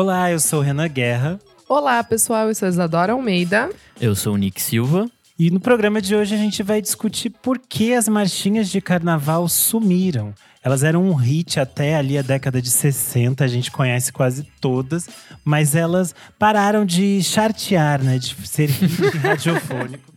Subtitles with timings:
[0.00, 1.40] Olá, eu sou Renan Guerra.
[1.68, 3.68] Olá, pessoal, eu sou Isadora Almeida.
[4.00, 5.10] Eu sou o Nick Silva.
[5.36, 9.48] E no programa de hoje a gente vai discutir por que as marchinhas de carnaval
[9.48, 10.32] sumiram.
[10.62, 15.08] Elas eram um hit até ali a década de 60, a gente conhece quase todas,
[15.44, 20.14] mas elas pararam de chartear, né, de ser hit radiofônico.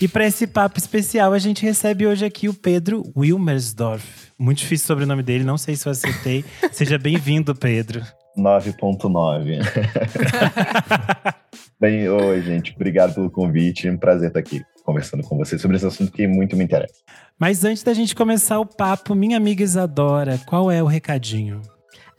[0.00, 4.06] E para esse papo especial, a gente recebe hoje aqui o Pedro Wilmersdorf.
[4.38, 6.46] Muito difícil o sobrenome dele, não sei se eu acertei.
[6.72, 8.02] Seja bem-vindo, Pedro.
[8.38, 9.60] 9.9.
[11.80, 12.72] Bem, oi, gente.
[12.74, 13.88] Obrigado pelo convite.
[13.88, 16.94] É um prazer estar aqui conversando com vocês sobre esse assunto que muito me interessa.
[17.38, 21.60] Mas antes da gente começar o papo, minha amiga Isadora, qual é o recadinho?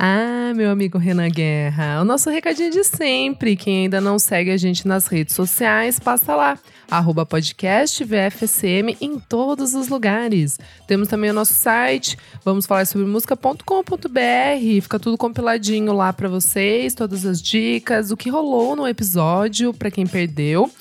[0.01, 3.57] Ah, meu amigo Renan Guerra, o nosso recadinho de sempre.
[3.57, 6.57] Quem ainda não segue a gente nas redes sociais, passa lá.
[6.89, 10.57] Arroba podcast VFSM em todos os lugares.
[10.87, 14.81] Temos também o nosso site, vamos falar sobre música.com.br.
[14.81, 19.91] Fica tudo compiladinho lá para vocês, todas as dicas, o que rolou no episódio, para
[19.91, 20.71] quem perdeu.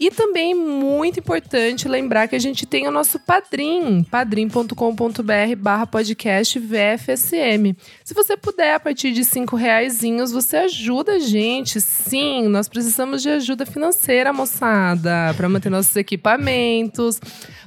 [0.00, 6.56] E também muito importante lembrar que a gente tem o nosso Padrim, padrim.com.br barra podcast
[6.56, 7.76] VFSM.
[8.04, 11.80] Se você puder, a partir de cinco reaisinhos, você ajuda a gente.
[11.80, 17.20] Sim, nós precisamos de ajuda financeira, moçada, para manter nossos equipamentos,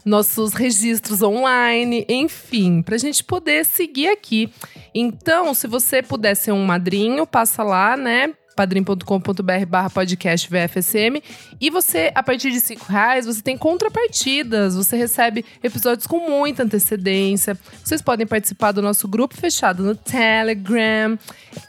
[0.06, 4.50] nossos registros online, enfim, para a gente poder seguir aqui.
[4.96, 8.34] Então, se você puder ser um madrinho, passa lá, né?
[8.62, 11.20] padrim.com.br barra podcast VFSM.
[11.60, 14.76] E você, a partir de cinco reais, você tem contrapartidas.
[14.76, 17.58] Você recebe episódios com muita antecedência.
[17.84, 21.18] Vocês podem participar do nosso grupo fechado no Telegram.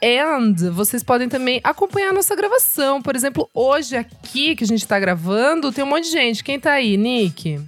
[0.03, 3.01] And vocês podem também acompanhar a nossa gravação.
[3.01, 6.43] Por exemplo, hoje aqui que a gente tá gravando, tem um monte de gente.
[6.43, 7.59] Quem tá aí, Nick?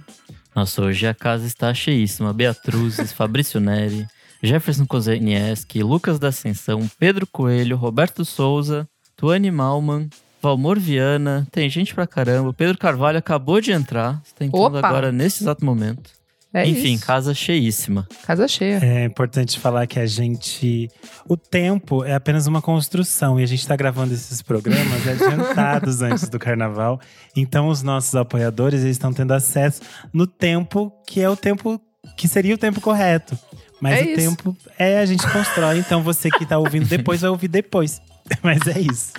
[0.54, 2.32] Nossa, hoje a casa está cheíssima.
[2.32, 4.06] Beatruzes, Fabrício Neri,
[4.40, 10.08] Jefferson Kozenieski, Lucas da Ascensão, Pedro Coelho, Roberto Souza, Tuane Malman,
[10.42, 12.52] Valmor Viana, tem gente pra caramba.
[12.52, 14.86] Pedro Carvalho acabou de entrar, está entrando Opa.
[14.86, 16.10] agora nesse exato momento.
[16.52, 17.04] É Enfim, isso.
[17.04, 18.06] casa cheíssima.
[18.22, 18.78] Casa cheia.
[18.82, 20.88] É importante falar que a gente.
[21.28, 26.28] O tempo é apenas uma construção e a gente está gravando esses programas adiantados antes
[26.30, 26.98] do carnaval.
[27.34, 29.82] Então, os nossos apoiadores eles estão tendo acesso
[30.14, 31.78] no tempo que é o tempo
[32.16, 33.38] que seria o tempo correto.
[33.78, 34.16] Mas é o isso.
[34.16, 35.78] tempo é a gente constrói.
[35.78, 38.00] Então, você que está ouvindo depois vai ouvir depois.
[38.42, 39.12] Mas é isso.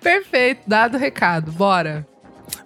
[0.00, 2.06] Perfeito, dado o recado, bora.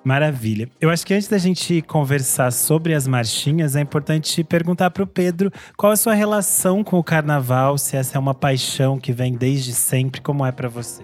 [0.05, 0.69] Maravilha.
[0.81, 5.07] Eu acho que antes da gente conversar sobre as marchinhas, é importante perguntar para o
[5.07, 9.35] Pedro qual a sua relação com o carnaval, se essa é uma paixão que vem
[9.35, 11.03] desde sempre, como é para você?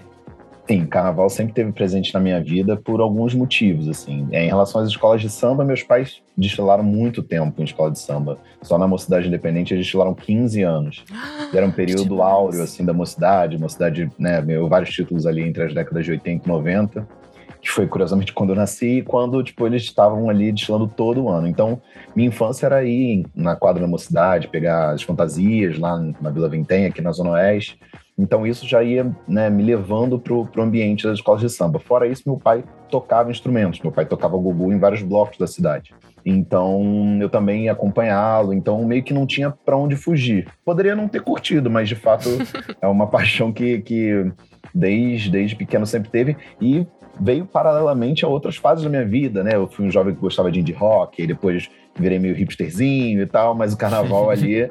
[0.67, 4.27] Sim, carnaval sempre teve presente na minha vida por alguns motivos, assim.
[4.31, 7.99] É, em relação às escolas de samba, meus pais destilaram muito tempo em escola de
[7.99, 8.39] samba.
[8.63, 11.03] Só na Mocidade Independente eles destilaram 15 anos.
[11.53, 13.59] E era um período áureo, assim, da mocidade.
[13.59, 17.07] Mocidade, né, meu, vários títulos ali entre as décadas de 80 e 90.
[17.61, 21.29] Que foi, curiosamente, quando eu nasci e quando, tipo, eles estavam ali destilando todo o
[21.29, 21.47] ano.
[21.47, 21.79] Então,
[22.15, 26.87] minha infância era ir na quadra da mocidade, pegar as fantasias lá na Vila Vintém,
[26.87, 27.77] aqui na Zona Oeste
[28.17, 31.79] então isso já ia né, me levando para o ambiente das escolas de samba.
[31.79, 33.81] Fora isso, meu pai tocava instrumentos.
[33.81, 35.93] Meu pai tocava gugu em vários blocos da cidade.
[36.25, 38.53] Então eu também ia acompanhá-lo.
[38.53, 40.47] Então meio que não tinha para onde fugir.
[40.63, 42.29] Poderia não ter curtido, mas de fato
[42.81, 44.31] é uma paixão que, que
[44.73, 46.37] desde, desde pequeno sempre teve.
[46.61, 46.87] E
[47.19, 49.55] veio paralelamente a outras fases da minha vida, né?
[49.55, 53.25] Eu fui um jovem que gostava de indie rock, e depois virei meio hipsterzinho e
[53.25, 54.69] tal, mas o carnaval ali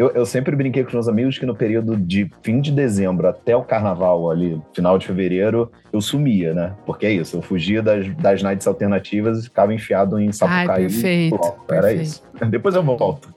[0.00, 3.28] eu, eu sempre brinquei com os meus amigos que no período de fim de dezembro
[3.28, 6.72] até o carnaval ali, final de fevereiro, eu sumia, né?
[6.86, 10.66] Porque é isso, eu fugia das, das nights alternativas e ficava enfiado em Sapucaí.
[10.68, 11.38] Ai, perfeito,
[11.68, 12.02] Era perfeito.
[12.02, 12.22] isso.
[12.48, 13.28] Depois eu volto.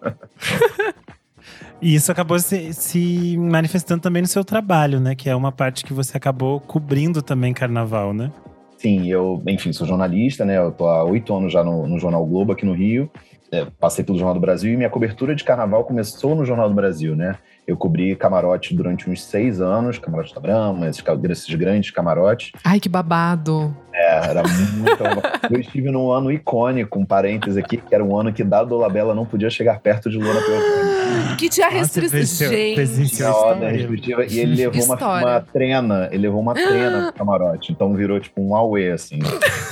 [1.82, 5.16] E isso acabou se, se, manifestando também no seu trabalho, né?
[5.16, 8.32] Que é uma parte que você acabou cobrindo também carnaval, né?
[8.78, 10.60] Sim, eu, enfim, sou jornalista, né?
[10.60, 13.12] Eu tô há oito anos já no, no Jornal Globo aqui no Rio
[13.54, 16.76] é, passei pelo Jornal do Brasil e minha cobertura de carnaval começou no Jornal do
[16.76, 17.38] Brasil, né?
[17.66, 22.52] Eu cobri camarote durante uns seis anos, camarote da Brahma, esses, esses grandes camarotes.
[22.64, 23.76] Ai, que babado!
[23.94, 25.04] É, era muito.
[25.54, 29.14] eu estive num ano icônico, um parênteses aqui, que era um ano que Dado Dolabella
[29.14, 30.93] não podia chegar perto de Luana Piovani.
[31.38, 32.50] Que tinha restrição.
[32.50, 32.76] Gente.
[32.76, 37.72] restritiva, e ele levou uma, uma, trena, ele levou uma trena pro camarote.
[37.72, 39.20] Então virou tipo um auê, assim,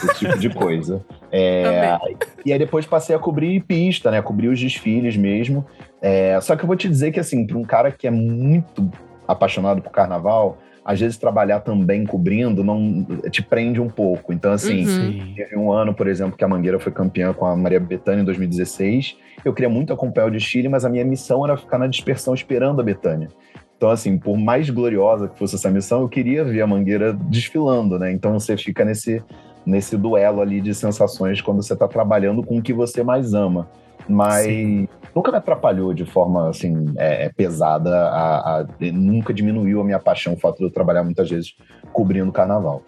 [0.03, 1.03] esse tipo de coisa.
[1.31, 1.97] É,
[2.45, 4.21] e aí depois passei a cobrir pista, né?
[4.21, 5.65] Cobrir os desfiles mesmo.
[6.01, 8.89] É, só que eu vou te dizer que, assim, para um cara que é muito
[9.27, 14.33] apaixonado por carnaval, às vezes trabalhar também cobrindo não te prende um pouco.
[14.33, 15.33] Então, assim, uhum.
[15.35, 18.25] teve um ano, por exemplo, que a Mangueira foi campeã com a Maria Bethânia em
[18.25, 19.17] 2016.
[19.45, 22.81] Eu queria muito acompanhar o desfile, mas a minha missão era ficar na dispersão esperando
[22.81, 23.29] a Bethânia.
[23.77, 27.97] Então, assim, por mais gloriosa que fosse essa missão, eu queria ver a Mangueira desfilando,
[27.97, 28.11] né?
[28.11, 29.23] Então você fica nesse,
[29.65, 33.67] nesse duelo ali de sensações quando você está trabalhando com o que você mais ama.
[34.07, 34.87] Mas Sim.
[35.15, 39.99] Nunca me atrapalhou de forma assim é, é pesada, a, a, nunca diminuiu a minha
[39.99, 41.55] paixão o fato de eu trabalhar muitas vezes
[41.91, 42.81] cobrindo carnaval.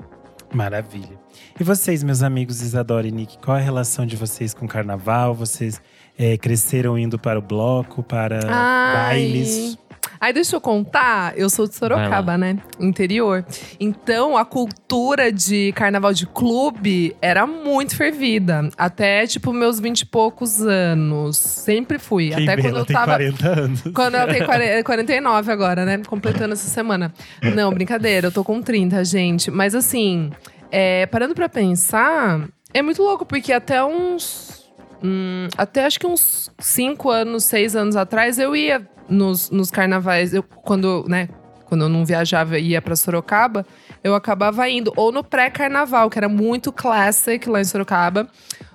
[0.53, 1.19] Maravilha.
[1.59, 4.67] E vocês, meus amigos Isadora e Nick, qual é a relação de vocês com o
[4.67, 5.33] carnaval?
[5.33, 5.81] Vocês
[6.17, 9.15] é, cresceram indo para o bloco, para Ai.
[9.15, 9.77] bailes?
[10.23, 12.57] Aí deixa eu contar, eu sou de Sorocaba, né?
[12.79, 13.45] Interior.
[13.77, 18.69] Então a cultura de carnaval de clube era muito fervida.
[18.77, 21.35] Até, tipo, meus vinte e poucos anos.
[21.35, 22.29] Sempre fui.
[22.29, 23.17] Quem Até vê, quando eu tava.
[23.17, 23.81] 40 anos.
[23.93, 26.01] Quando eu tenho 40, 49 agora, né?
[26.07, 27.13] Completando essa semana.
[27.53, 29.51] Não, brincadeira, eu tô com 30, gente.
[29.51, 30.31] Mas assim,
[30.71, 34.71] é, parando pra pensar, é muito louco, porque até uns.
[35.03, 40.33] Hum, até acho que uns 5 anos, 6 anos atrás, eu ia nos, nos carnavais,
[40.33, 41.29] eu, quando, né,
[41.65, 43.65] quando eu não viajava e ia para Sorocaba,
[44.03, 48.27] eu acabava indo ou no pré-carnaval, que era muito classic lá em Sorocaba,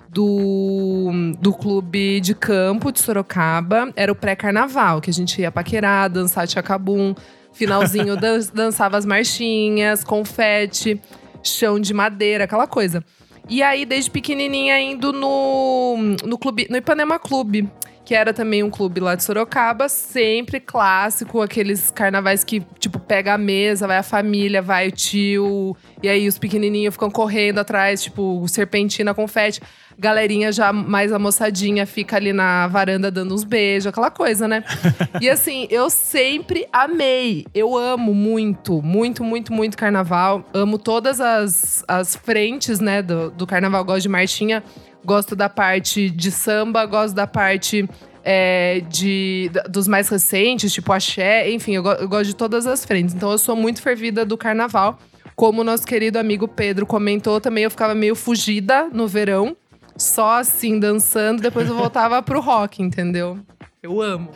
[0.09, 3.91] do, do clube de campo de Sorocaba.
[3.95, 7.13] Era o pré-carnaval, que a gente ia paquerar, dançar tchacabum.
[7.53, 10.99] Finalzinho dan dançava as marchinhas, confete,
[11.43, 13.03] chão de madeira, aquela coisa.
[13.47, 17.67] E aí, desde pequenininha, indo no, no, clube, no Ipanema Clube
[18.09, 23.35] que era também um clube lá de Sorocaba, sempre clássico, aqueles carnavais que, tipo, pega
[23.35, 28.01] a mesa, vai a família, vai o tio, e aí os pequenininhos ficam correndo atrás,
[28.01, 29.61] tipo, serpentina, confete.
[29.95, 34.63] Galerinha já mais amoçadinha fica ali na varanda dando uns beijos, aquela coisa, né?
[35.21, 40.43] e assim, eu sempre amei, eu amo muito, muito, muito, muito carnaval.
[40.51, 43.85] Amo todas as, as frentes, né, do, do carnaval.
[43.85, 44.63] Gosto de marchinha
[45.05, 47.87] gosto da parte de samba, gosto da parte
[48.23, 53.15] é, de, dos mais recentes, tipo axé, enfim, eu, eu, gosto de todas as frentes.
[53.15, 54.99] Então eu sou muito fervida do carnaval.
[55.35, 59.55] Como o nosso querido amigo Pedro comentou, também eu ficava meio fugida no verão,
[59.95, 63.39] só assim, dançando, depois eu voltava pro rock, entendeu?
[63.81, 64.29] Eu amo.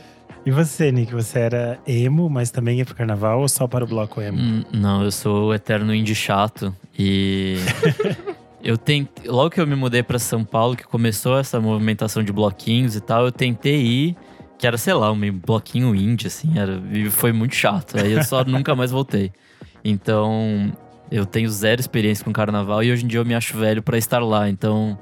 [0.46, 3.88] E você, Nick, você era emo, mas também ia pro carnaval ou só para o
[3.88, 4.38] bloco emo?
[4.38, 6.76] Hum, não, eu sou o eterno indie chato.
[6.98, 7.58] E
[8.64, 12.32] Eu tentei, logo que eu me mudei para São Paulo, que começou essa movimentação de
[12.32, 14.18] bloquinhos e tal, eu tentei ir,
[14.58, 18.00] que era, sei lá, um bloquinho indie, assim, era, e foi muito chato.
[18.00, 19.34] Aí eu só nunca mais voltei.
[19.84, 20.72] Então,
[21.12, 23.98] eu tenho zero experiência com carnaval e hoje em dia eu me acho velho para
[23.98, 24.48] estar lá.
[24.48, 24.98] Então,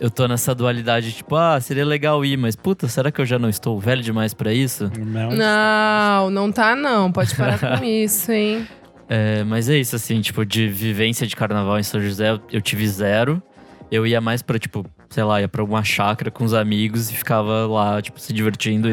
[0.00, 3.38] eu tô nessa dualidade, tipo, ah, seria legal ir, mas puta, será que eu já
[3.38, 4.90] não estou velho demais para isso?
[4.98, 7.12] Não, não, não tá não.
[7.12, 8.66] Pode parar com isso, hein?
[9.08, 12.86] É, mas é isso, assim, tipo, de vivência de carnaval em São José, eu tive
[12.86, 13.42] zero.
[13.90, 17.14] Eu ia mais pra, tipo, sei lá, ia pra alguma chácara com os amigos e
[17.14, 18.88] ficava lá, tipo, se divertindo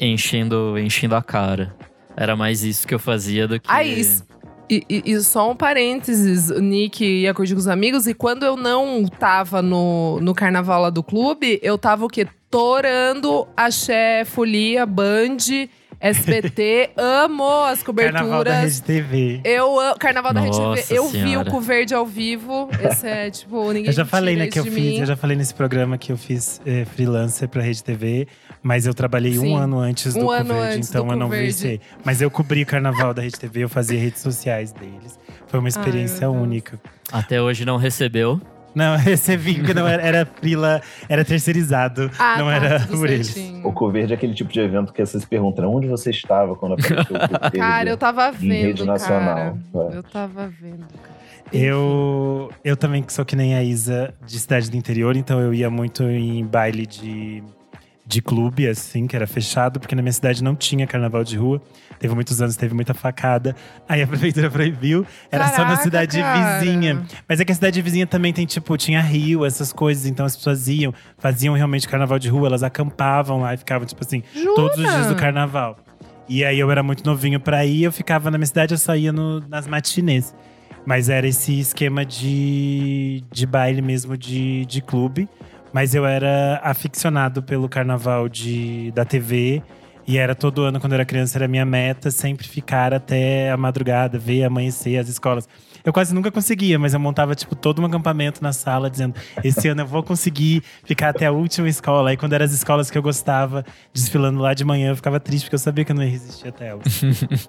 [0.00, 1.74] e enchendo, enchendo a cara.
[2.16, 3.68] Era mais isso que eu fazia do que.
[3.68, 4.24] Ah, isso.
[4.70, 8.44] E, e, e, só um parênteses, o Nick ia curtir com os amigos, e quando
[8.44, 12.26] eu não tava no, no carnaval lá do clube, eu tava o quê?
[12.50, 15.36] Torando axé, folia, band
[16.00, 18.20] SBT, amo as coberturas.
[18.20, 19.40] Carnaval da Rede TV.
[19.44, 19.98] Eu amo.
[19.98, 20.98] Carnaval da Rede TV.
[20.98, 22.68] Eu vi o com verde ao vivo.
[22.82, 24.74] Esse é, tipo, ninguém Eu já falei, né, que eu fiz.
[24.74, 24.98] Mim.
[24.98, 28.28] Eu já falei nesse programa que eu fiz é, freelancer pra Rede TV.
[28.62, 29.52] Mas eu trabalhei Sim.
[29.52, 32.62] um ano antes do um ano Coverde, antes então eu não vi Mas eu cobri
[32.62, 35.16] o carnaval da Rede TV, eu fazia redes sociais deles.
[35.46, 36.80] Foi uma experiência Ai, única.
[37.12, 38.40] Até hoje não recebeu.
[38.76, 43.34] Não, recebi, porque não era, era frila, era terceirizado, ah, não tá, era por eles.
[43.64, 47.16] O Coverde é aquele tipo de evento que vocês perguntam onde você estava quando apareceu
[47.16, 49.56] o Cara, eu tava vendo, em rede nacional.
[49.72, 49.94] Cara.
[49.94, 49.96] É.
[49.96, 51.16] Eu tava vendo, cara.
[51.50, 55.70] Eu, eu também sou que nem a Isa de cidade do interior, então eu ia
[55.70, 57.42] muito em baile de
[58.06, 61.60] de clube, assim, que era fechado, porque na minha cidade não tinha carnaval de rua.
[61.98, 63.56] Teve muitos anos, teve muita facada.
[63.88, 65.04] Aí a prefeitura proibiu.
[65.30, 66.60] Era Caraca, só na cidade cara.
[66.60, 67.04] vizinha.
[67.28, 70.06] Mas é que a cidade vizinha também tem, tipo, tinha rio, essas coisas.
[70.06, 74.04] Então as pessoas iam, faziam realmente carnaval de rua, elas acampavam lá e ficavam, tipo
[74.04, 74.54] assim, Jura?
[74.54, 75.76] todos os dias do carnaval.
[76.28, 78.94] E aí eu era muito novinho pra ir, eu ficava na minha cidade, eu só
[78.94, 80.34] ia no, nas matinês.
[80.84, 85.28] Mas era esse esquema de, de baile mesmo, de, de clube.
[85.76, 89.62] Mas eu era aficionado pelo carnaval de, da TV.
[90.06, 93.58] E era todo ano, quando eu era criança, era minha meta sempre ficar até a
[93.58, 95.46] madrugada, ver amanhecer as escolas.
[95.84, 99.68] Eu quase nunca conseguia, mas eu montava, tipo, todo um acampamento na sala, dizendo: esse
[99.68, 102.08] ano eu vou conseguir ficar até a última escola.
[102.08, 105.44] Aí, quando eram as escolas que eu gostava, desfilando lá de manhã, eu ficava triste,
[105.44, 107.02] porque eu sabia que eu não ia resistir até elas.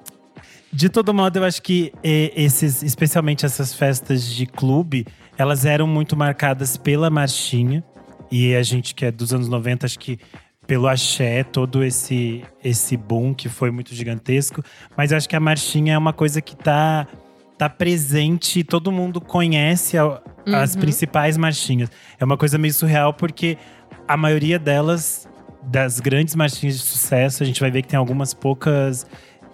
[0.74, 5.08] de todo modo, eu acho que esses, especialmente essas festas de clube,
[5.38, 7.86] elas eram muito marcadas pela marchinha.
[8.32, 10.20] E a gente que é dos anos 90, acho que
[10.66, 14.62] pelo axé, todo esse, esse boom que foi muito gigantesco.
[14.98, 17.08] Mas eu acho que a marchinha é uma coisa que tá,
[17.58, 20.22] tá presente, todo mundo conhece a,
[20.54, 20.82] as Uhum.
[20.82, 21.90] principais marchinhas.
[22.20, 23.58] É uma coisa meio surreal, porque
[24.06, 25.26] a maioria delas,
[25.64, 29.08] das grandes marchinhas de sucesso, a gente vai ver que tem algumas poucas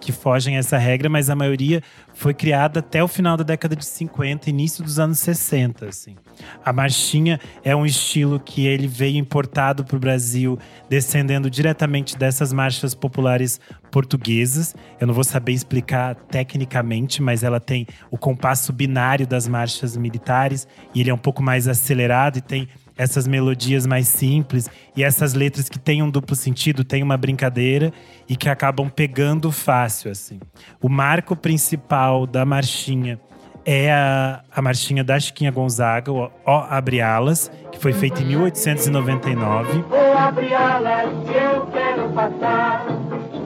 [0.04, 1.82] que fogem a essa regra, mas a maioria
[2.12, 6.14] foi criada até o final da década de 50, início dos anos 60, assim.
[6.62, 10.58] A marchinha é um estilo que ele veio importado para o Brasil,
[10.90, 13.58] descendendo diretamente dessas marchas populares
[13.90, 14.74] portuguesas.
[15.00, 20.68] Eu não vou saber explicar tecnicamente, mas ela tem o compasso binário das marchas militares
[20.94, 25.34] e ele é um pouco mais acelerado e tem essas melodias mais simples e essas
[25.34, 27.92] letras que têm um duplo sentido, tem uma brincadeira
[28.28, 30.40] e que acabam pegando fácil assim.
[30.80, 33.18] O marco principal da marchinha
[33.64, 38.26] é a, a marchinha da Chiquinha Gonzaga, o Ó Abre Alas, que foi feita em
[38.26, 39.84] 1899.
[39.88, 42.84] Vou abrir alas eu quero passar.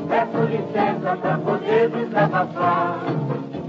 [0.08, 2.98] Peço licença pra poder desabafar.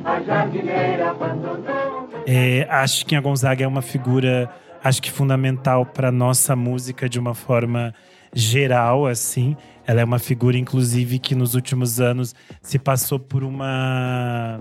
[0.03, 2.09] A jardineira abandonou.
[2.25, 4.49] É, a Chiquinha Gonzaga é uma figura,
[4.83, 7.93] acho que fundamental para nossa música de uma forma
[8.33, 9.55] geral, assim.
[9.85, 14.59] Ela é uma figura, inclusive, que nos últimos anos se passou por uma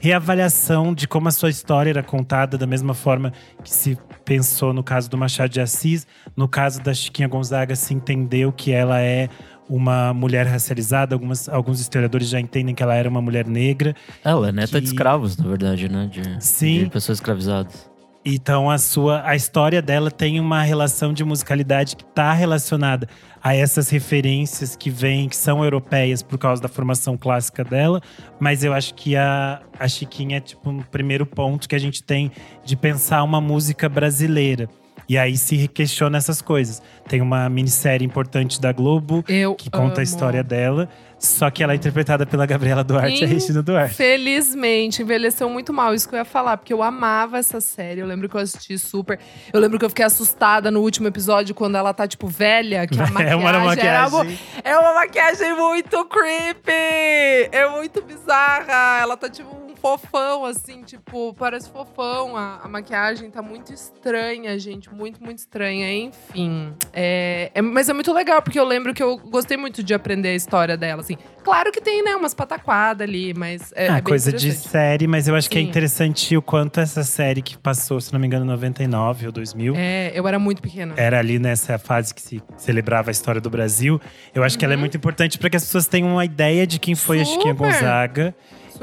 [0.00, 4.82] reavaliação de como a sua história era contada, da mesma forma que se pensou no
[4.82, 6.06] caso do Machado de Assis.
[6.36, 9.28] No caso da Chiquinha Gonzaga, se entendeu que ela é
[9.68, 11.14] uma mulher racializada.
[11.14, 13.94] Algumas, alguns historiadores já entendem que ela era uma mulher negra.
[14.24, 16.08] Ela é neta Que- de escravos, na verdade, né?
[16.10, 16.84] De, Sim.
[16.84, 17.91] de pessoas escravizadas.
[18.24, 23.08] Então a sua a história dela tem uma relação de musicalidade que está relacionada
[23.42, 28.00] a essas referências que vêm, que são europeias por causa da formação clássica dela,
[28.38, 32.02] mas eu acho que a, a Chiquinha é tipo um primeiro ponto que a gente
[32.02, 32.30] tem
[32.64, 34.68] de pensar uma música brasileira.
[35.08, 36.80] E aí se questiona essas coisas.
[37.08, 40.00] Tem uma minissérie importante da Globo Eu que conta amo.
[40.00, 40.88] a história dela,
[41.22, 43.94] só que ela é interpretada pela Gabriela Duarte e a Regina Duarte.
[43.94, 45.94] Felizmente, envelheceu muito mal.
[45.94, 48.00] Isso que eu ia falar, porque eu amava essa série.
[48.00, 49.20] Eu lembro que eu assisti super.
[49.52, 52.98] Eu lembro que eu fiquei assustada no último episódio, quando ela tá, tipo, velha, que
[53.00, 54.38] a maquiagem, É uma maquiagem.
[54.64, 57.50] É uma maquiagem muito creepy!
[57.52, 59.00] É muito bizarra.
[59.00, 62.36] Ela tá tipo fofão, assim, tipo, parece fofão.
[62.36, 64.88] A, a maquiagem tá muito estranha, gente.
[64.94, 65.92] Muito, muito estranha.
[65.92, 66.72] Enfim.
[66.92, 70.28] É, é- mas é muito legal, porque eu lembro que eu gostei muito de aprender
[70.28, 71.16] a história dela, assim.
[71.42, 75.26] Claro que tem, né, umas pataquadas ali, mas é, ah, é coisa de série, mas
[75.26, 75.68] eu acho que é Sim.
[75.68, 79.74] interessante o quanto essa série que passou, se não me engano, em 99 ou 2000.
[79.76, 80.94] É, eu era muito pequena.
[80.96, 84.00] Era ali nessa fase que se celebrava a história do Brasil.
[84.32, 86.78] Eu acho que ela é muito importante para que as pessoas tenham uma ideia de
[86.78, 87.72] quem foi a Chiquinha Super.
[87.72, 88.34] Gonzaga.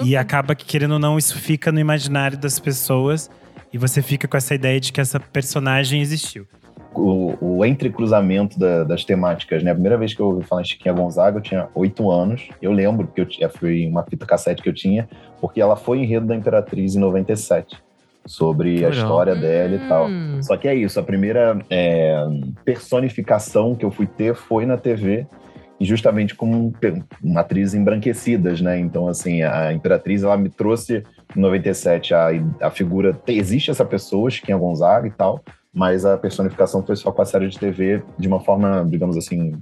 [0.03, 3.29] E acaba que, querendo ou não, isso fica no imaginário das pessoas.
[3.71, 6.45] E você fica com essa ideia de que essa personagem existiu.
[6.95, 9.69] o, o entrecruzamento da- das temáticas, né?
[9.69, 12.49] A primeira vez que eu ouvi falar em Chiquinha Gonzaga, eu tinha oito anos.
[12.59, 15.07] Eu lembro, porque eu tinha, foi uma fita cassete que eu tinha,
[15.39, 17.77] porque ela foi enredo da Imperatriz em 97,
[18.25, 20.07] sobre a história dela e tal.
[20.07, 20.39] Hum.
[20.41, 22.15] Só que é isso, a primeira é,
[22.83, 25.27] personificação que eu fui ter foi na TV,
[25.85, 26.73] justamente como
[27.35, 28.77] atriz embranquecidas, né?
[28.79, 31.03] Então, assim, a Imperatriz, ela me trouxe
[31.35, 32.29] em 97 a,
[32.61, 33.17] a figura.
[33.27, 35.41] existe essa pessoa, Chiquinha Gonzaga e tal,
[35.73, 39.53] mas a personificação foi só com a série de TV de uma forma, digamos assim,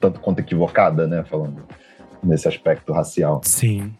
[0.00, 1.24] tanto quanto equivocada, né?
[1.24, 1.62] Falando
[2.22, 3.40] nesse aspecto racial.
[3.44, 3.92] Sim.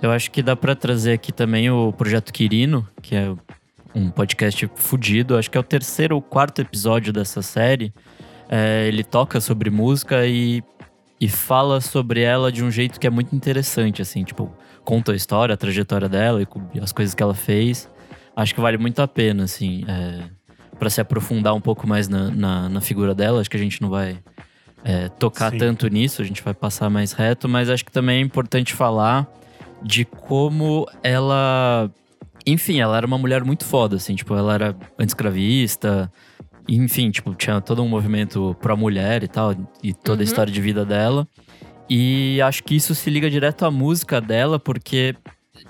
[0.00, 3.34] Eu acho que dá pra trazer aqui também o Projeto Quirino, que é
[3.94, 5.36] um podcast fudido.
[5.36, 7.92] Acho que é o terceiro ou quarto episódio dessa série.
[8.48, 10.62] É, ele toca sobre música e,
[11.20, 14.22] e fala sobre ela de um jeito que é muito interessante, assim.
[14.22, 14.52] Tipo,
[14.84, 16.42] conta a história, a trajetória dela
[16.74, 17.88] e as coisas que ela fez.
[18.36, 19.84] Acho que vale muito a pena, assim.
[19.88, 20.22] É,
[20.78, 23.40] para se aprofundar um pouco mais na, na, na figura dela.
[23.40, 24.18] Acho que a gente não vai
[24.84, 25.58] é, tocar Sim.
[25.58, 27.48] tanto nisso, a gente vai passar mais reto.
[27.48, 29.26] Mas acho que também é importante falar
[29.82, 31.90] de como ela.
[32.46, 36.10] Enfim, ela era uma mulher muito foda, assim, tipo, ela era anti-escravista,
[36.76, 40.24] enfim, tipo, tinha todo um movimento pró-mulher e tal, e toda a Uhum.
[40.24, 41.26] história de vida dela.
[41.88, 45.14] E acho que isso se liga direto à música dela, porque,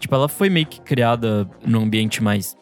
[0.00, 2.56] tipo, ela foi meio que criada num ambiente mais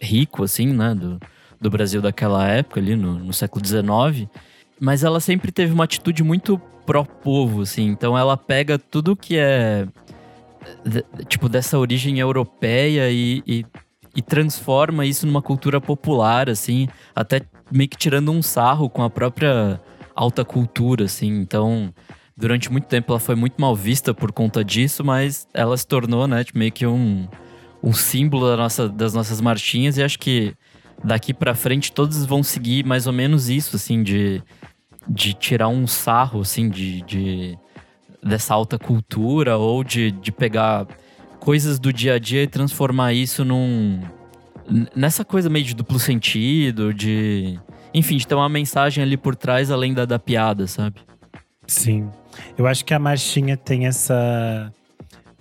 [0.00, 1.18] rico, assim, né, do,
[1.60, 4.28] do Brasil daquela época, ali no, no século XIX.
[4.78, 7.86] Mas ela sempre teve uma atitude muito pró-povo, assim.
[7.86, 9.86] Então ela pega tudo que é
[11.28, 13.66] tipo, dessa origem europeia e, e,
[14.14, 19.10] e transforma isso numa cultura popular, assim, até meio que tirando um sarro com a
[19.10, 19.80] própria
[20.14, 21.28] alta cultura, assim.
[21.28, 21.92] Então,
[22.36, 26.26] durante muito tempo ela foi muito mal vista por conta disso, mas ela se tornou,
[26.26, 27.26] né, tipo, meio que um,
[27.82, 30.54] um símbolo da nossa, das nossas marchinhas e acho que
[31.02, 34.42] daqui pra frente todos vão seguir mais ou menos isso, assim, de,
[35.08, 37.58] de tirar um sarro, assim, de, de
[38.22, 40.86] dessa alta cultura ou de, de pegar
[41.38, 44.00] coisas do dia a dia e transformar isso num.
[44.94, 47.58] Nessa coisa meio de duplo sentido, de.
[47.92, 51.00] Enfim, de ter uma mensagem ali por trás além da, da piada, sabe?
[51.66, 52.08] Sim.
[52.56, 54.72] Eu acho que a marchinha tem essa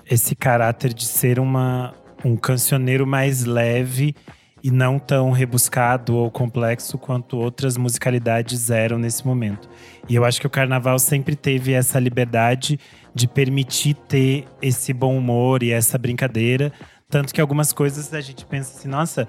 [0.09, 1.93] esse caráter de ser uma,
[2.23, 4.15] um cancioneiro mais leve
[4.63, 9.69] e não tão rebuscado ou complexo quanto outras musicalidades eram nesse momento.
[10.09, 12.79] E eu acho que o carnaval sempre teve essa liberdade
[13.13, 16.71] de permitir ter esse bom humor e essa brincadeira.
[17.09, 19.27] Tanto que algumas coisas a gente pensa assim, nossa,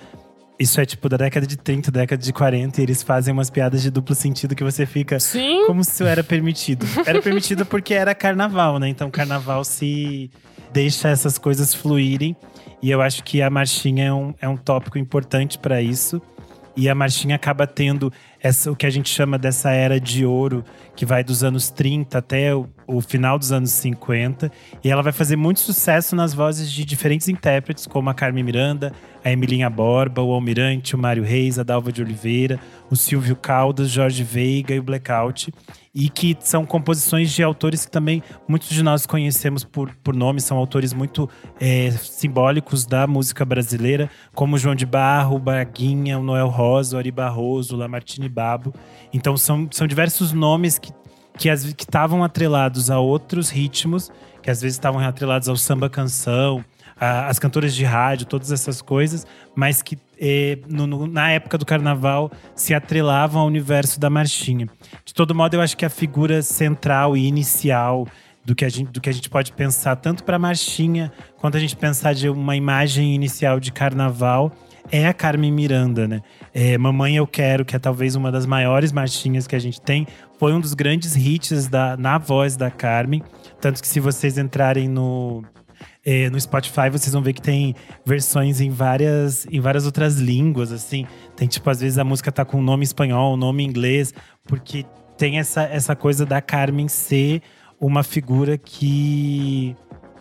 [0.59, 3.81] isso é tipo da década de 30, década de 40, e eles fazem umas piadas
[3.81, 5.65] de duplo sentido que você fica Sim.
[5.67, 6.85] como se isso era permitido.
[7.07, 8.89] Era permitido porque era carnaval, né?
[8.89, 10.29] Então carnaval se
[10.73, 12.37] deixa essas coisas fluírem.
[12.83, 16.21] E eu acho que a marchinha é um, é um tópico importante para isso.
[16.79, 20.65] E a marchinha acaba tendo essa, o que a gente chama dessa era de ouro,
[20.95, 24.49] que vai dos anos 30 até o, o final dos anos 50.
[24.85, 28.93] E ela vai fazer muito sucesso nas vozes de diferentes intérpretes, como a Carmen Miranda,
[29.25, 33.91] a Emilinha Borba, o Almirante, o Mário Reis, a Dalva de Oliveira, o Silvio Caldas,
[33.91, 35.53] Jorge Veiga e o Blackout.
[36.01, 40.41] E que são composições de autores que também muitos de nós conhecemos por, por nome,
[40.41, 41.29] são autores muito
[41.61, 48.29] é, simbólicos da música brasileira, como João de Barro, o Noel Rosa, Ari Barroso, Lamartine
[48.29, 48.73] Babo.
[49.13, 50.93] Então são, são diversos nomes que
[51.39, 54.11] que estavam atrelados a outros ritmos,
[54.43, 56.65] que às vezes estavam atrelados ao samba canção,
[57.01, 61.65] as cantoras de rádio, todas essas coisas, mas que eh, no, no, na época do
[61.65, 64.69] carnaval se atrelavam ao universo da marchinha.
[65.05, 68.07] De todo modo, eu acho que a figura central e inicial
[68.45, 71.61] do que a gente, do que a gente pode pensar, tanto para marchinha, quanto a
[71.61, 74.53] gente pensar de uma imagem inicial de carnaval,
[74.91, 76.23] é a Carmen Miranda, né?
[76.55, 80.07] É, Mamãe Eu Quero, que é talvez uma das maiores marchinhas que a gente tem,
[80.39, 83.23] foi um dos grandes hits da, na voz da Carmen.
[83.61, 85.45] Tanto que se vocês entrarem no,
[86.05, 90.73] é, no Spotify vocês vão ver que tem versões em várias, em várias outras línguas,
[90.73, 91.07] assim.
[91.37, 94.85] Tem, tipo, às vezes a música tá com nome espanhol, nome inglês, porque
[95.17, 97.43] tem essa, essa coisa da Carmen ser
[97.81, 99.77] uma figura que.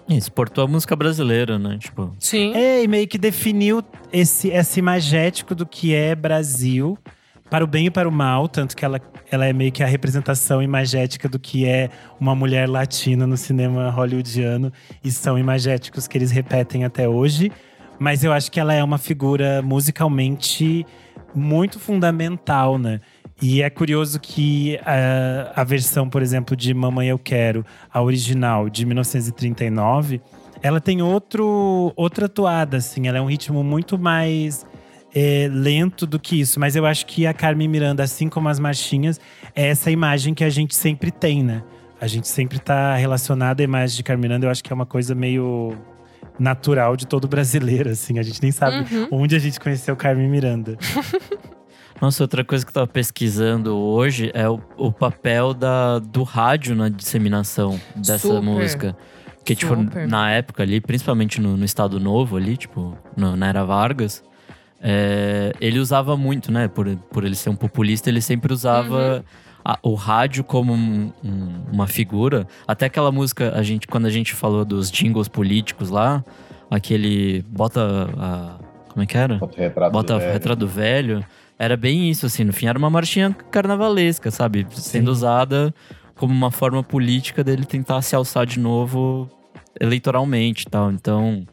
[0.10, 1.78] Exportou a música brasileira, né?
[1.78, 2.16] Tipo.
[2.18, 2.54] Sim.
[2.54, 6.98] É, e meio que definiu esse, esse imagético do que é Brasil
[7.50, 9.00] para o bem e para o mal, tanto que ela,
[9.32, 13.90] ela é meio que a representação imagética do que é uma mulher latina no cinema
[13.90, 14.72] hollywoodiano,
[15.04, 17.52] e são imagéticos que eles repetem até hoje.
[18.00, 20.86] Mas eu acho que ela é uma figura musicalmente
[21.34, 23.00] muito fundamental, né?
[23.42, 28.70] E é curioso que a, a versão, por exemplo, de Mamãe Eu Quero, a original
[28.70, 30.22] de 1939,
[30.62, 33.08] ela tem outro, outra toada, assim.
[33.08, 34.66] Ela é um ritmo muito mais
[35.20, 36.60] é, lento do que isso.
[36.60, 39.20] Mas eu acho que a Carmen Miranda, assim como as marchinhas,
[39.56, 41.64] é essa imagem que a gente sempre tem, né?
[42.00, 44.46] A gente sempre tá relacionado à imagem de Carmen Miranda.
[44.46, 45.76] Eu acho que é uma coisa meio
[46.40, 48.20] natural de todo brasileiro, assim.
[48.20, 49.08] A gente nem sabe Uhum.
[49.12, 50.78] onde a gente conheceu Carmen Miranda.
[52.00, 56.76] Nossa, outra coisa que eu tava pesquisando hoje é o, o papel da, do rádio
[56.76, 58.42] na disseminação dessa Super.
[58.44, 58.98] música.
[59.38, 60.08] Porque, tipo, Super.
[60.08, 64.24] na época ali, principalmente no, no Estado Novo ali, tipo, no- na Era Vargas,
[64.82, 66.68] é, ele usava muito, né?
[66.68, 69.24] Por, por ele ser um populista, ele sempre usava
[69.66, 72.48] a- o rádio como um- um- uma figura.
[72.68, 76.24] Até aquela música, a gente, quando a gente falou dos jingles políticos lá,
[76.70, 78.58] aquele bota a.
[78.90, 79.36] Como é que era?
[79.38, 80.34] Bota o retrato Bota do velho.
[80.34, 81.26] retrato do velho.
[81.60, 82.44] Era bem isso, assim.
[82.44, 84.66] No fim, era uma marchinha carnavalesca, sabe?
[84.72, 85.74] Sendo usada
[86.16, 89.30] como uma forma política dele tentar se alçar de novo
[89.80, 90.92] eleitoralmente e tal.
[90.92, 91.46] Então,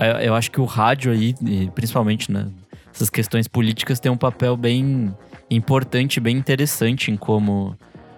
[0.00, 1.34] eu- acho que o rádio aí,
[1.74, 2.46] principalmente, né?
[2.94, 5.14] Essas questões políticas têm um papel bem
[5.50, 7.76] importante, bem interessante em como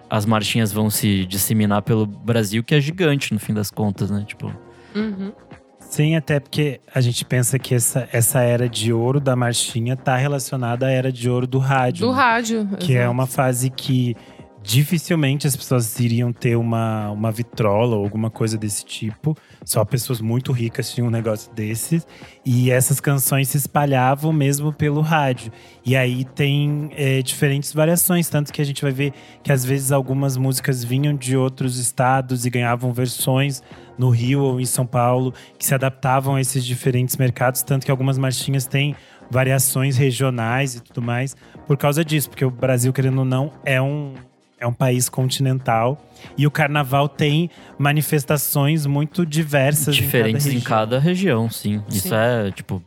[0.09, 4.23] as marchinhas vão se disseminar pelo Brasil, que é gigante no fim das contas, né?
[4.27, 4.51] Tipo,
[4.95, 5.31] Uhum.
[5.79, 10.15] Sim, até porque a gente pensa que essa, essa era de ouro da marchinha tá
[10.15, 12.05] relacionada à era de ouro do rádio.
[12.05, 12.17] Do né?
[12.17, 12.67] rádio.
[12.79, 13.11] Que é exato.
[13.11, 14.15] uma fase que
[14.61, 19.35] dificilmente as pessoas iriam ter uma, uma vitrola ou alguma coisa desse tipo.
[19.63, 22.05] Só pessoas muito ricas tinham um negócio desses.
[22.45, 25.51] E essas canções se espalhavam mesmo pelo rádio.
[25.85, 29.91] E aí tem é, diferentes variações, tanto que a gente vai ver que às vezes
[29.91, 33.63] algumas músicas vinham de outros estados e ganhavam versões
[33.97, 37.91] no Rio ou em São Paulo, que se adaptavam a esses diferentes mercados, tanto que
[37.91, 38.95] algumas marchinhas têm
[39.29, 41.35] variações regionais e tudo mais
[41.67, 44.15] por causa disso, porque o Brasil, querendo ou não, é um,
[44.59, 45.97] é um país continental
[46.37, 51.83] e o carnaval tem manifestações muito diversas diferentes em em cada cada região, sim.
[51.89, 52.15] Isso Sim.
[52.15, 52.81] é, tipo,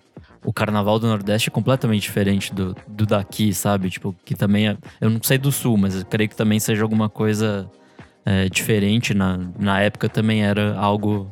[0.44, 3.90] o carnaval do Nordeste é completamente diferente do, do daqui, sabe?
[3.90, 4.76] Tipo, que também é.
[5.00, 7.70] Eu não sei do Sul, mas eu creio que também seja alguma coisa
[8.24, 9.14] é, diferente.
[9.14, 11.30] Na, na época também era algo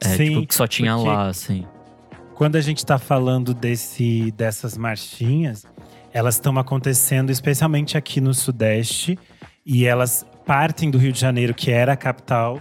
[0.00, 1.64] é, Sim, tipo, que só tinha lá, assim.
[2.34, 5.66] Quando a gente está falando desse, dessas marchinhas,
[6.12, 9.18] elas estão acontecendo especialmente aqui no Sudeste
[9.68, 12.58] e elas partem do Rio de Janeiro, que era a capital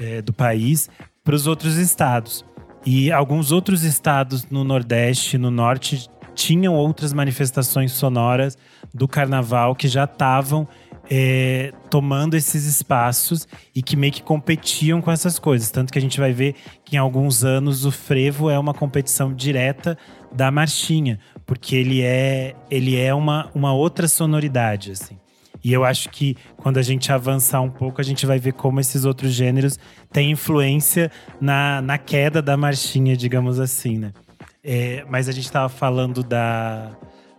[0.00, 0.90] eh, do país,
[1.22, 2.44] para os outros estados.
[2.84, 8.58] E alguns outros estados no Nordeste, no Norte, tinham outras manifestações sonoras
[8.92, 10.66] do carnaval que já estavam
[11.08, 15.70] eh, tomando esses espaços e que meio que competiam com essas coisas.
[15.70, 19.32] Tanto que a gente vai ver que em alguns anos o frevo é uma competição
[19.32, 19.96] direta
[20.32, 25.16] da marchinha, porque ele é, ele é uma, uma outra sonoridade, assim.
[25.62, 28.80] E eu acho que quando a gente avançar um pouco, a gente vai ver como
[28.80, 29.78] esses outros gêneros
[30.12, 34.12] têm influência na, na queda da marchinha, digamos assim, né?
[34.62, 36.92] É, mas a gente estava falando da,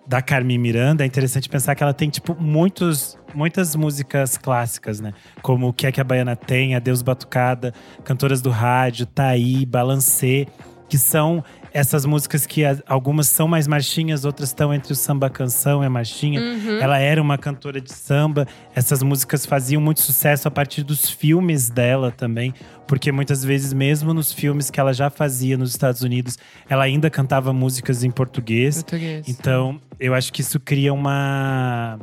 [0.08, 5.14] da Carmen Miranda, é interessante pensar que ela tem, tipo, muitos, muitas músicas clássicas, né?
[5.42, 10.48] Como O Que É Que a Baiana Tem, Adeus Batucada, Cantoras do Rádio, Taí, Balancê,
[10.90, 15.82] que são essas músicas que algumas são mais marchinhas, outras estão entre o samba canção
[15.84, 16.42] e a marchinha.
[16.42, 16.80] Uhum.
[16.80, 18.46] Ela era uma cantora de samba.
[18.76, 22.54] Essas músicas faziam muito sucesso a partir dos filmes dela também,
[22.88, 26.38] porque muitas vezes, mesmo nos filmes que ela já fazia nos Estados Unidos,
[26.70, 28.84] ela ainda cantava músicas em português.
[28.84, 29.28] Português.
[29.30, 31.98] Então, eu acho que isso cria uma,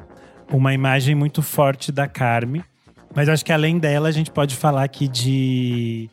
[0.50, 2.64] uma imagem muito forte da Carme.
[3.14, 6.08] Mas eu acho que além dela, a gente pode falar aqui de,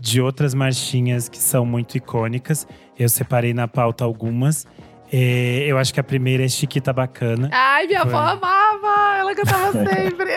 [0.00, 2.66] de outras marchinhas que são muito icônicas.
[2.98, 4.66] Eu separei na pauta algumas.
[5.12, 7.50] É, eu acho que a primeira é Chiquita Bacana.
[7.52, 9.18] Ai, minha avó amava!
[9.18, 10.30] Ela cantava sempre.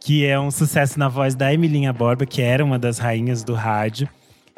[0.00, 3.54] que é um sucesso na voz da Emilinha Borba, que era uma das rainhas do
[3.54, 4.08] rádio.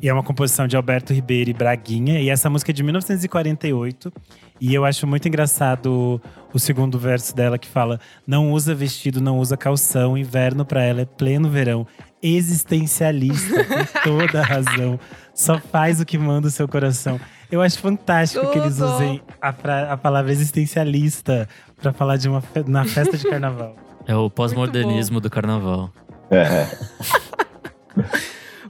[0.02, 2.20] E é uma composição de Alberto Ribeiro e Braguinha.
[2.20, 4.12] E essa música é de 1948.
[4.60, 6.20] E eu acho muito engraçado
[6.52, 10.16] o segundo verso dela que fala: Não usa vestido, não usa calção.
[10.16, 11.86] Inverno pra ela é pleno verão.
[12.26, 14.98] Existencialista, com toda a razão.
[15.34, 17.20] Só faz o que manda o seu coração.
[17.50, 18.94] Eu acho fantástico que eles Tudo.
[18.94, 21.46] usem a, fra- a palavra existencialista
[21.80, 23.76] pra falar de uma fe- na festa de carnaval.
[24.06, 25.92] É o pós-modernismo do carnaval.
[26.30, 26.66] É,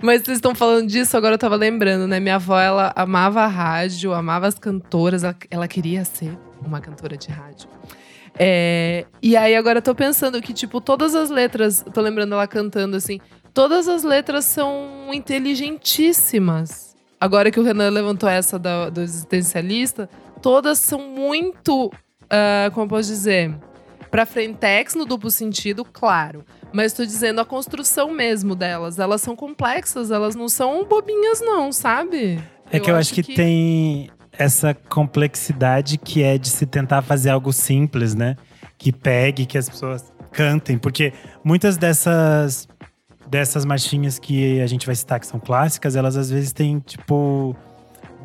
[0.03, 2.21] Mas vocês estão falando disso, agora eu tava lembrando, né?
[2.21, 7.17] Minha avó, ela amava a rádio, amava as cantoras, ela, ela queria ser uma cantora
[7.17, 7.69] de rádio.
[8.39, 12.47] É, e aí agora eu tô pensando que, tipo, todas as letras, tô lembrando ela
[12.47, 13.19] cantando assim,
[13.55, 16.95] todas as letras são inteligentíssimas.
[17.21, 20.11] Agora que o Renan levantou essa da- do existencialista,
[20.43, 21.91] todas são muito,
[22.29, 23.55] ah, como eu posso dizer,
[24.11, 26.45] pra frentex no duplo sentido, claro.
[26.73, 28.99] Mas tô dizendo a construção mesmo delas.
[28.99, 32.39] Elas são complexas, elas não são bobinhas, não, sabe?
[32.71, 37.53] É que eu acho que, tem essa complexidade que é de se tentar fazer algo
[37.53, 38.37] simples, né?
[38.77, 40.77] Que pegue, que as pessoas cantem.
[40.77, 41.13] Porque
[41.45, 42.67] muitas dessas,
[43.27, 47.57] dessas marchinhas que a gente vai citar que são clássicas, elas às vezes têm, tipo,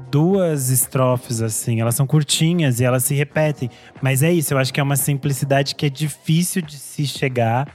[0.10, 1.82] duas estrofes, assim.
[1.82, 3.70] Elas são curtinhas e elas se repetem.
[4.02, 7.68] Mas é isso, eu acho que é uma simplicidade que é difícil de se chegar.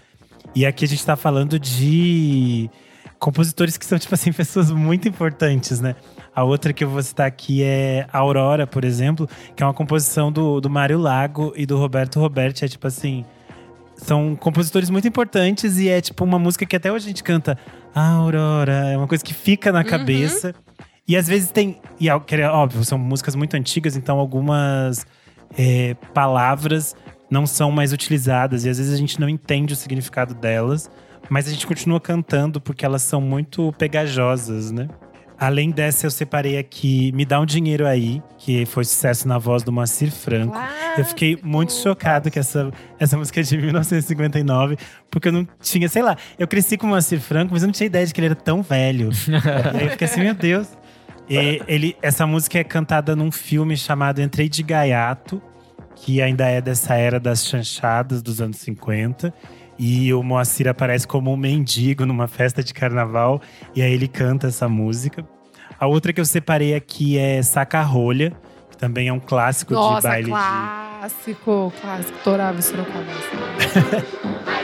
[0.55, 2.71] E aqui a gente tá falando de
[3.19, 5.97] compositores que são, tipo assim, pessoas muito importantes, né?
[6.35, 10.33] A outra que eu vou citar aqui é Aurora, por exemplo, que é uma composição
[10.33, 12.65] do, do Mário Lago e do Roberto Roberti.
[12.65, 13.25] É tipo assim.
[13.97, 17.57] São compositores muito importantes e é tipo uma música que até hoje a gente canta
[17.95, 18.91] Aurora.
[18.91, 20.55] É uma coisa que fica na cabeça.
[21.07, 21.81] E às vezes tem.
[22.01, 25.07] E é é óbvio, são músicas muito antigas, então algumas
[25.57, 26.97] é, palavras
[27.31, 28.65] não são mais utilizadas.
[28.65, 30.91] E às vezes a gente não entende o significado delas.
[31.31, 34.89] Mas a gente continua cantando porque elas são muito pegajosas, né?
[35.39, 39.63] Além dessa, eu separei aqui Me Dá um Dinheiro Aí, que foi sucesso na voz
[39.63, 40.57] do Moacir Franco.
[40.97, 44.77] Eu fiquei muito chocado que essa, essa música é de 1959,
[45.11, 47.73] porque eu não tinha, sei lá, eu cresci com o Moacir Franco, mas eu não
[47.73, 49.11] tinha ideia de que ele era tão velho.
[49.75, 50.69] e aí eu fiquei assim, meu Deus.
[51.29, 55.43] E ele, essa música é cantada num filme chamado Entrei de Gaiato,
[55.97, 59.33] que ainda é dessa era das chanchadas dos anos 50.
[59.79, 63.41] E o Moacir aparece como um mendigo numa festa de carnaval,
[63.75, 65.27] e aí ele canta essa música.
[65.79, 68.33] A outra que eu separei aqui é Saca Rolha,
[68.71, 72.19] que também é um clássico de Nossa, baile de clássico, clássico.
[72.23, 73.05] Torava esse Sorocaba.
[74.61, 74.64] As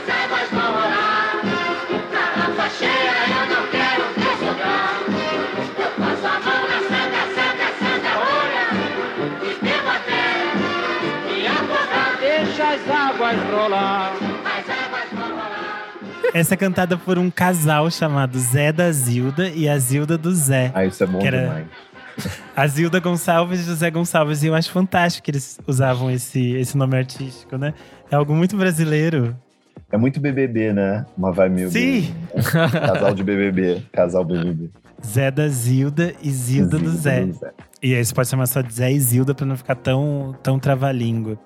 [16.33, 20.71] Essa é cantada por um casal chamado Zé da Zilda e a Zilda do Zé.
[20.73, 21.67] Ah, isso é bom Que era- demais.
[22.55, 24.43] A Zilda Gonçalves e José Gonçalves.
[24.43, 27.73] E eu acho fantástico que eles usavam esse, esse nome artístico, né?
[28.09, 29.35] É algo muito brasileiro.
[29.91, 31.05] É muito BBB, né?
[31.17, 31.71] Uma vibe meio.
[31.71, 32.13] Sim.
[32.71, 33.83] Casal de BBB.
[33.91, 34.69] Casal BBB.
[35.05, 37.25] Zé da Zilda e Zilda do Zé.
[37.25, 37.51] do Zé.
[37.81, 40.59] E aí você pode chamar só de Zé e Zilda pra não ficar tão, tão
[40.59, 41.37] trava-língua.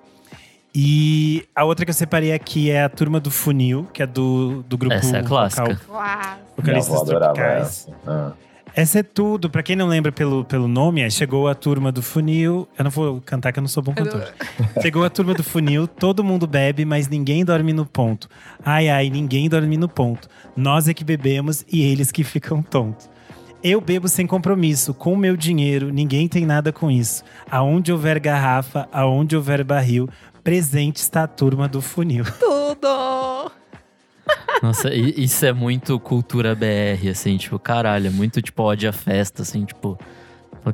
[0.78, 4.62] E a outra que eu separei aqui é a Turma do Funil, que é do,
[4.68, 5.64] do grupo Essa é a clássica.
[5.88, 7.62] vocal- Vocalistas Tropicais.
[7.62, 7.92] essa.
[8.06, 8.32] Ah.
[8.74, 9.48] Essa é tudo.
[9.48, 12.68] Pra quem não lembra pelo, pelo nome, é Chegou a Turma do Funil.
[12.78, 14.28] Eu não vou cantar que eu não sou bom cantor.
[14.82, 18.28] Chegou a Turma do Funil, todo mundo bebe, mas ninguém dorme no ponto.
[18.62, 20.28] Ai, ai, ninguém dorme no ponto.
[20.54, 23.08] Nós é que bebemos e eles que ficam tontos.
[23.64, 27.24] Eu bebo sem compromisso, com o meu dinheiro, ninguém tem nada com isso.
[27.50, 30.08] Aonde houver garrafa, aonde houver barril,
[30.46, 32.24] presente está a turma do funil.
[32.38, 33.50] Tudo!
[34.62, 39.42] Nossa, isso é muito cultura BR, assim, tipo, caralho, é muito tipo ódio à festa,
[39.42, 39.98] assim, tipo,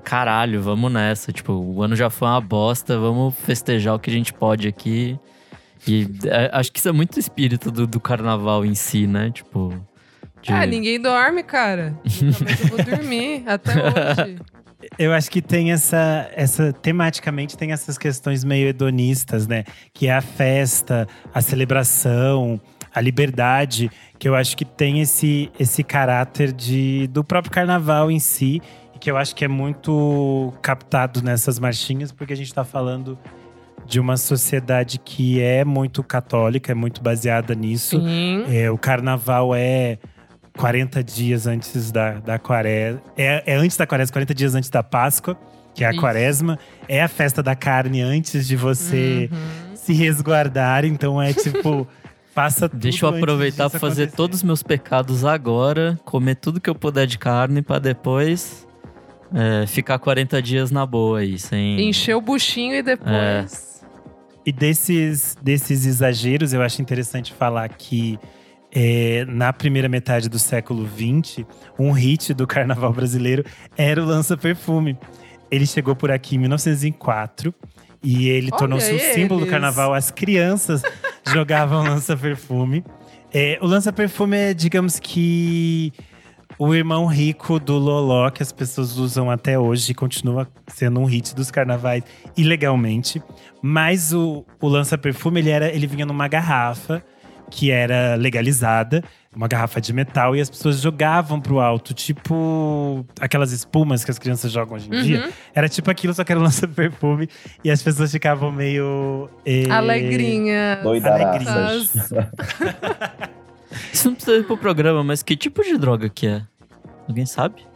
[0.04, 1.32] caralho, vamos nessa.
[1.32, 5.18] Tipo, o ano já foi uma bosta, vamos festejar o que a gente pode aqui.
[5.88, 9.30] E é, acho que isso é muito o espírito do, do carnaval em si, né?
[9.30, 9.70] Tipo.
[10.42, 11.98] de- Ah, ninguém dorme, cara.
[12.62, 14.36] Eu vou dormir, até hoje.
[14.98, 16.72] Eu acho que tem essa, essa.
[16.72, 19.64] Tematicamente tem essas questões meio hedonistas, né?
[19.92, 22.60] Que é a festa, a celebração,
[22.94, 28.18] a liberdade, que eu acho que tem esse, esse caráter de, do próprio carnaval em
[28.18, 28.60] si,
[28.94, 33.18] e que eu acho que é muito captado nessas marchinhas, porque a gente tá falando
[33.86, 37.98] de uma sociedade que é muito católica, é muito baseada nisso.
[38.52, 39.98] É, o carnaval é
[40.56, 43.00] 40 dias antes da, da quaresma.
[43.16, 45.36] É, é antes da quaresma, 40 dias antes da Páscoa,
[45.74, 46.00] que é a Isso.
[46.00, 46.58] quaresma.
[46.88, 49.76] É a festa da carne antes de você Uhum.
[49.76, 50.84] se resguardar.
[50.84, 51.86] Então é tipo,
[52.34, 52.80] faça tudo.
[52.80, 54.16] Deixa eu aproveitar pra fazer acontecer.
[54.16, 58.66] todos os meus pecados agora, comer tudo que eu puder de carne pra depois
[59.34, 61.88] é, ficar 40 dias na boa aí, sem.
[61.88, 63.72] Encher o buchinho e depois.
[64.44, 68.18] E desses, desses exageros, eu acho interessante falar que
[68.74, 71.44] é, na primeira metade do século XX,
[71.78, 73.44] um hit do carnaval brasileiro
[73.76, 74.98] era o lança-perfume.
[75.50, 77.54] Ele chegou por aqui em 1904
[78.02, 79.92] e ele tornou-se um símbolo do carnaval.
[79.92, 80.82] As crianças
[81.30, 82.82] jogavam lança-perfume.
[83.32, 85.92] É, o lança-perfume é, digamos que,
[86.58, 91.04] o irmão rico do Loló, que as pessoas usam até hoje e continua sendo um
[91.04, 92.02] hit dos carnavais
[92.36, 93.22] ilegalmente.
[93.60, 97.02] Mas o, o lança-perfume, ele, era, ele vinha numa garrafa
[97.54, 99.04] que era legalizada,
[99.36, 104.18] uma garrafa de metal, e as pessoas jogavam pro alto, tipo aquelas espumas que as
[104.18, 105.26] crianças jogam hoje em dia.
[105.26, 105.32] Uhum.
[105.54, 107.28] Era tipo aquilo, só que era um lança-perfume,
[107.62, 109.28] e as pessoas ficavam meio.
[109.44, 110.80] eh, Alegrinha.
[110.82, 111.92] Doidaraças.
[113.92, 116.42] Isso não precisa ir pro programa, mas que tipo de droga que é?
[117.06, 117.66] Alguém sabe?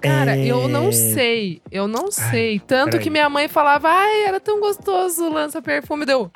[0.00, 0.46] Cara, É.
[0.46, 1.60] eu não sei.
[1.70, 2.58] Eu não sei.
[2.58, 3.04] Tanto peraí.
[3.04, 6.06] que minha mãe falava, ai, era tão gostoso o lança-perfume.
[6.06, 6.30] Deu,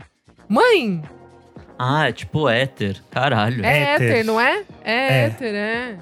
[0.48, 1.02] mãe,
[1.78, 2.96] Ah, é tipo éter.
[3.10, 3.64] Caralho.
[3.64, 4.10] é Éter.
[4.10, 4.62] éter, não é?
[4.84, 5.24] É, É.
[5.26, 5.96] éter, é.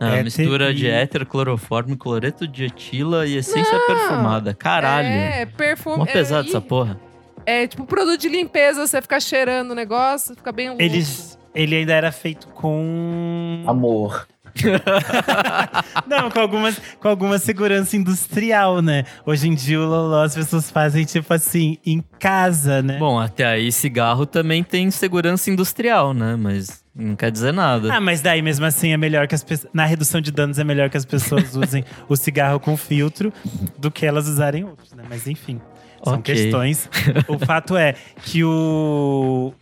[0.00, 4.54] É uma éter mistura de éter, cloroforme, cloreto de etila e essência perfumada.
[4.54, 5.06] Caralho.
[5.08, 5.98] É, perfume.
[5.98, 6.98] Mó pesado é, essa porra.
[7.44, 10.82] É tipo produto de limpeza, você fica cheirando o negócio, fica bem louco.
[10.82, 13.64] Eles, ele ainda era feito com.
[13.66, 14.26] Amor.
[16.06, 19.04] Não, com, algumas, com alguma segurança industrial, né?
[19.24, 22.98] Hoje em dia o Loló as pessoas fazem, tipo assim, em casa, né?
[22.98, 26.36] Bom, até aí cigarro também tem segurança industrial, né?
[26.36, 27.94] Mas não quer dizer nada.
[27.94, 29.70] Ah, mas daí mesmo assim é melhor que as pessoas.
[29.72, 33.32] Na redução de danos é melhor que as pessoas usem o cigarro com filtro
[33.78, 35.02] do que elas usarem outros, né?
[35.08, 35.60] Mas enfim,
[36.04, 36.34] são Ok.
[36.34, 36.88] questões.
[37.28, 39.52] o fato é que o.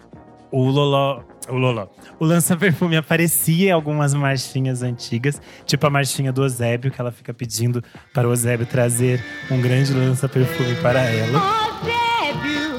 [0.51, 1.23] O Loló.
[1.51, 1.89] O Loló.
[2.19, 7.35] O lança-perfume aparecia em algumas marchinhas antigas, tipo a marchinha do Eusébio, que ela fica
[7.35, 7.83] pedindo
[8.15, 11.39] para o Eusébio trazer um grande lança-perfume para ela.
[11.39, 12.79] Eusébio,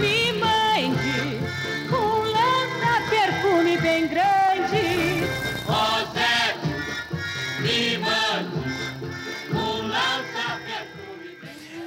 [0.00, 1.38] me mande
[1.90, 5.24] um lança-perfume bem grande.
[5.66, 6.76] Eusébio,
[7.62, 8.60] me mande
[9.52, 11.38] um lança-perfume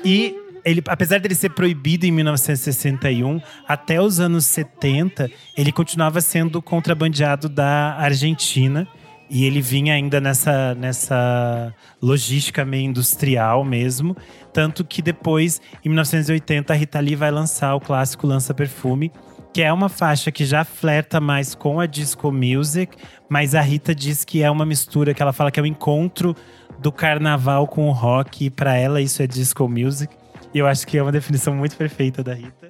[0.04, 6.62] E ele, apesar dele ser proibido em 1961, até os anos 70, ele continuava sendo
[6.62, 8.88] contrabandeado da Argentina.
[9.30, 14.16] E ele vinha ainda nessa, nessa logística meio industrial mesmo.
[14.52, 19.12] Tanto que depois, em 1980, a Rita Lee vai lançar o clássico Lança Perfume,
[19.52, 22.96] que é uma faixa que já flerta mais com a disco music,
[23.30, 26.36] mas a Rita diz que é uma mistura, que ela fala que é o encontro
[26.80, 30.14] do carnaval com o rock, e pra ela isso é disco music.
[30.54, 32.70] Eu acho que é uma definição muito perfeita da Rita.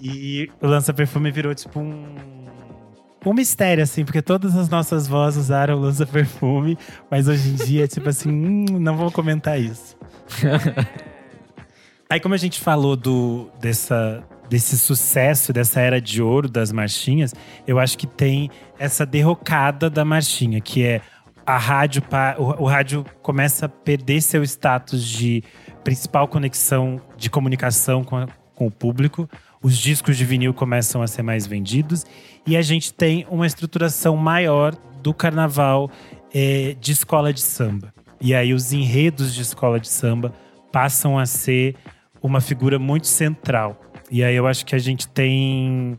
[0.00, 2.34] E o Lança Perfume virou tipo um.
[3.26, 6.76] Um mistério, assim, porque todas as nossas vozes usaram Lança Perfume,
[7.10, 8.28] mas hoje em dia tipo assim,
[8.68, 9.96] hum, não vou comentar isso.
[12.10, 17.34] Aí, como a gente falou do, dessa, desse sucesso, dessa era de ouro das marchinhas,
[17.66, 21.00] eu acho que tem essa derrocada da marchinha, que é
[21.46, 22.02] a rádio,
[22.58, 25.42] o rádio começa a perder seu status de
[25.84, 29.28] principal conexão de comunicação com, a- com o público,
[29.62, 32.04] os discos de vinil começam a ser mais vendidos
[32.46, 35.90] e a gente tem uma estruturação maior do carnaval
[36.34, 37.92] eh, de escola de samba.
[38.20, 40.32] E aí os enredos de escola de samba
[40.72, 41.76] passam a ser
[42.22, 43.80] uma figura muito central.
[44.10, 45.98] E aí eu acho que a gente tem.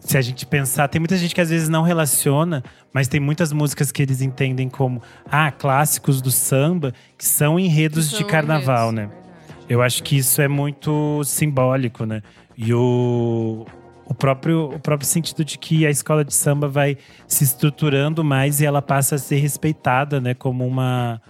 [0.00, 3.52] Se a gente pensar, tem muita gente que às vezes não relaciona, mas tem muitas
[3.52, 8.90] músicas que eles entendem como ah, clássicos do samba, que são enredos de São carnaval,
[8.92, 9.21] enredos, né?
[9.68, 12.22] Eu acho que isso é muito simbólico, né?
[12.56, 13.64] E o,
[14.04, 16.96] o, próprio, o próprio sentido de que a escola de samba vai
[17.26, 20.34] se estruturando mais e ela passa a ser respeitada, né?
[20.34, 21.20] Como uma,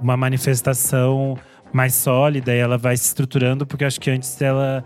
[0.00, 1.36] uma manifestação
[1.72, 4.84] mais sólida e ela vai se estruturando, porque acho que antes ela,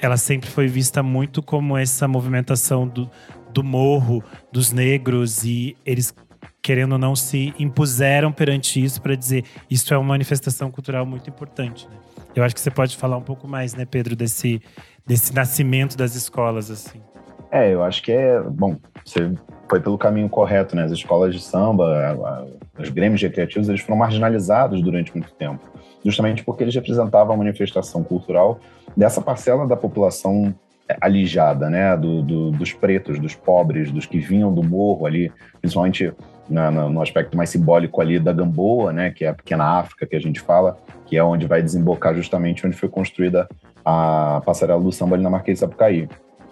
[0.00, 3.08] ela sempre foi vista muito como essa movimentação do,
[3.52, 6.12] do morro, dos negros, e eles,
[6.60, 11.30] querendo ou não, se impuseram perante isso para dizer isso é uma manifestação cultural muito
[11.30, 11.86] importante.
[11.88, 11.96] Né?
[12.34, 14.60] Eu acho que você pode falar um pouco mais, né, Pedro, desse,
[15.06, 17.00] desse nascimento das escolas, assim.
[17.50, 18.40] É, eu acho que é.
[18.40, 19.32] Bom, você
[19.68, 20.82] foi pelo caminho correto, né?
[20.84, 22.46] As escolas de samba, a- a-
[22.80, 25.60] os grêmios recreativos, eles foram marginalizados durante muito tempo.
[26.04, 28.58] Justamente porque eles representavam a manifestação cultural
[28.96, 30.52] dessa parcela da população
[30.88, 31.96] é, alijada, né?
[31.96, 36.12] Do, do- dos pretos, dos pobres, dos que vinham do morro ali, principalmente
[36.48, 39.10] na- no aspecto mais simbólico ali da Gamboa, né?
[39.10, 40.76] Que é a pequena África que a gente fala,
[41.06, 43.48] que é onde vai desembocar justamente onde foi construída
[43.84, 46.08] a passarela do samba ali na Marquês de Sapucaí.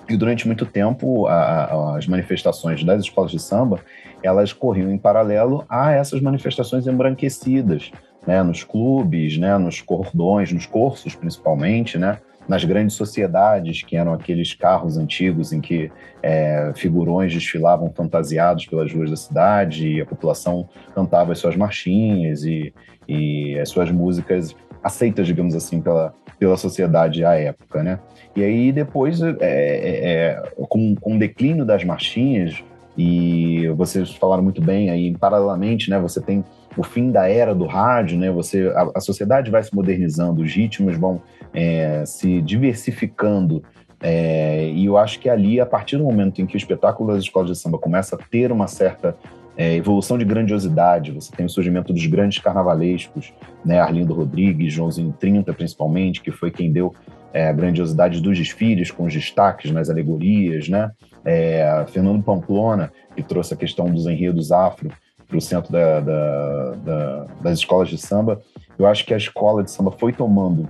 [0.09, 3.81] E durante muito tempo, a- a- as manifestações das escolas de samba,
[4.23, 7.91] elas corriam em paralelo a essas manifestações embranquecidas,
[8.27, 14.13] né, nos clubes, né, nos cordões, nos cursos principalmente, né, nas grandes sociedades, que eram
[14.13, 15.91] aqueles carros antigos em que
[16.23, 22.45] é, figurões desfilavam fantasiados pelas ruas da cidade e a população cantava as suas marchinhas
[22.45, 22.73] e,
[23.09, 28.01] e as suas músicas aceitas, digamos assim, pela, pela sociedade à época, né?
[28.35, 32.63] E aí depois, é, é, é, com, com o declínio das marchinhas,
[32.97, 35.99] e vocês falaram muito bem aí, paralelamente, né?
[36.01, 36.45] Você tem
[36.77, 38.31] o fim da era do rádio, né?
[38.31, 41.21] Você, a, a sociedade vai se modernizando, os ritmos vão
[41.53, 43.63] é, se diversificando,
[44.03, 47.23] é, e eu acho que ali, a partir do momento em que o espetáculo das
[47.23, 49.17] escolas de samba começa a ter uma certa
[49.57, 53.33] é, evolução de grandiosidade, você tem o surgimento dos grandes carnavalescos,
[53.65, 53.79] né?
[53.79, 56.93] Arlindo Rodrigues, Joãozinho 30, principalmente, que foi quem deu
[57.33, 60.91] é, a grandiosidade dos desfiles, com os destaques nas alegorias, né?
[61.25, 64.91] É, Fernando Pamplona, que trouxe a questão dos enredos afro
[65.33, 68.41] para o centro da- da- da- das escolas de samba.
[68.79, 70.69] Eu acho que a escola de samba foi tomando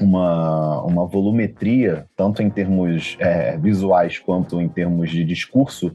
[0.00, 5.94] uma, uma volumetria, tanto em termos é, visuais quanto em termos de discurso,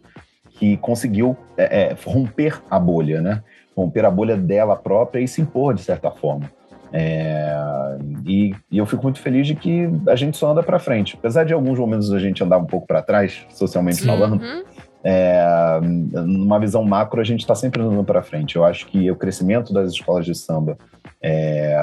[0.51, 3.41] que conseguiu é, é, romper a bolha, né?
[3.75, 6.49] Romper a bolha dela própria e se impor de certa forma.
[6.93, 11.15] É, e, e eu fico muito feliz de que a gente só anda para frente.
[11.17, 14.05] Apesar de alguns momentos a gente andar um pouco para trás, socialmente Sim.
[14.07, 14.63] falando, Uhum.
[15.07, 18.55] É, numa visão macro, a gente está sempre andando para frente.
[18.55, 20.75] Eu acho que o crescimento das escolas de samba
[21.21, 21.77] é,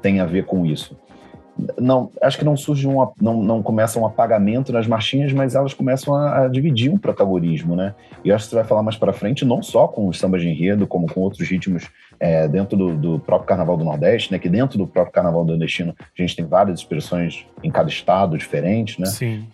[0.00, 0.96] tem a ver com isso.
[1.78, 5.74] Não, acho que não surge um, não, não começa um apagamento nas marchinhas, mas elas
[5.74, 7.94] começam a, a dividir um protagonismo, né?
[8.24, 10.48] E acho que você vai falar mais para frente, não só com os sambas de
[10.48, 14.38] enredo, como com outros ritmos é, dentro do, do próprio Carnaval do Nordeste, né?
[14.38, 18.38] Que dentro do próprio Carnaval do Nordestino a gente tem várias expressões em cada estado
[18.38, 19.06] diferente, né?
[19.06, 19.46] Sim.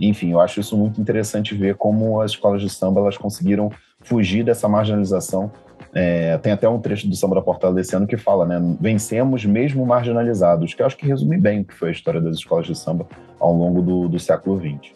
[0.00, 4.44] Enfim, eu acho isso muito interessante ver como as escolas de samba elas conseguiram fugir
[4.44, 5.50] dessa marginalização.
[5.94, 8.60] É, tem até um trecho do Samba da Portela desse ano que fala, né?
[8.80, 12.36] Vencemos mesmo marginalizados, que eu acho que resume bem o que foi a história das
[12.36, 13.06] escolas de samba
[13.40, 14.92] ao longo do, do século XX.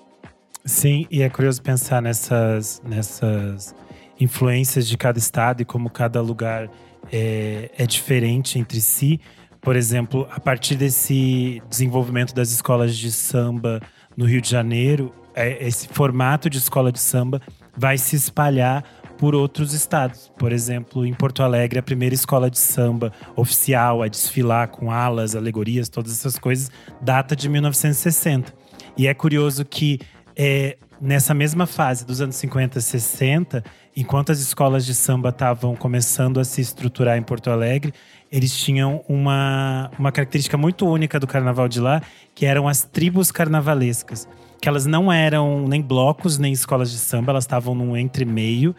[0.65, 3.75] Sim, e é curioso pensar nessas, nessas
[4.21, 6.71] influências de cada estado e como cada lugar
[7.11, 9.21] é, é diferente entre si.
[9.61, 13.81] Por exemplo, a partir desse desenvolvimento das escolas de samba
[14.17, 17.41] no Rio de Janeiro, é, esse formato de escola de samba
[17.77, 18.85] vai se espalhar
[19.17, 20.31] por outros estados.
[20.37, 25.35] Por exemplo, em Porto Alegre, a primeira escola de samba oficial a desfilar com alas,
[25.37, 28.53] alegorias, todas essas coisas, data de 1960.
[28.97, 30.01] E é curioso que
[30.37, 33.65] é, nessa mesma fase dos anos 50 e 60,
[33.97, 37.93] enquanto as escolas de samba estavam começando a se estruturar em Porto Alegre,
[38.33, 42.01] eles tinham uma, uma característica muito única do carnaval de lá,
[42.35, 44.27] que eram as tribos carnavalescas.
[44.61, 48.75] Que elas não eram nem blocos, nem escolas de samba, elas estavam num entre-meio.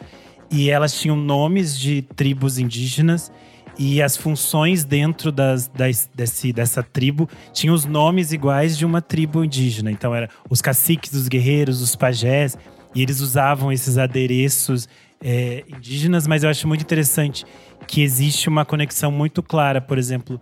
[0.49, 3.31] E elas tinham nomes de tribos indígenas
[3.77, 9.01] e as funções dentro das, das- desse, dessa tribo tinham os nomes iguais de uma
[9.01, 9.91] tribo indígena.
[9.91, 12.57] Então, era os caciques, os guerreiros, os pajés,
[12.95, 14.87] e eles usavam esses adereços
[15.23, 17.45] é, indígenas, mas eu acho muito interessante
[17.87, 20.39] que existe uma conexão muito clara, por exemplo,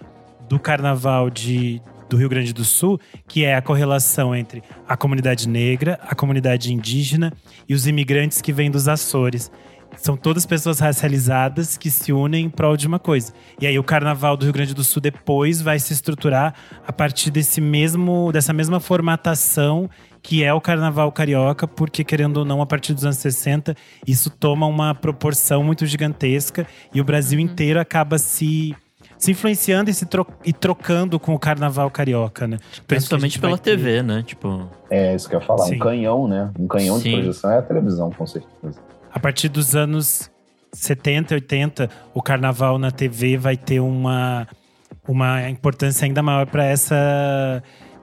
[0.50, 1.80] do carnaval de,
[2.10, 6.74] do Rio Grande do Sul, que é a correlação entre a comunidade negra, a comunidade
[6.74, 7.32] indígena
[7.70, 9.52] e os imigrantes que vêm dos Açores.
[9.98, 13.34] São todas pessoas racializadas que se unem em prol de uma coisa.
[13.60, 16.56] E aí o carnaval do Rio Grande do Sul depois vai se estruturar
[16.88, 19.90] a partir desse mesmo, dessa mesma formatação
[20.22, 23.76] que é o carnaval carioca, porque querendo ou não, a partir dos anos 60,
[24.08, 28.76] isso toma uma proporção muito gigantesca e o Brasil inteiro acaba se
[29.18, 32.58] se influenciando e se tro e trocando com o carnaval carioca, né?
[32.88, 34.24] Principalmente pela ter- TV, né?
[34.26, 35.66] Tipo, É isso que eu ia falar.
[35.66, 35.76] Sim.
[35.76, 36.50] Um canhão, né?
[36.60, 37.04] Um canhão Sim.
[37.10, 38.80] de projeção é a televisão, com certeza.
[39.14, 40.32] A partir dos anos
[40.74, 44.48] 70, 80, o carnaval na TV vai ter uma,
[45.08, 47.62] uma importância ainda maior para essa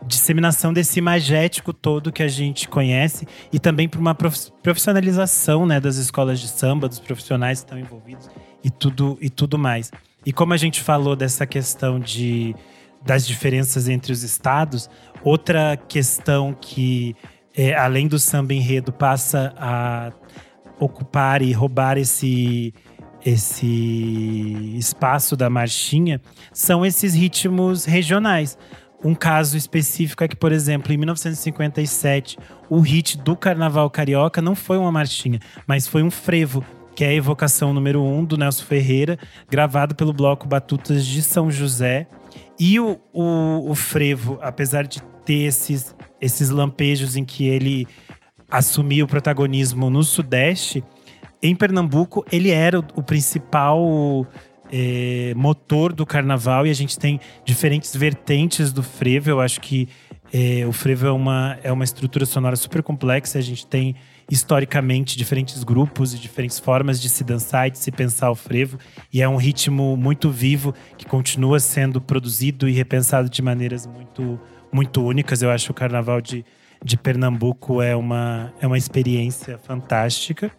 [0.08, 5.78] disseminação desse imagético todo que a gente conhece e também para uma prof- profissionalização né,
[5.78, 8.28] das escolas de samba, dos profissionais que estão envolvidos
[8.64, 9.92] e tudo, e tudo mais.
[10.26, 12.56] E como a gente falou dessa questão de,
[13.04, 14.90] das diferenças entre os estados,
[15.22, 17.14] outra questão que,
[17.56, 20.12] é, além do samba enredo, passa a
[20.80, 22.74] ocupar e roubar esse
[23.26, 23.66] esse
[24.78, 26.20] espaço da marchinha
[26.52, 28.56] são esses ritmos regionais.
[29.02, 32.36] Um caso específico é que, por exemplo, em 1957,
[32.68, 36.64] o hit do Carnaval Carioca não foi uma marchinha, mas foi um frevo,
[36.96, 39.16] que é a evocação número um do Nelson Ferreira,
[39.48, 42.08] gravado pelo bloco Batutas de São José.
[42.58, 47.86] E o, o, o frevo, apesar de ter esses, esses lampejos em que ele
[48.50, 50.82] assumia o protagonismo no Sudeste,
[51.40, 54.26] em Pernambuco ele era o, o principal
[54.72, 59.30] eh, motor do carnaval e a gente tem diferentes vertentes do frevo.
[59.30, 59.88] Eu acho que
[60.32, 63.38] eh, o frevo é uma, é uma estrutura sonora super complexa.
[63.38, 63.96] A gente tem
[64.30, 68.78] historicamente diferentes grupos e diferentes formas de se dançar e de se pensar o frevo.
[69.12, 74.38] E é um ritmo muito vivo que continua sendo produzido e repensado de maneiras muito,
[74.70, 75.42] muito únicas.
[75.42, 76.44] Eu acho que o carnaval de,
[76.84, 80.50] de Pernambuco é uma, é uma experiência fantástica.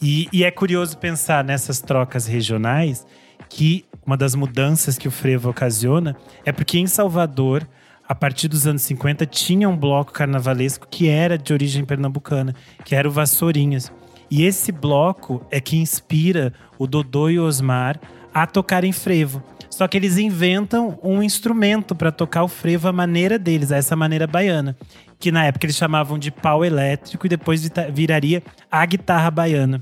[0.00, 3.06] E, e é curioso pensar nessas trocas regionais
[3.54, 7.64] que uma das mudanças que o frevo ocasiona é porque em Salvador,
[8.06, 12.52] a partir dos anos 50, tinha um bloco carnavalesco que era de origem pernambucana,
[12.84, 13.92] que era o Vassourinhas.
[14.28, 18.00] E esse bloco é que inspira o Dodô e o Osmar
[18.34, 19.40] a tocarem frevo.
[19.70, 23.94] Só que eles inventam um instrumento para tocar o frevo à maneira deles, a essa
[23.94, 24.76] maneira baiana.
[25.16, 29.80] Que na época eles chamavam de pau elétrico e depois viraria a guitarra baiana.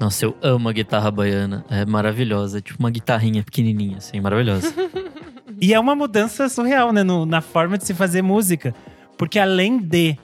[0.00, 1.64] Nossa, eu amo a guitarra baiana.
[1.70, 2.58] É maravilhosa.
[2.58, 4.72] É tipo uma guitarrinha pequenininha, assim, maravilhosa.
[5.60, 7.04] E é uma mudança surreal, né?
[7.04, 8.74] no- na forma de se fazer música.
[9.16, 10.16] Porque além de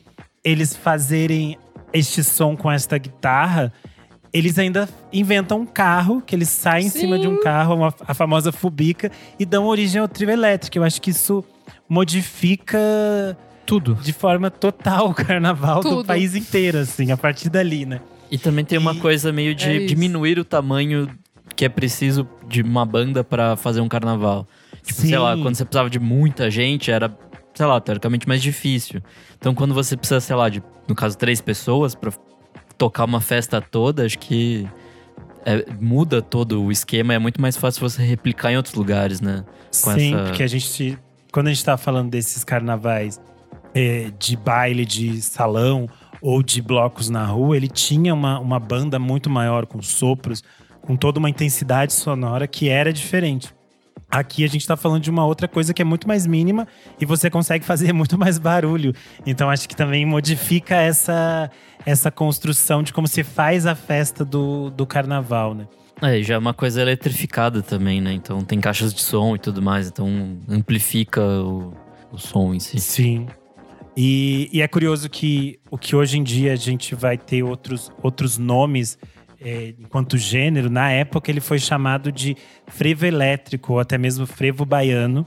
[0.42, 1.56] eles fazerem
[1.92, 3.72] este som com esta guitarra,
[4.32, 8.14] eles ainda inventam um carro, que eles saem em cima de um carro, uma- a
[8.14, 10.76] famosa fubica, e dão origem ao trio elétrico.
[10.78, 11.44] Eu acho que isso
[11.88, 12.78] modifica
[13.64, 13.94] Tudo.
[13.96, 16.04] de forma total o carnaval do Tudo.
[16.06, 18.00] país inteiro, assim, a partir dali, né?
[18.30, 19.86] E também tem uma E- coisa meio É de isso.
[19.86, 21.08] diminuir o tamanho
[21.56, 24.46] que é preciso de uma banda pra fazer um carnaval.
[24.82, 25.42] Tipo, sei lá, Sim.
[25.42, 27.10] quando você precisava de muita gente, era,
[27.54, 29.02] sei lá, teoricamente mais difícil.
[29.36, 32.12] Então, quando você precisa, sei lá, de, no caso, três pessoas pra
[32.76, 34.68] tocar uma festa toda, acho que
[35.44, 37.12] é, muda todo o esquema.
[37.14, 39.44] É muito mais fácil você replicar em outros lugares, né?
[39.82, 40.96] Com Sim, essa- porque a gente.
[41.32, 43.20] Quando a gente tá falando desses carnavais
[43.74, 45.88] é, de baile, de salão
[46.20, 50.42] ou de blocos na rua, ele tinha uma, uma banda muito maior, com sopros,
[50.80, 53.52] com toda uma intensidade sonora que era diferente.
[54.10, 56.66] Aqui a gente tá falando de uma outra coisa que é muito mais mínima
[56.98, 58.94] e você consegue fazer muito mais barulho.
[59.26, 61.50] Então acho que também modifica essa,
[61.84, 65.66] essa construção de como se faz a festa do, do carnaval, né?
[66.00, 68.12] É, já é uma coisa eletrificada também, né?
[68.12, 71.74] Então tem caixas de som e tudo mais, então amplifica o,
[72.12, 72.78] o som em si.
[72.78, 73.26] Sim.
[74.00, 77.90] E, e é curioso que o que hoje em dia a gente vai ter outros,
[78.00, 78.96] outros nomes
[79.40, 82.36] é, enquanto gênero, na época ele foi chamado de
[82.68, 85.26] frevo elétrico ou até mesmo frevo baiano.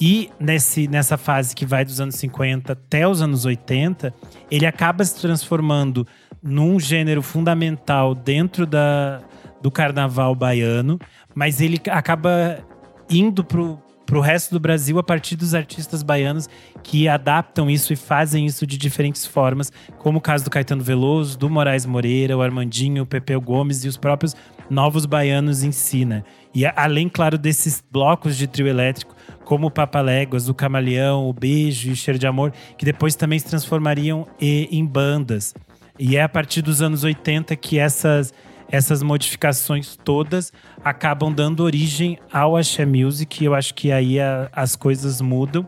[0.00, 4.14] E nesse, nessa fase que vai dos anos 50 até os anos 80,
[4.50, 6.06] ele acaba se transformando
[6.42, 9.20] num gênero fundamental dentro da,
[9.60, 10.98] do carnaval baiano,
[11.34, 12.64] mas ele acaba
[13.10, 16.48] indo pro, pro resto do Brasil a partir dos artistas baianos
[16.82, 21.36] que adaptam isso e fazem isso de diferentes formas, como o caso do Caetano Veloso,
[21.36, 24.34] do Moraes Moreira, o Armandinho, o Pepeu Gomes e os próprios
[24.70, 26.22] novos baianos em si, né?
[26.54, 31.88] E além, claro, desses blocos de trio elétrico, como o Papaléguas, o Camaleão, o Beijo
[31.88, 35.54] e o Cheiro de Amor, que depois também se transformariam em bandas.
[35.98, 38.32] E é a partir dos anos 80 que essas,
[38.70, 40.52] essas modificações todas
[40.84, 43.42] acabam dando origem ao Axé Music.
[43.42, 45.66] E eu acho que aí a- as coisas mudam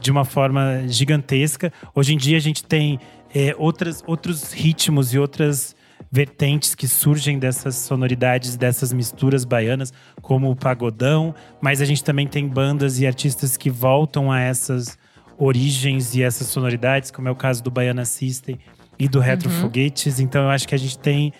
[0.00, 1.72] de uma forma gigantesca.
[1.94, 2.98] Hoje em dia a gente tem
[3.34, 5.76] é, outras, outros ritmos e outras
[6.10, 12.26] vertentes que surgem dessas sonoridades, dessas misturas baianas, como o pagodão, mas a gente também
[12.26, 14.98] tem bandas e artistas que voltam a essas
[15.38, 18.58] origens e essas sonoridades, como é o caso do Baiana System
[18.98, 20.18] e do Retro Foguetes.
[20.18, 21.32] Então eu acho que a gente tem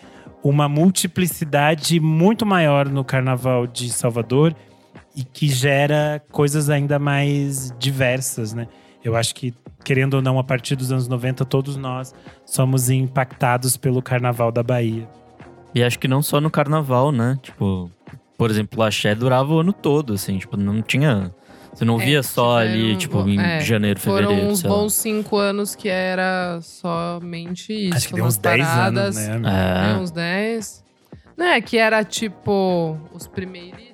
[0.42, 4.54] uma multiplicidade muito maior no Carnaval de Salvador
[5.14, 8.68] e que gera coisas ainda mais diversas, né?
[9.02, 12.14] Eu acho que, querendo ou não, a partir dos anos 90, todos nós
[12.44, 15.08] somos impactados pelo Carnaval da Bahia.
[15.74, 17.38] E acho que não só no carnaval, né?
[17.42, 17.90] Tipo,
[18.36, 21.32] por exemplo, o axé durava o ano todo, assim, tipo, não tinha.
[21.72, 24.50] Você não É, via só ali, tiveram- tipo, em é, janeiro, Foram fevereiro.
[24.52, 24.76] uns sei lá.
[24.76, 27.96] bons cinco anos que era somente isso.
[27.96, 29.16] acho que deu uns 10 paradas.
[29.16, 29.50] anos, né?
[29.88, 29.96] É, É.
[29.96, 30.84] uns 10.
[31.36, 33.90] Né, que era tipo os primeiríssimos.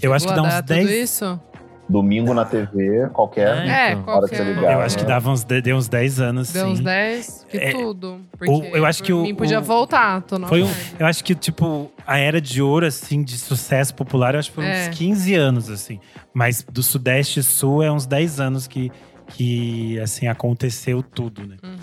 [0.00, 0.90] Eu acho que dá uns dar tudo 10.
[0.90, 1.40] isso?
[1.88, 3.66] Domingo na TV, qualquer.
[3.66, 4.14] É, então.
[4.14, 4.72] Hora que você ligar.
[4.74, 6.72] Eu acho que dava uns, deu uns 10 anos, Deu sim.
[6.72, 8.14] uns 10, que É, tudo.
[8.16, 10.70] o- Porque eu acho por que o- mim podia o- voltar, tô na Foi um,
[10.98, 14.54] eu acho que, tipo, a era de ouro, assim, de sucesso popular, eu acho que
[14.56, 14.88] foram É.
[14.90, 15.98] uns 15 anos, assim.
[16.34, 18.92] Mas do Sudeste e Sul é uns 10 anos que,
[19.28, 21.56] que assim, aconteceu tudo, né?
[21.62, 21.76] Uhum.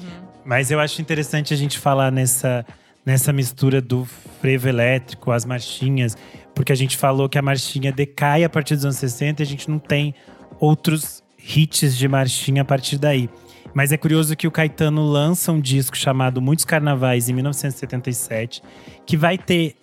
[0.45, 2.63] Mas eu acho interessante a gente falar nessa,
[3.03, 4.05] nessa mistura do
[4.39, 6.15] frevo elétrico, as marchinhas,
[6.55, 9.45] porque a gente falou que a marchinha decai a partir dos anos 60 e a
[9.45, 10.15] gente não tem
[10.59, 13.29] outros hits de marchinha a partir daí.
[13.73, 18.63] Mas é curioso que o Caetano lança um disco chamado Muitos Carnavais em 1977,
[19.05, 19.75] que vai ter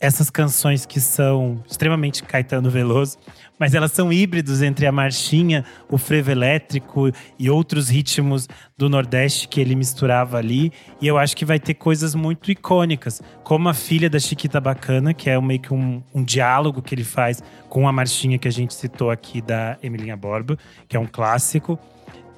[0.00, 3.16] essas canções que são extremamente Caetano Veloso,
[3.58, 9.48] mas elas são híbridos entre a marchinha, o frevo elétrico e outros ritmos do Nordeste
[9.48, 10.72] que ele misturava ali.
[11.00, 15.14] E eu acho que vai ter coisas muito icônicas, como a filha da Chiquita Bacana,
[15.14, 18.52] que é meio que um, um diálogo que ele faz com a marchinha que a
[18.52, 21.78] gente citou aqui da Emilinha Borba, que é um clássico.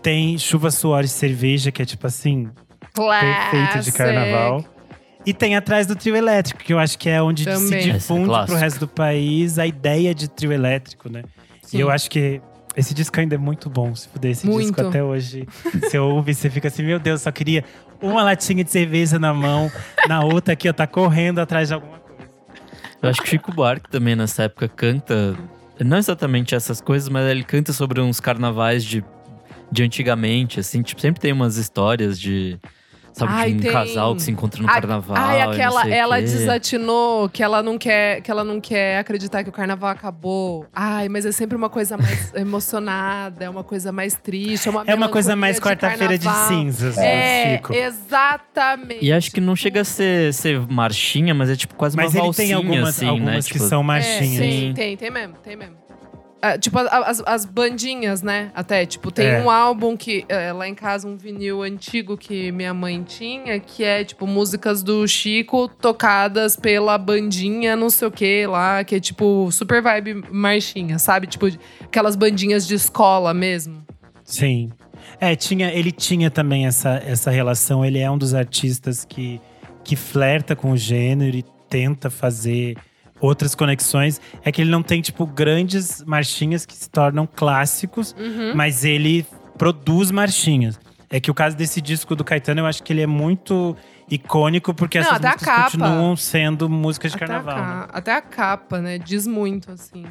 [0.02, 2.48] Tem Chuva, Suor e Cerveja, que é tipo assim,
[2.94, 3.96] perfeito de Classic.
[3.96, 4.77] carnaval.
[5.26, 7.58] E tem atrás do trio elétrico, que eu acho que é onde Também.
[7.68, 8.58] se Esse é difunde pro clássico.
[8.58, 11.22] resto do país a ideia de trio elétrico, né?
[11.62, 11.78] Sim.
[11.78, 12.40] E eu acho que
[12.76, 13.94] esse disco ainda é muito bom.
[13.94, 14.80] Se puder, esse disco Muito.
[14.80, 15.46] até hoje.
[15.82, 17.64] Você ouve, você fica assim, meu Deus, só queria
[18.00, 19.70] uma latinha de cerveja na mão,
[20.06, 22.30] na outra aqui, ó, tá correndo atrás de alguma coisa.
[23.02, 25.36] Eu acho que Chico Buarque também nessa época canta.
[25.84, 29.04] Não exatamente essas coisas, mas ele canta sobre uns carnavais de,
[29.70, 30.80] de antigamente, assim.
[30.82, 32.58] Tipo, sempre tem umas histórias de.
[33.12, 33.72] Sabe, Ai, de um tem.
[33.72, 35.16] casal que se encontra no A- carnaval.
[35.16, 36.22] Ai, não aquela, ela quê.
[36.22, 40.66] desatinou que ela não quer, que ela não quer acreditar que o carnaval acabou.
[40.72, 44.84] Ai, mas é sempre uma coisa mais emocionada, é uma coisa mais triste, é uma
[44.86, 47.74] É uma coisa mais quarta-feira de, cinzas, É, né, Chico?
[47.74, 49.04] exatamente.
[49.04, 52.18] E acho que não chega a ser, ser marchinha, mas é tipo quase Mas uma
[52.18, 53.40] ele valsinha, tem algumas, assim, algumas né?
[53.42, 54.44] que Tipo, são É, marchinhas.
[54.44, 54.72] sim, Sim.
[54.74, 55.76] tem, tem mesmo, tem mesmo.
[56.40, 58.52] Ah, tipo, as, as bandinhas, né?
[58.54, 59.42] Até, tipo, tem É.
[59.42, 63.82] um álbum que, é, lá em casa, um vinil antigo que minha mãe tinha, que
[63.82, 69.00] é, tipo, músicas do Chico tocadas pela bandinha, não sei o que lá, que é,
[69.00, 71.26] tipo, super vibe marchinha, sabe?
[71.26, 71.46] Tipo,
[71.82, 73.84] aquelas bandinhas de escola mesmo.
[74.22, 74.70] Sim.
[75.20, 77.84] É, tinha, ele tinha também essa, essa relação.
[77.84, 79.40] Ele é um dos artistas que,
[79.82, 82.76] que flerta com o gênero e tenta fazer
[83.20, 84.20] outras conexões.
[84.44, 88.54] É que ele não tem, tipo, grandes marchinhas que se tornam clássicos, Uhum.
[88.54, 90.78] mas ele produz marchinhas.
[91.10, 93.74] É que o caso desse disco do Caetano, eu acho que ele é muito
[94.10, 97.56] icônico, porque Não, essas a músicas continuam sendo músicas de Até a, carnaval.
[97.56, 97.62] né?
[97.86, 98.98] ca- até a capa, né?
[98.98, 100.04] Diz muito, assim.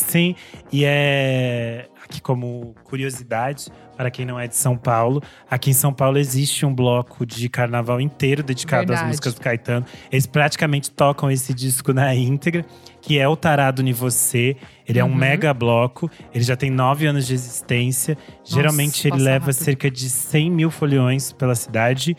[0.00, 0.34] Sim,
[0.72, 5.92] e é aqui como curiosidade para quem não é de São Paulo, aqui em São
[5.92, 9.02] Paulo existe um bloco de carnaval inteiro dedicado Verdade.
[9.02, 9.84] às músicas do Caetano.
[10.10, 12.64] Eles praticamente tocam esse disco na íntegra,
[13.02, 14.56] que é o Tarado em Você.
[14.88, 15.14] Ele é um Uhum.
[15.16, 18.16] mega bloco, ele já tem nove anos de existência.
[18.42, 19.62] Geralmente ele leva rápido.
[19.64, 22.16] cerca de 100 mil foliões pela cidade.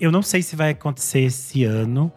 [0.00, 2.12] Eu não sei se vai acontecer esse ano.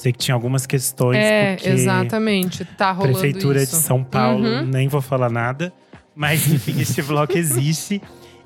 [0.00, 1.18] Sei que tinha algumas questões.
[1.18, 2.64] É, exatamente.
[2.64, 3.76] Tá rolando Prefeitura isso.
[3.76, 4.64] de São Paulo, Uhum.
[4.64, 5.70] nem vou falar nada.
[6.14, 8.00] Mas enfim, este bloco existe.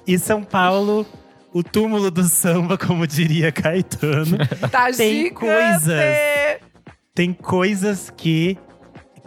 [0.04, 1.06] E São Paulo,
[1.52, 4.36] o túmulo do samba, como diria Caetano,
[4.70, 5.34] Tá Tem gigante!
[5.34, 6.04] coisas.
[7.14, 8.58] tem coisas que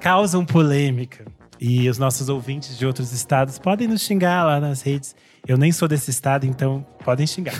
[0.02, 1.26] causam polêmica.
[1.60, 5.16] E os nossos ouvintes de outros estados podem nos xingar lá nas redes.
[5.48, 7.56] Eu nem sou desse estado, então podem xingar.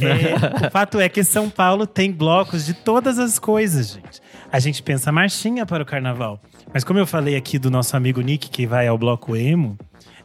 [0.00, 4.20] É, o fato é que São Paulo tem blocos de todas as coisas, gente.
[4.52, 6.40] A gente pensa marchinha para o carnaval.
[6.72, 9.76] Mas como eu falei aqui do nosso amigo Nick, que vai ao bloco emo,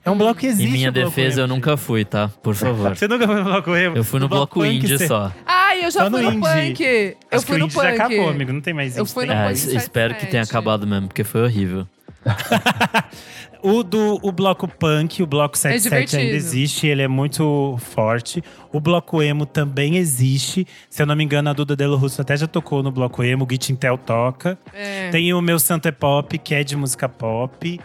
[0.03, 0.69] é um bloco que existe.
[0.69, 2.29] Em minha o bloco defesa, eu emo, nunca fui, tá?
[2.41, 2.93] Por favor.
[2.97, 3.97] Você nunca foi no bloco emo?
[3.97, 5.31] Eu fui no bloco punk, indie você- só.
[5.45, 6.69] Ai, eu já Só fui no no, indie.
[6.69, 6.81] punk.
[6.83, 7.83] Eu Acho fui que o no indie punk.
[7.85, 8.53] já acabou, amigo.
[8.53, 10.49] Não tem mais Eu indie, fui no É, punk es- espero que tenha 77.
[10.51, 11.87] acabado mesmo, porque foi horrível.
[13.65, 16.35] O do o bloco punk, o bloco 77 ainda divertido.
[16.35, 18.43] existe, ele é muito forte.
[18.71, 20.67] O bloco emo também existe.
[20.89, 23.43] Se eu não me engano, a Duda Delo Russo até já tocou no bloco emo,
[23.43, 24.57] o Git Intel toca.
[24.73, 25.09] É.
[25.09, 27.79] Tem o meu Santo é Pop, que é de música pop.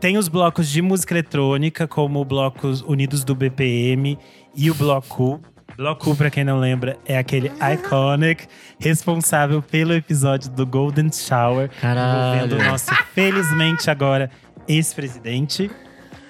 [0.00, 4.16] Tem os blocos de música eletrônica, como o bloco Unidos do BPM
[4.54, 5.40] e o Bloco.
[5.76, 8.46] Bloco, pra quem não lembra, é aquele iconic
[8.80, 12.36] responsável pelo episódio do Golden Shower, Caralho.
[12.36, 14.28] envolvendo o nosso, felizmente agora,
[14.68, 15.70] ex-presidente.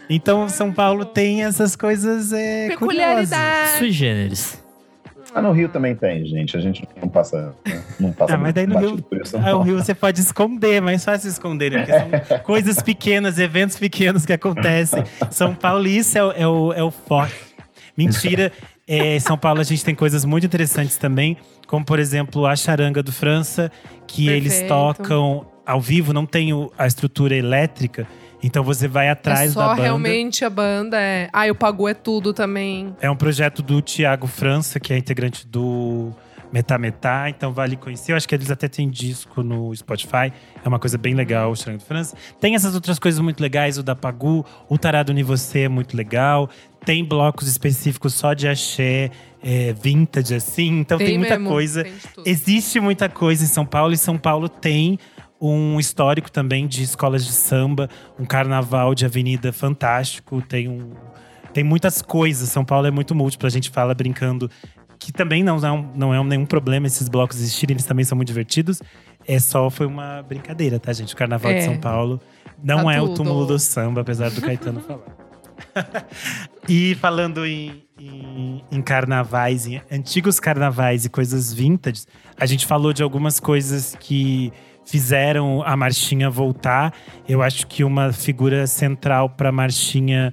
[0.09, 3.37] Então, São Paulo tem essas coisas é, curiosas.
[3.79, 4.63] Sui generis.
[5.35, 6.57] Ah, no Rio também tem, gente.
[6.57, 7.83] A gente não passa, né?
[8.01, 9.05] não passa Ah, mas daí no Rio,
[9.45, 11.85] ah, o Rio você pode esconder, mais fácil esconder, né?
[11.85, 15.05] Porque são coisas pequenas, eventos pequenos que acontecem.
[15.31, 17.35] São Paulo, isso é o, é o, é o forte.
[17.97, 18.51] Mentira.
[18.87, 21.37] É, em São Paulo a gente tem coisas muito interessantes também,
[21.67, 23.71] como por exemplo a charanga do França,
[24.07, 24.69] que eles Perfeito.
[24.69, 28.07] tocam ao vivo, não tem o- a estrutura elétrica,
[28.43, 29.83] então você vai atrás é da só banda.
[29.83, 31.01] realmente a banda.
[31.01, 31.29] É...
[31.33, 32.95] Ah, o Pagu é tudo também.
[33.01, 36.13] É um projeto do Tiago França, que é integrante do
[36.53, 38.13] Metá Metá, então vale conhecer.
[38.13, 40.33] Eu acho que eles até têm disco no Spotify.
[40.65, 42.17] É uma coisa bem legal, o Charanga do França.
[42.41, 45.97] Tem essas outras coisas muito legais, o da Pagu, o Tarado Ni Você é muito
[45.97, 46.49] legal.
[46.85, 49.11] Tem blocos específicos só de axé,
[49.43, 50.81] é, vintage, assim.
[50.81, 51.85] Então tem, muita mesmo, coisa.
[51.85, 51.93] tem.
[52.25, 54.99] Existe muita coisa em São Paulo e São Paulo tem
[55.41, 60.93] um histórico também de escolas de samba, um carnaval de avenida fantástico, tem um
[61.55, 62.49] tem muitas coisas.
[62.51, 64.51] São Paulo é muito múltiplo, a gente fala brincando
[64.99, 68.15] que também não é, um- não é nenhum problema esses blocos existirem, eles também são
[68.17, 68.83] muito divertidos.
[69.27, 71.15] É só foi uma brincadeira, tá, gente?
[71.15, 71.63] O Carnaval de É.
[71.63, 72.21] São Paulo
[72.63, 73.17] não Tá é o tudo.
[73.17, 75.05] túmulo do samba, apesar do Caetano falar.
[76.69, 82.05] e falando em, em, em carnavais, em antigos carnavais e coisas vintage,
[82.39, 84.53] a gente falou de algumas coisas que
[84.89, 86.95] fizeram a marchinha voltar.
[87.29, 90.33] Eu acho que uma figura central para a marchinha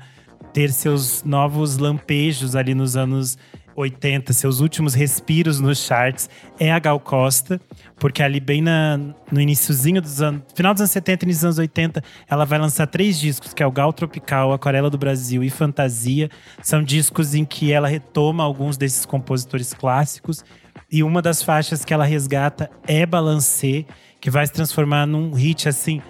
[0.54, 3.38] ter seus novos lampejos ali nos anos
[3.76, 7.60] 80, seus últimos respiros nos charts, é a Gal Costa,
[7.98, 8.98] porque ali bem na,
[9.30, 12.58] no iniciozinho dos anos, final dos anos 70 e início dos anos 80, ela vai
[12.58, 16.30] lançar três discos, que é o Gal Tropical, Aquarela do Brasil e Fantasia.
[16.62, 20.42] São discos em que ela retoma alguns desses compositores clássicos
[20.90, 23.86] e uma das faixas que ela resgata é Balancê,
[24.26, 26.02] que vai se transformar num hit assim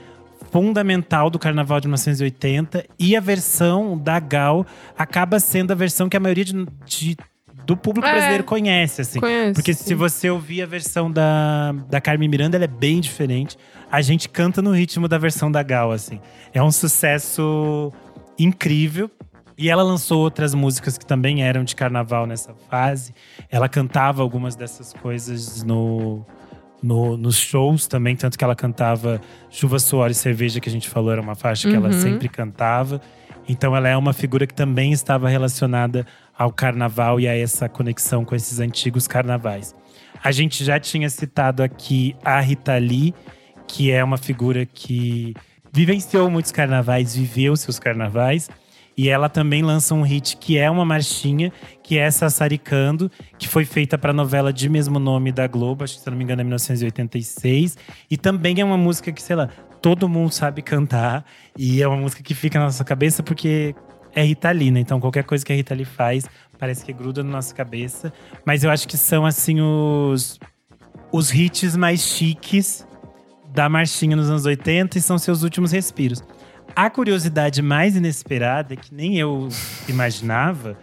[0.50, 4.66] fundamental do Carnaval de 1980 e a versão da Gal
[4.98, 7.18] acaba sendo a versão que a maioria de, de-
[7.66, 8.12] do público É.
[8.14, 9.20] brasileiro conhece, assim.
[9.20, 9.56] Conheço.
[9.56, 13.58] Porque se você ouvir a versão da, da Carmen Miranda, ela é bem diferente.
[13.92, 16.22] A gente canta no ritmo da versão da Gal, assim.
[16.54, 17.92] É um sucesso
[18.40, 19.12] incrível.
[19.58, 23.14] E ela lançou outras músicas que também eram de carnaval nessa fase.
[23.50, 26.26] Ela cantava algumas dessas coisas no,
[26.86, 29.20] no- nos shows também, tanto que ela cantava
[29.50, 32.02] Chuva, Suor e Cerveja, que a gente falou, era uma faixa que ela Uhum.
[32.02, 33.02] sempre cantava.
[33.48, 36.06] Então ela é uma figura que também estava relacionada
[36.38, 39.74] ao carnaval e a essa conexão com esses antigos carnavais.
[40.24, 43.14] A gente já tinha citado aqui a Rita Lee,
[43.68, 45.34] que é uma figura que
[45.72, 48.50] vivenciou muitos carnavais, viveu seus carnavais.
[48.98, 51.52] E ela também lança um hit que é uma marchinha,
[51.84, 55.96] que é Sassaricando, que foi feita para a novela de mesmo nome da Globo, acho
[55.96, 57.78] que se não me engano é 1986.
[58.10, 59.50] E também é uma música que, sei lá,
[59.82, 61.26] todo mundo sabe cantar.
[61.58, 63.76] E é uma música que fica na nossa cabeça porque
[64.14, 64.80] é Rita Lee, né?
[64.80, 66.26] Então qualquer coisa que a Rita Lee faz
[66.58, 68.14] parece que gruda na nossa cabeça.
[68.46, 70.40] Mas eu acho que são, assim, os,
[71.12, 72.88] os hits mais chiques
[73.54, 76.24] da marchinha nos anos 80 e são seus últimos respiros.
[76.76, 79.48] A curiosidade mais inesperada, que nem eu
[79.88, 80.78] imaginava,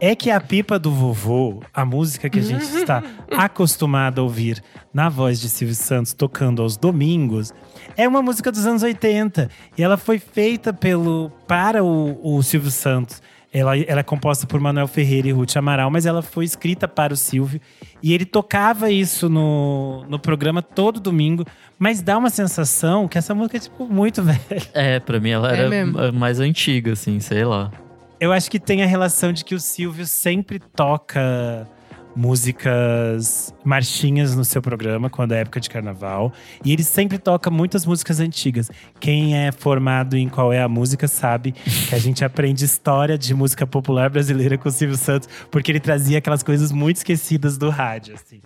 [0.00, 3.02] é que a pipa do vovô, a música que a gente está
[3.36, 4.62] acostumado a ouvir
[4.94, 7.52] na voz de Silvio Santos tocando aos domingos,
[7.96, 9.50] é uma música dos anos 80.
[9.76, 13.20] E ela foi feita pelo para o, o Silvio Santos.
[13.52, 17.12] Ela, ela é composta por Manuel Ferreira e Ruth Amaral, mas ela foi escrita para
[17.12, 17.60] o Silvio.
[18.02, 21.44] E ele tocava isso no, no programa todo domingo.
[21.78, 24.38] Mas dá uma sensação que essa música é, tipo, muito velha.
[24.72, 27.70] É, pra mim ela É era ma- mais antiga, assim, sei lá.
[28.18, 31.68] Eu acho que tem a relação de que o Silvio sempre toca
[32.14, 36.32] músicas marchinhas no seu programa quando é época de carnaval.
[36.64, 38.70] E ele sempre toca muitas músicas antigas.
[39.00, 43.34] Quem é formado em qual é a música sabe que a gente aprende história de
[43.34, 47.70] música popular brasileira com o Silvio Santos, porque ele trazia aquelas coisas muito esquecidas do
[47.70, 48.40] rádio, assim.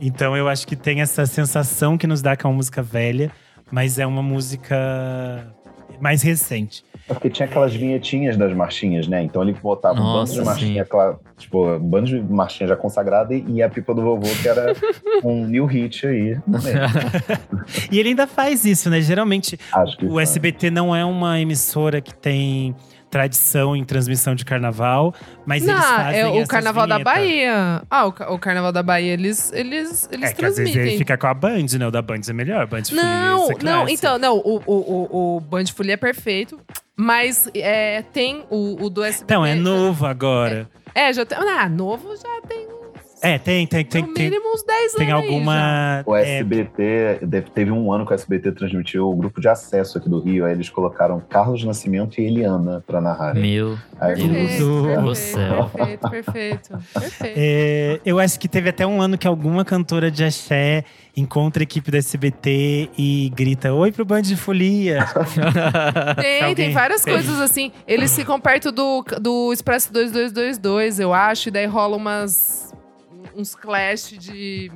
[0.00, 3.32] Então eu acho que tem essa sensação que nos dá que é uma música velha,
[3.70, 5.52] mas é uma música
[6.00, 6.84] mais recente.
[7.08, 9.22] É Porque tinha aquelas vinhetinhas das marchinhas, né?
[9.22, 10.86] Então ele botava um bando Nossa, de marchinha,
[11.38, 14.74] tipo, um bando de marchinha já consagrada e e a pipa do vovô, que era
[15.24, 16.38] um new hit aí.
[17.90, 19.00] E ele ainda faz isso, né?
[19.00, 20.22] Geralmente Acho que o foi.
[20.22, 22.74] SBT não é uma emissora que tem
[23.10, 25.14] tradição em transmissão de carnaval,
[25.46, 26.98] mas eles Não, fazem é o Carnaval da.
[26.98, 27.82] Bahia.
[27.90, 30.82] Ah, o, o Carnaval da Bahia, eles, eles, eles É que às vezes transmitem.
[30.88, 31.86] ele fica com a Band, né?
[31.86, 35.36] O da Band é melhor, Band Folia, Não, é não, então, não, o, o, o,
[35.36, 36.60] o Band Folia é perfeito,
[36.96, 39.24] mas é, tem o, o do SBT.
[39.24, 40.68] Então, é novo agora.
[40.94, 41.38] É, já tem.
[41.38, 42.66] Ah, novo já tem.
[43.20, 46.02] É, tem, tem, tem, no tem, mínimo uns 10 tem alguma.
[46.06, 49.98] O é, SBT, deve- teve um ano que o SBT transmitiu o grupo de acesso
[49.98, 53.34] aqui do Rio, aí eles colocaram Carlos Nascimento e Eliana pra narrar.
[53.34, 53.76] Meu.
[54.00, 55.70] Aí Deus Perfeito, do perfeito, céu.
[55.74, 57.34] perfeito, perfeito, perfeito.
[57.36, 60.84] é, eu acho que teve até um ano que alguma cantora de axé
[61.16, 65.04] encontra a equipe do SBT e grita: Oi pro Band de Folia.
[66.20, 67.16] Tem, Alguém tem várias fez.
[67.16, 67.72] coisas assim.
[67.86, 72.67] Eles ficam perto do, do Expresso 2222, eu acho, e daí rola umas.
[73.38, 74.70] Uns clash de.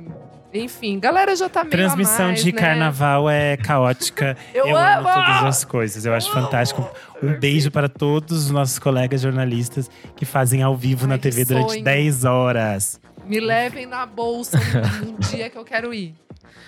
[0.53, 2.61] Enfim, galera já tá meio a Transmissão mais, de né?
[2.61, 4.37] carnaval é caótica.
[4.53, 5.09] Eu amo amo!
[5.09, 6.05] todas as coisas.
[6.05, 6.87] Eu acho fantástico.
[7.21, 11.43] Um beijo para todos os nossos colegas jornalistas que fazem ao vivo Ai, na TV
[11.43, 11.83] durante sonho.
[11.83, 13.01] 10 horas.
[13.25, 16.15] Me levem na bolsa um, um dia que eu quero ir.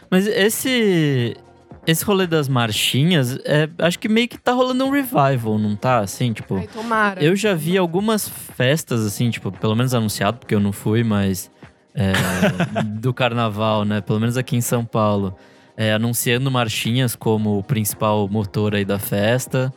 [0.10, 1.38] Mas esse.
[1.88, 6.00] Esse rolê das marchinhas, é, acho que meio que tá rolando um revival, não tá?
[6.00, 6.56] Assim, tipo.
[6.56, 7.24] Ai, tomara.
[7.24, 11.52] Eu já vi algumas festas, assim, tipo, pelo menos anunciado, porque eu não fui, mas.
[11.96, 14.02] É, do carnaval, né?
[14.02, 15.36] Pelo menos aqui em São Paulo.
[15.78, 19.74] é, anunciando marchinhas como o principal motor aí da festa.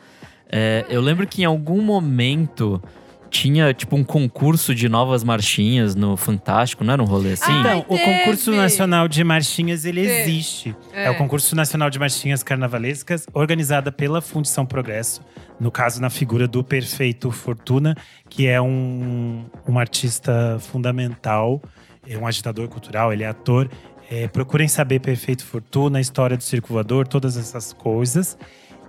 [0.51, 2.81] É, eu lembro que em algum momento
[3.29, 7.51] tinha, tipo, um concurso de novas marchinhas no Fantástico, não era um rolê assim?
[7.59, 10.21] Então, o concurso nacional de marchinhas, ele Teve.
[10.21, 10.75] existe.
[10.91, 11.05] É.
[11.05, 11.09] É.
[11.11, 15.21] o concurso nacional de marchinhas carnavalescas, organizada pela Fundição Progresso.
[15.59, 17.93] No caso, na figura do Perfeito Fortuna,
[18.27, 21.61] que é um, um artista fundamental,
[22.09, 23.69] é um agitador cultural, ele é ator.
[24.09, 28.35] É, procurem saber Perfeito Fortuna, a história do Circo Voador, todas essas coisas.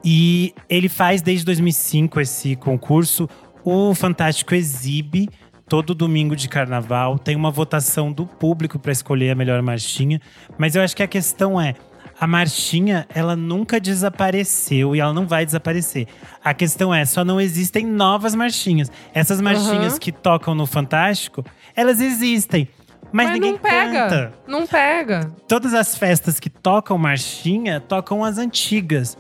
[0.03, 3.29] E ele faz desde 2005 esse concurso.
[3.63, 5.29] O Fantástico exibe
[5.69, 7.19] todo domingo de carnaval.
[7.19, 10.21] Tem uma votação do público para escolher a melhor marchinha.
[10.57, 11.75] Mas eu acho que a questão é.
[12.19, 16.07] A marchinha, ela nunca desapareceu e ela não vai desaparecer.
[16.45, 18.91] A questão é, só não existem novas marchinhas.
[19.15, 19.99] Essas marchinhas Aham.
[19.99, 21.43] que tocam no Fantástico,
[21.75, 22.69] elas existem.
[23.13, 23.93] Mas, Mas ninguém não pega.
[24.09, 25.31] canta Não pega.
[25.49, 29.17] todas as festas que tocam marchinha tocam as antigas.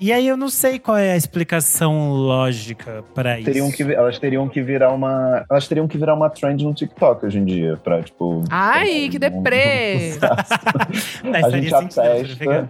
[0.00, 3.44] E aí eu não sei qual é a explicação lógica para isso.
[3.44, 5.44] Teriam que, elas teriam que virar uma.
[5.48, 7.76] Elas teriam que virar uma trend no TikTok hoje em dia.
[7.76, 8.42] Pra, tipo.
[8.50, 10.14] Ai, que deprê.
[11.22, 12.68] Mas a gente atesta.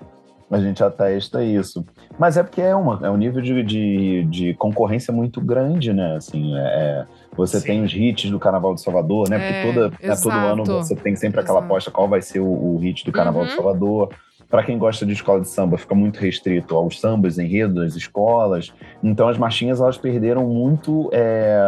[0.50, 1.86] A gente atesta isso.
[2.18, 6.16] Mas é porque é, uma, é um nível de, de, de concorrência muito grande, né?
[6.16, 7.06] Assim, é, é-
[7.36, 7.66] você Sim.
[7.66, 9.38] tem os hits do Carnaval de Salvador, né?
[9.38, 11.72] Porque É, toda, né, todo ano você tem sempre aquela Exato.
[11.72, 13.56] aposta qual vai ser o, o hit do Carnaval de Uhum.
[13.56, 14.10] Salvador.
[14.50, 18.70] Para quem gosta de escola de samba, fica muito restrito aos sambas, enredos, das escolas.
[19.02, 21.58] Então as marchinhas elas perderam muito é,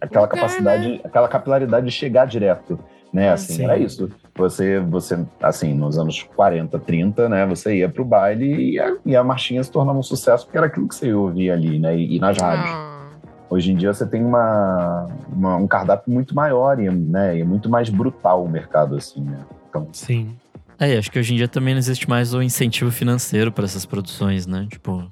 [0.00, 2.78] aquela Lugar, capacidade, aquela capilaridade de chegar direto,
[3.12, 3.30] né?
[3.30, 3.64] Assim, Sim.
[3.64, 4.08] era isso.
[4.36, 7.44] Você, você, assim, nos anos 40, 30, né?
[7.46, 10.66] Você ia pro baile e a, e a marchinha se tornava um sucesso porque era
[10.68, 11.94] aquilo que você ouvia ali, né?
[11.94, 12.70] E, e nas rádios.
[12.70, 12.93] Ah.
[13.54, 17.68] Hoje em dia você tem uma, uma- um cardápio muito maior e, né, e muito
[17.68, 19.38] mais brutal o mercado, assim, né?
[19.68, 20.34] Então, Sim.
[20.78, 23.86] É, acho que hoje em dia também não existe mais o incentivo financeiro para essas
[23.86, 24.66] produções, né?
[24.68, 25.04] Tipo,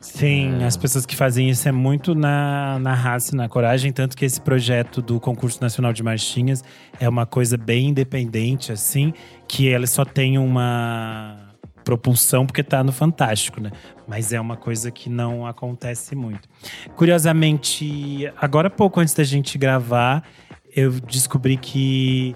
[0.00, 0.64] Sim, É.
[0.64, 3.92] as pessoas que fazem isso é muito na, na raça e na coragem.
[3.92, 6.64] Tanto que esse projeto do Concurso Nacional de Marchinhas
[6.98, 9.12] é uma coisa bem independente, assim,
[9.46, 11.36] que ele só tem uma
[11.84, 13.70] propulsão porque tá no Fantástico, né?
[14.06, 16.48] Mas é uma coisa que não acontece muito.
[16.96, 20.24] Curiosamente, agora há pouco antes da gente gravar,
[20.74, 22.34] eu descobri que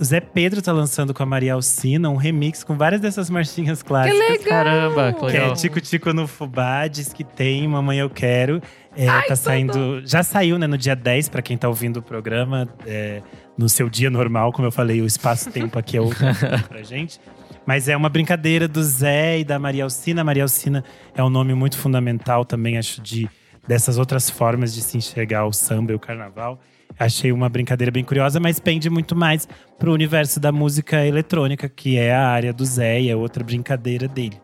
[0.00, 3.82] o Zé Pedro tá lançando com a Maria Alcina um remix com várias dessas marchinhas
[3.82, 4.18] Que clássicas.
[4.28, 4.44] legal!
[4.64, 5.52] Caramba, que Que legal.
[5.52, 8.62] é Tico Tico no Fubá, diz que tem, Mamãe Eu Quero.
[8.96, 9.36] É, Ai, tá tudo!
[9.44, 10.02] saindo.
[10.06, 12.68] Já saiu, né, no dia 10, pra quem tá ouvindo o programa.
[12.86, 13.22] é,
[13.56, 16.18] no seu dia normal, como eu falei, o espaço-tempo aqui é outro
[16.68, 17.20] pra gente.
[17.66, 20.24] Mas é uma brincadeira do Zé e da Maria Alcina.
[20.24, 20.84] Maria Alcina
[21.14, 23.28] é um nome muito fundamental também, acho, de,
[23.66, 26.60] dessas outras formas de se enxergar o samba e o carnaval.
[26.98, 29.48] Achei uma brincadeira bem curiosa, mas pende muito mais
[29.78, 34.06] pro universo da música eletrônica, que é a área do Zé e é outra brincadeira
[34.06, 34.38] dele.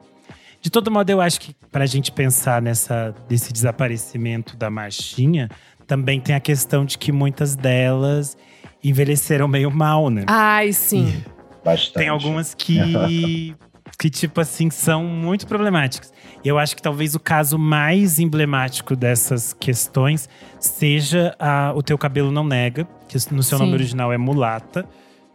[0.60, 5.48] De todo modo, eu acho que para a gente pensar nessa desse desaparecimento da marchinha,
[5.86, 8.36] também tem a questão de que muitas delas
[8.82, 10.24] envelheceram meio mal, né?
[10.26, 11.22] Ai, sim.
[11.64, 11.94] Bastante.
[11.94, 12.78] Tem algumas que,
[13.98, 16.12] que, tipo assim, são muito problemáticas.
[16.44, 20.28] E eu acho que talvez o caso mais emblemático dessas questões
[20.58, 23.64] seja a O Teu Cabelo Não Nega, que no seu Sim.
[23.64, 24.86] nome original é Mulata.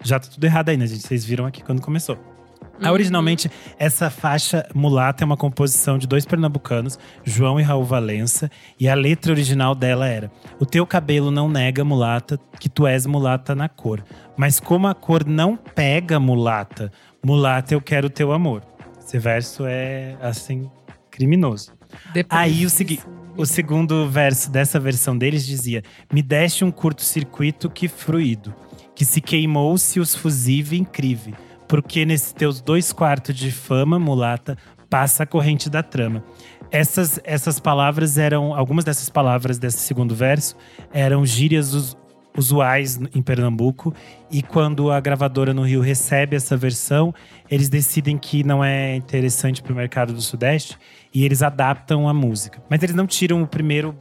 [0.01, 1.07] Já tá tudo errado aí, né, gente?
[1.07, 2.32] Vocês viram aqui quando começou.
[2.81, 2.91] Uhum.
[2.91, 8.49] originalmente, essa faixa Mulata é uma composição de dois pernambucanos, João e Raul Valença,
[8.79, 13.05] e a letra original dela era: O teu cabelo não nega, mulata, que tu és
[13.05, 14.03] mulata na cor.
[14.35, 16.91] Mas como a cor não pega mulata,
[17.23, 18.63] mulata eu quero teu amor.
[18.99, 20.69] Esse verso é, assim,
[21.11, 21.71] criminoso.
[22.13, 22.99] Depois Aí o segui-
[23.37, 28.53] O segundo verso dessa versão deles dizia: Me deste um curto-circuito que fruído,
[28.95, 31.33] que se queimou se os fusível incrível,
[31.67, 34.57] porque nesses teus dois quartos de fama, mulata,
[34.89, 36.23] passa a corrente da trama.
[36.71, 38.53] Essas, essas palavras eram.
[38.53, 40.55] Algumas dessas palavras desse segundo verso
[40.91, 41.97] eram gírias us-
[42.35, 43.93] usuais em Pernambuco.
[44.31, 47.13] E quando a gravadora no Rio recebe essa versão,
[47.49, 50.77] eles decidem que não é interessante para o mercado do Sudeste
[51.13, 52.61] e eles adaptam a música.
[52.69, 53.95] Mas eles não tiram o primeiro,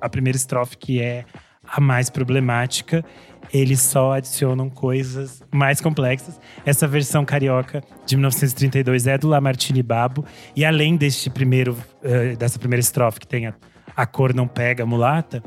[0.00, 1.24] a primeira estrofe, que é
[1.66, 3.04] a mais problemática.
[3.52, 6.38] Eles só adicionam coisas mais complexas.
[6.64, 10.24] Essa versão carioca de 1932 é do Lamartine Babo.
[10.54, 13.54] E além deste primeiro, eh, dessa primeira estrofe que tem a,
[13.96, 15.42] a cor não pega, mulata,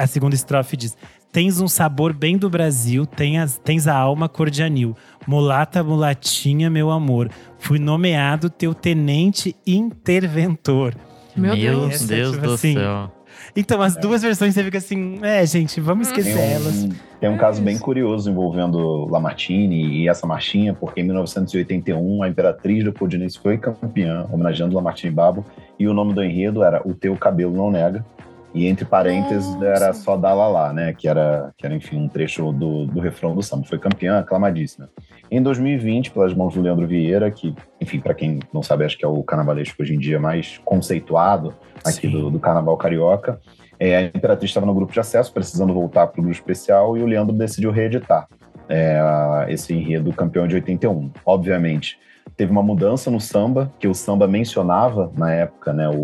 [0.00, 0.96] a segunda estrofe diz:
[1.32, 4.96] Tens um sabor bem do Brasil, tem as- tens a alma cor de anil.
[5.26, 7.30] Mulata, mulatinha, meu amor.
[7.58, 10.94] Fui nomeado teu tenente interventor.
[11.36, 12.00] Meu Deus.
[12.00, 13.12] Deus, Essa é, tipo do assim, céu.
[13.58, 16.84] Então, as duas versões você fica assim, é, gente, vamos Tem esquecer elas.
[16.84, 16.88] um,
[17.18, 22.28] tem um É caso bem curioso envolvendo Lamartine e essa marchinha, porque em 1981 a
[22.28, 25.44] Imperatriz do Leopoldinense foi campeã, homenageando Lamartine Babo,
[25.76, 28.06] e o nome do enredo era O Teu Cabelo Não Nega,
[28.54, 29.66] e entre parênteses Nossa.
[29.66, 33.00] era só Dá Lá Lá, né, que era, que era enfim, um trecho do, do
[33.00, 33.66] refrão do samba.
[33.66, 34.88] Foi campeã, aclamadíssima.
[35.30, 39.04] Em 2020, pelas mãos do Leandro Vieira, que, enfim, para quem não sabe, acho que
[39.04, 41.54] é o carnavalesco hoje em dia mais conceituado
[41.84, 43.38] aqui do, do Carnaval Carioca,
[43.78, 47.02] é, a Imperatriz estava no grupo de acesso, precisando voltar para o grupo especial, e
[47.02, 48.26] o Leandro decidiu reeditar
[48.68, 49.00] é,
[49.48, 51.10] esse enredo campeão de 81.
[51.24, 51.98] Obviamente,
[52.36, 55.94] teve uma mudança no samba, que o samba mencionava na época, né, o,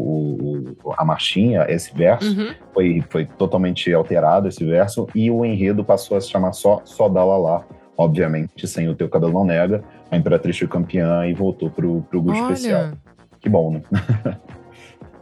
[0.84, 2.54] o- a marchinha, esse verso, Uhum.
[2.72, 7.08] foi, foi totalmente alterado esse verso, e o enredo passou a se chamar só Só
[7.08, 7.64] Dá Lá Lá,
[7.96, 12.22] obviamente, sem o Teu Cabelo Não Nega, a Imperatriz foi campeã e voltou pro, pro
[12.22, 12.92] grupo especial.
[13.40, 13.82] Que bom, né?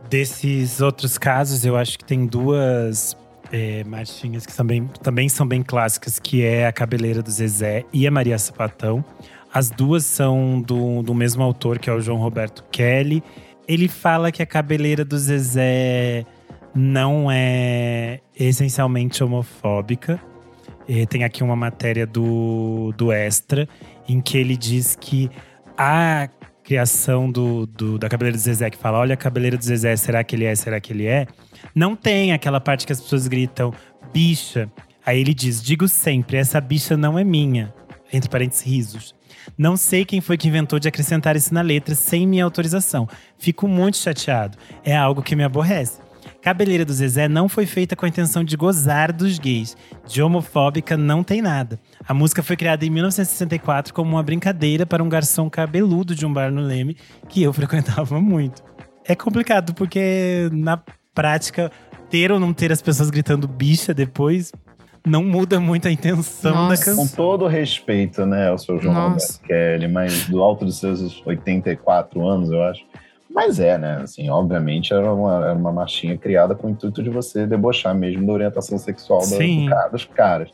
[0.09, 3.16] Desses outros casos, eu acho que tem duas
[3.51, 8.07] é, marchinhas que também, também são bem clássicas, que é a Cabeleira do Zezé e
[8.07, 9.05] a Maria Sapatão.
[9.53, 13.23] As duas são do, do mesmo autor, que é o João Roberto Kelly.
[13.68, 16.25] Ele fala que a Cabeleira do Zezé
[16.75, 20.20] não é essencialmente homofóbica.
[20.95, 23.66] Eh, tem aqui uma matéria do, do Extra,
[24.07, 25.30] em que ele diz que
[25.78, 26.28] a
[26.62, 30.22] criação do, do- da cabeleira do Zezé, que fala: olha a cabeleira do Zezé, será
[30.22, 30.55] que ele é?
[30.55, 31.26] Será que ele é?
[31.74, 33.72] Não tem aquela parte que as pessoas gritam,
[34.12, 34.70] bicha.
[35.07, 37.72] Aí ele diz: digo sempre, essa bicha não é minha.
[38.12, 39.14] Entre parênteses, risos.
[39.57, 43.09] Não sei quem foi que inventou de acrescentar isso na letra sem minha autorização.
[43.38, 44.59] Fico muito chateado.
[44.84, 45.99] É algo que me aborrece.
[46.43, 49.76] Cabeleira do Zezé não foi feita com a intenção de gozar dos gays.
[50.07, 51.78] De homofóbica não tem nada.
[52.07, 56.32] A música foi criada em 1964 como uma brincadeira para um garçom cabeludo de um
[56.32, 56.97] bar no Leme
[57.28, 58.62] que eu frequentava muito.
[59.05, 60.82] É complicado porque na
[61.14, 61.70] prática
[62.11, 64.51] ter ou não ter as pessoas gritando bicha depois
[65.07, 66.84] não muda muito a intenção Nossa.
[66.86, 67.16] da Com canção.
[67.16, 69.32] todo respeito, né, ao seu João Nossa.
[69.34, 72.84] Roberto Kelly, mas do alto dos seus 84 anos, eu acho.
[73.35, 74.01] Mas é, né?
[74.03, 78.26] Assim, obviamente era uma, era uma marchinha criada com o intuito de você debochar mesmo
[78.26, 80.51] da orientação sexual do, cara- dos caras.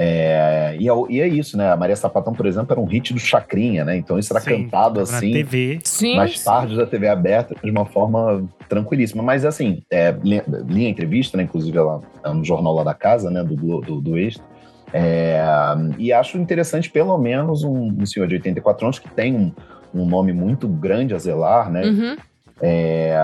[0.00, 1.72] É, e, é, e é isso, né?
[1.72, 3.96] A Maria Sapatão, por exemplo, era um hit do Chacrinha, né?
[3.96, 5.80] Então isso era Sim, cantado Na assim TV.
[5.82, 6.14] Sim.
[6.14, 9.24] nas tardes da TV aberta de uma forma tranquilíssima.
[9.24, 12.94] Mas assim, é, li, li a entrevista, né, inclusive ela, é no jornal lá da
[12.94, 14.44] casa, né, do, do, do Extra,
[14.92, 15.42] é,
[15.98, 19.52] e acho interessante pelo menos um, um senhor de 84 anos que tem um,
[19.94, 22.16] um nome muito grande a zelar, né, Uhum.
[22.60, 23.16] é,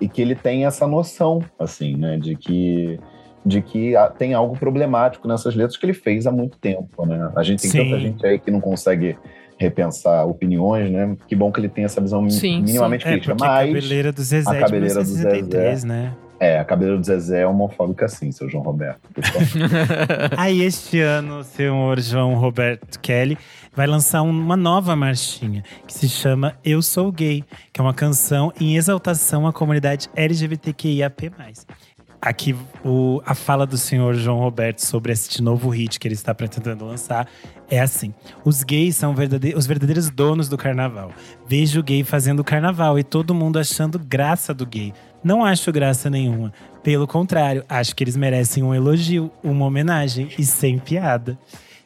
[0.00, 2.98] e que ele tem essa noção, assim, né, de que
[3.46, 7.30] de que tem algo problemático nessas letras que ele fez há muito tempo, né?
[7.34, 7.84] A gente tem Sim.
[7.84, 9.16] tanta gente aí que não consegue
[9.56, 11.16] repensar opiniões, né?
[11.26, 14.22] Que bom que ele tem essa visão Sim, minimamente É, crítica, a mas cabeleira do
[14.22, 16.12] Zezé a é cabeleira do 1963, né?
[16.40, 19.00] É, a cabelo do Zezé é homofóbica sim, seu João Roberto.
[20.36, 23.36] Aí este ano, o senhor João Roberto Kelly
[23.74, 27.94] vai lançar um- uma nova marchinha que se chama Eu Sou Gay, que é uma
[27.94, 31.30] canção em exaltação à comunidade LGBTQIAP+.
[32.20, 36.34] Aqui o- a fala do senhor João Roberto sobre este novo hit que ele está
[36.34, 37.28] pretendendo lançar
[37.70, 38.12] é assim:
[38.44, 41.12] os gays são verdade- os verdadeiros donos do carnaval.
[41.48, 44.92] Vejo o gay fazendo carnaval e todo mundo achando graça do gay.
[45.22, 46.52] Não acho graça nenhuma.
[46.82, 51.38] Pelo contrário, acho que eles merecem um elogio, uma homenagem e sem piada.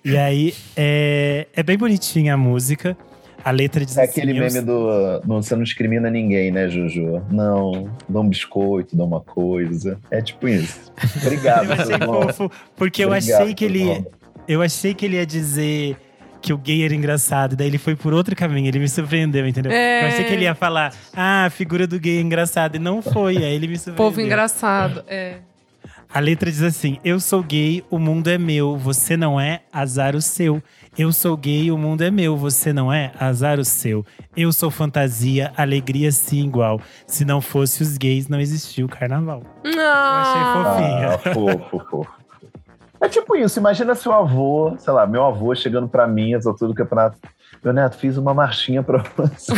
[0.05, 2.97] E aí é, é bem bonitinha a música.
[3.45, 6.69] A letra diz É assim, aquele eu- meme do não, você não discrimina ninguém, né,
[6.69, 7.23] Juju?
[7.31, 9.99] Não, dá um biscoito, dá uma coisa.
[10.11, 10.93] É tipo isso.
[11.23, 14.05] Obrigado, Eu achei fofo, porque eu Obrigado, achei que ele
[14.47, 15.97] eu achei que ele ia dizer
[16.43, 19.73] que o gay era engraçado, daí ele foi por outro caminho, ele me surpreendeu, entendeu?
[19.73, 20.03] É.
[20.03, 23.01] Eu achei que ele ia falar: "Ah, a figura do gay é engraçada", e não
[23.01, 24.05] foi, aí ele me surpreendeu.
[24.05, 25.05] Povo engraçado.
[25.07, 25.37] É.
[26.13, 30.15] A letra diz assim: Eu sou gay, o mundo é meu, você não é, azar
[30.15, 30.63] o seu.
[30.99, 34.05] Eu sou gay, o mundo é meu, você não é, azar o seu.
[34.37, 36.83] Eu sou fantasia, alegria sim igual.
[37.07, 39.43] Se não fosse os gays, não existia o carnaval.
[39.79, 41.09] Ah, fofinho.
[41.09, 42.22] Ah, fofo, fofo.
[43.03, 46.71] É tipo isso, imagina seu avô, sei lá, meu avô chegando pra mim, essa altura
[46.71, 47.19] do campeonato.
[47.63, 49.53] Meu neto, fiz uma marchinha pra você.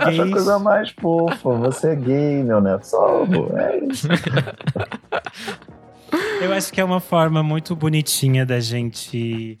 [0.00, 1.50] Acho a coisa mais fofa.
[1.50, 2.84] Você é gay, meu neto.
[2.84, 4.08] Só, pô, é isso.
[6.40, 9.58] Eu acho que é uma forma muito bonitinha da gente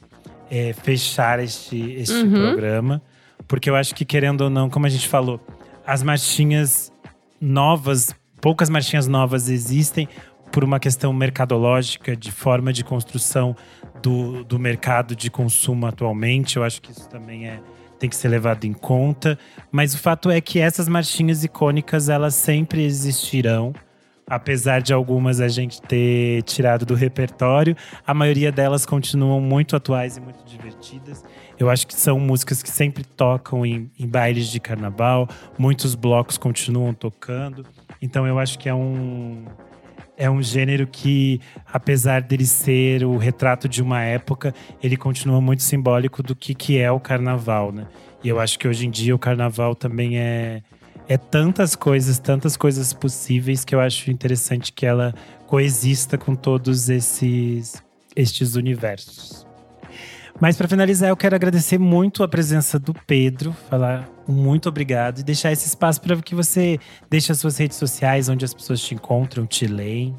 [0.50, 2.30] é, fechar este, este Uhum.
[2.32, 3.02] programa.
[3.46, 5.40] Porque eu acho que, querendo ou não, como a gente falou,
[5.86, 6.92] as marchinhas
[7.40, 10.08] novas, poucas marchinhas novas existem
[10.50, 13.54] por uma questão mercadológica, de forma de construção
[14.02, 16.56] do, do mercado de consumo atualmente.
[16.56, 17.60] Eu acho que isso também é,
[17.98, 19.38] tem que ser levado em conta.
[19.70, 23.72] Mas o fato é que essas marchinhas icônicas, elas sempre existirão.
[24.30, 27.74] Apesar de algumas a gente ter tirado do repertório,
[28.06, 31.24] a maioria delas continuam muito atuais e muito divertidas.
[31.58, 35.26] Eu acho que são músicas que sempre tocam em, em bailes de carnaval,
[35.58, 37.64] muitos blocos continuam tocando.
[38.02, 39.46] Então eu acho que é um,
[40.18, 41.40] é um gênero que,
[41.72, 44.52] apesar dele ser o retrato de uma época,
[44.82, 47.86] ele continua muito simbólico do que, que é o carnaval, né?
[48.22, 50.60] E eu acho que hoje em dia o carnaval também é,
[51.08, 55.14] é tantas coisas, tantas coisas possíveis que eu acho interessante que ela
[55.46, 57.80] coexista com todos esses
[58.16, 59.46] estes universos.
[60.40, 65.22] Mas para finalizar, eu quero agradecer muito a presença do Pedro, falar muito obrigado e
[65.22, 68.94] deixar esse espaço para que você deixe as suas redes sociais, onde as pessoas te
[68.94, 70.14] encontram, te leem.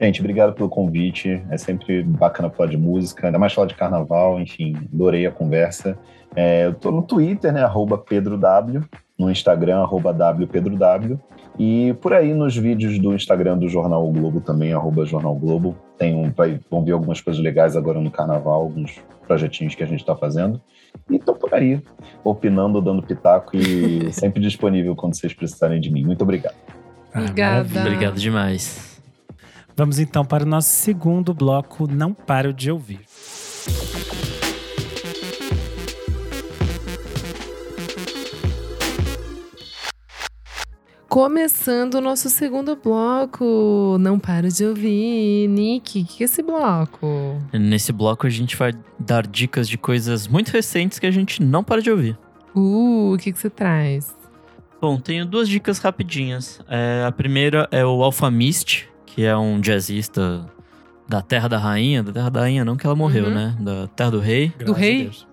[0.00, 1.42] Gente, obrigado pelo convite.
[1.48, 5.96] É sempre bacana falar de música, ainda mais falar de carnaval, enfim, adorei a conversa.
[6.34, 7.62] É, eu tô no Twitter, né?
[8.08, 8.84] PedroW,
[9.16, 11.18] no Instagram, WPedroW.
[11.56, 15.76] E por aí nos vídeos do Instagram do Jornal o Globo também, arroba Jornal Globo.
[15.96, 19.86] Tem um, vai, vão ver algumas coisas legais agora no carnaval, alguns projetinhos que a
[19.86, 20.60] gente está fazendo.
[21.10, 21.80] E tô por aí,
[22.22, 26.04] opinando, dando pitaco e sempre disponível quando vocês precisarem de mim.
[26.04, 26.54] Muito obrigado.
[27.12, 27.56] Ah, Obrigada.
[27.58, 27.80] maravilha.
[27.82, 29.00] Obrigado demais.
[29.76, 33.00] Vamos então para o nosso segundo bloco, Não Paro de Ouvir.
[41.18, 43.96] Começando o nosso segundo bloco.
[44.00, 45.46] Não paro de ouvir.
[45.46, 47.06] Nick, o que é esse bloco?
[47.52, 51.62] Nesse bloco a gente vai dar dicas de coisas muito recentes que a gente não
[51.62, 52.18] para de ouvir.
[52.52, 54.12] Uh, o que, que você traz?
[54.80, 56.58] Bom, tenho duas dicas rapidinhas.
[56.68, 60.44] É, a primeira é o Alphamist, que é um jazzista
[61.08, 62.02] da Terra da Rainha.
[62.02, 63.34] Da Terra da Rainha, não que ela morreu, Uhum.
[63.34, 63.56] né?
[63.60, 64.52] Da Terra do Rei.
[64.58, 65.02] Graças a rei?
[65.04, 65.26] Deus.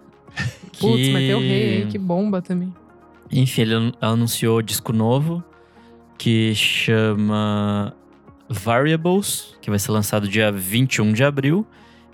[0.80, 2.72] Putz, que- mas tem o rei que bomba também.
[3.32, 5.44] Enfim, ele an- anunciou disco novo
[6.22, 7.96] que chama
[8.48, 11.66] Variables, que vai ser lançado dia 21 de abril,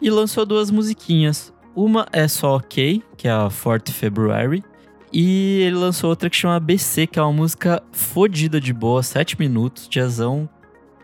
[0.02, 1.54] e lançou duas musiquinhas.
[1.76, 4.64] Uma é só OK, que é a Forte February,
[5.12, 9.38] e ele lançou outra que chama BC, que é uma música fodida de boa, 7
[9.38, 10.48] minutos, jazzão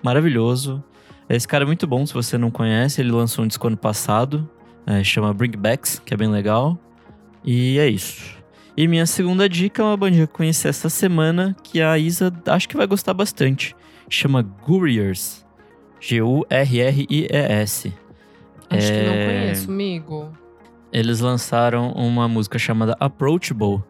[0.02, 0.82] maravilhoso.
[1.28, 4.50] Esse cara é muito bom, se você não conhece, ele lançou um disco ano passado,
[4.88, 6.80] é, chama Bringbacks, que é bem legal.
[7.44, 8.42] E é isso.
[8.76, 12.34] E minha segunda dica é uma bandinha que eu conheci essa semana, que a Isa
[12.48, 13.76] acho que vai gostar bastante.
[14.10, 15.46] Chama Guriers.
[16.00, 17.94] G-U-R-R-I-E-S.
[18.70, 20.30] Acho que não É, conheço, amigo.
[20.92, 23.82] Eles lançaram uma música chamada Approachable.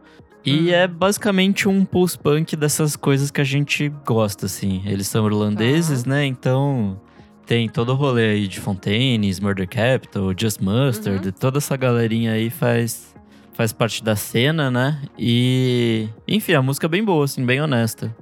[0.45, 0.73] E Hum.
[0.73, 4.81] é basicamente um post-punk dessas coisas que a gente gosta, assim.
[4.86, 6.09] Eles são irlandeses, Tá.
[6.09, 6.25] né?
[6.25, 6.99] Então
[7.45, 11.34] tem todo o rolê aí de Fontaines, Murder Capital, Just Mustard, Uhum.
[11.34, 13.12] toda essa galerinha aí faz,
[13.54, 15.01] faz parte da cena, né?
[15.18, 16.08] E.
[16.28, 18.16] Enfim, a música é bem boa, assim, bem honesta.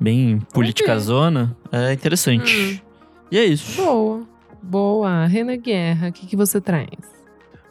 [0.00, 2.82] bem politicazona, é interessante.
[3.30, 3.82] E é isso.
[3.82, 4.22] Boa.
[4.62, 5.26] Boa.
[5.26, 6.88] Rena Guerra, o que, que você traz?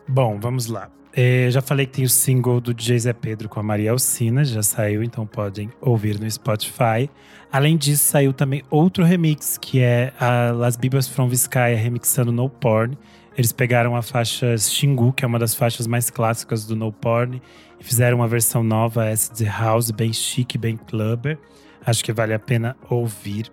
[0.07, 0.89] Bom, vamos lá.
[1.13, 4.45] É, já falei que tem o single do DJ Zé Pedro com a Maria Alcina,
[4.45, 7.09] já saiu, então podem ouvir no Spotify.
[7.51, 12.49] Além disso, saiu também outro remix, que é a Las Bibas from Vizcaya remixando No
[12.49, 12.95] Porn.
[13.38, 17.39] Eles pegaram a faixa Xingu, que é uma das faixas mais clássicas do No Porn,
[17.79, 21.38] e fizeram uma versão nova, Acid House, bem chique, bem clubber.
[21.85, 23.51] Acho que vale a pena ouvir.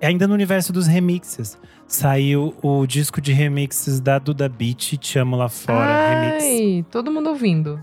[0.00, 5.36] Ainda no universo dos remixes, saiu o disco de remixes da Duda Beat, Te Amo
[5.36, 6.44] Lá Fora, remix.
[6.44, 7.78] Ai, todo mundo ouvindo.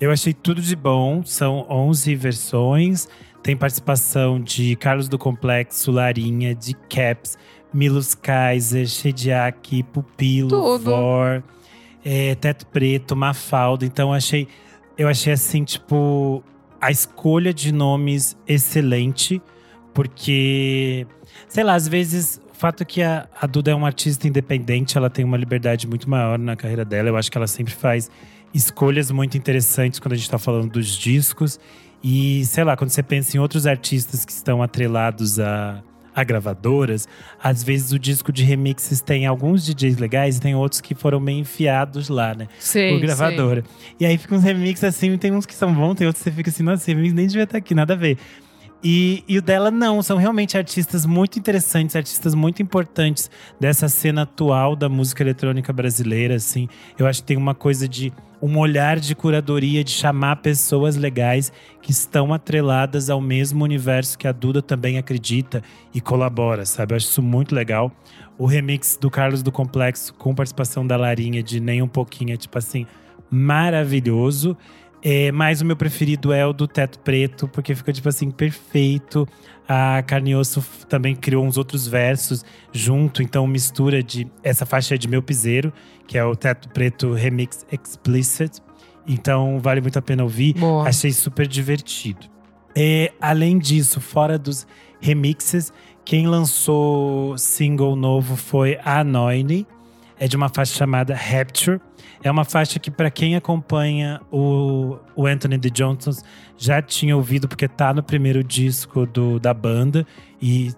[0.00, 3.08] Eu achei tudo de bom, são 11 versões.
[3.42, 7.36] Tem participação de Carlos do Complexo, Larinha, de Caps,
[7.72, 10.90] Milos Kaiser, Shediak, Pupilo, Tudo.
[10.90, 11.42] Vor,
[12.04, 13.84] é, Teto Preto, Mafalda.
[13.84, 14.48] Então achei,
[14.96, 16.42] eu achei assim, tipo,
[16.80, 19.42] a escolha de nomes excelente,
[19.92, 21.06] porque,
[21.48, 25.10] sei lá, às vezes o fato que a, a Duda é uma artista independente, ela
[25.10, 27.08] tem uma liberdade muito maior na carreira dela.
[27.08, 28.10] Eu acho que ela sempre faz
[28.52, 31.60] escolhas muito interessantes quando a gente tá falando dos discos.
[32.02, 35.82] E, sei lá, quando você pensa em outros artistas que estão atrelados a,
[36.18, 37.06] a gravadoras,
[37.40, 41.20] às vezes o disco de remixes tem alguns DJs legais e tem outros que foram
[41.20, 42.48] meio enfiados lá, né?
[42.58, 43.62] Sei, por gravadora.
[44.00, 46.36] E aí fica uns remixes assim, tem uns que são bons, tem outros que você
[46.36, 48.18] fica assim, nossa, esse remix nem devia estar aqui, nada a ver.
[48.82, 54.22] E, e o dela não, são realmente artistas muito interessantes, artistas muito importantes dessa cena
[54.22, 56.68] atual da música eletrônica brasileira, assim.
[56.96, 61.52] Eu acho que tem uma coisa de um olhar de curadoria, de chamar pessoas legais
[61.82, 65.62] que estão atreladas ao mesmo universo que a Duda também acredita
[65.92, 66.92] e colabora, sabe?
[66.92, 67.90] Eu acho isso muito legal.
[68.38, 72.36] O remix do Carlos do Complexo com participação da Larinha de Nem Um Pouquinho é
[72.36, 72.86] tipo assim,
[73.28, 74.56] maravilhoso.
[75.02, 79.26] É, mas o meu preferido é o do Teto Preto, porque fica, tipo assim, perfeito.
[79.68, 84.26] A Carne Osso também criou uns outros versos junto, então mistura de.
[84.42, 85.72] Essa faixa é de Meu Piseiro,
[86.06, 88.62] que é o Teto Preto Remix Explicit.
[89.06, 90.54] Então vale muito a pena ouvir.
[90.54, 90.88] Boa.
[90.88, 92.26] Achei super divertido.
[92.74, 94.66] É, além disso, fora dos
[95.00, 95.72] remixes,
[96.04, 99.66] quem lançou single novo foi a Noine.
[100.18, 101.80] É de uma faixa chamada Rapture.
[102.22, 105.70] É uma faixa que, para quem acompanha o, o Anthony D.
[105.70, 106.10] Johnson,
[106.56, 110.04] já tinha ouvido, porque tá no primeiro disco do, da banda.
[110.42, 110.72] E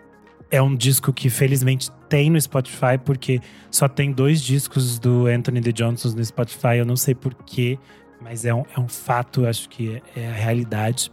[0.51, 5.61] é um disco que, felizmente, tem no Spotify, porque só tem dois discos do Anthony
[5.61, 5.73] D.
[5.73, 6.77] Johnson no Spotify.
[6.77, 7.79] Eu não sei porquê,
[8.21, 11.11] mas é um, é um fato, acho que é, é a realidade.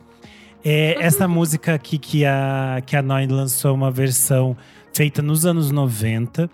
[0.63, 4.57] É, essa música aqui que a, que a Noine lançou uma versão
[4.93, 6.49] feita nos anos 90.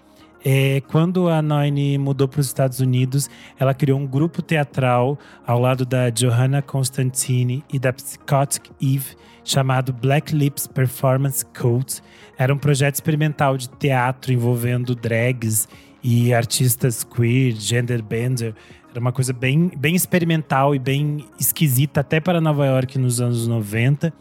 [0.46, 5.18] É, quando a Noine mudou para os Estados Unidos, ela criou um grupo teatral
[5.48, 9.16] ao lado da Johanna Constantine e da Psychotic Eve,
[9.46, 12.02] chamado Black Lips Performance Cult.
[12.38, 15.68] Era um projeto experimental de teatro envolvendo drags
[16.04, 18.54] e artistas queer, gender bender.
[18.92, 23.48] Era uma coisa bem, bem experimental e bem esquisita, até para Nova York nos anos
[23.48, 24.14] 90.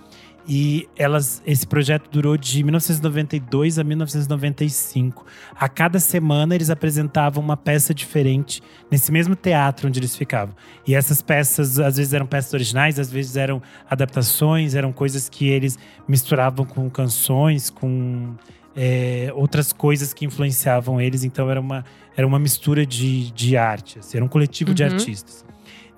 [0.47, 5.24] E elas, esse projeto durou de 1992 a 1995.
[5.55, 10.55] A cada semana eles apresentavam uma peça diferente nesse mesmo teatro onde eles ficavam.
[10.86, 15.49] E essas peças, às vezes eram peças originais, às vezes eram adaptações, eram coisas que
[15.49, 15.78] eles
[16.09, 18.34] misturavam com canções, com
[18.74, 21.22] é, outras coisas que influenciavam eles.
[21.22, 21.84] Então era uma,
[22.16, 24.93] era uma mistura de, de arte, assim, era um coletivo de Uhum.
[24.93, 25.45] artistas.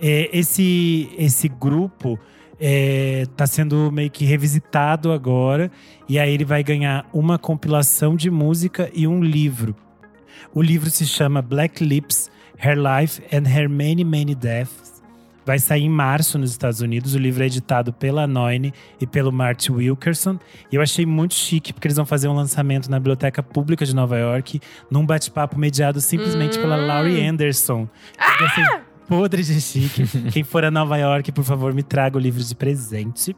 [0.00, 2.18] É, esse, esse grupo
[2.60, 5.70] está sendo meio que revisitado agora.
[6.08, 9.74] E aí ele vai ganhar uma compilação de música e um livro.
[10.52, 14.94] O livro se chama Black Lips, Her Life and Her Many Many Deaths.
[15.46, 17.14] Vai sair em março nos Estados Unidos.
[17.14, 20.38] O livro é editado pela Noine e pelo Marty Wilkerson.
[20.72, 23.94] E eu achei muito chique, porque eles vão fazer um lançamento na Biblioteca Pública de
[23.94, 24.58] Nova York,
[24.90, 27.86] num bate-papo mediado simplesmente pela Laurie Anderson.
[28.12, 30.04] Fica assim, podre de chique.
[30.32, 33.36] Quem for a Nova York, por favor, me traga o livro de presente.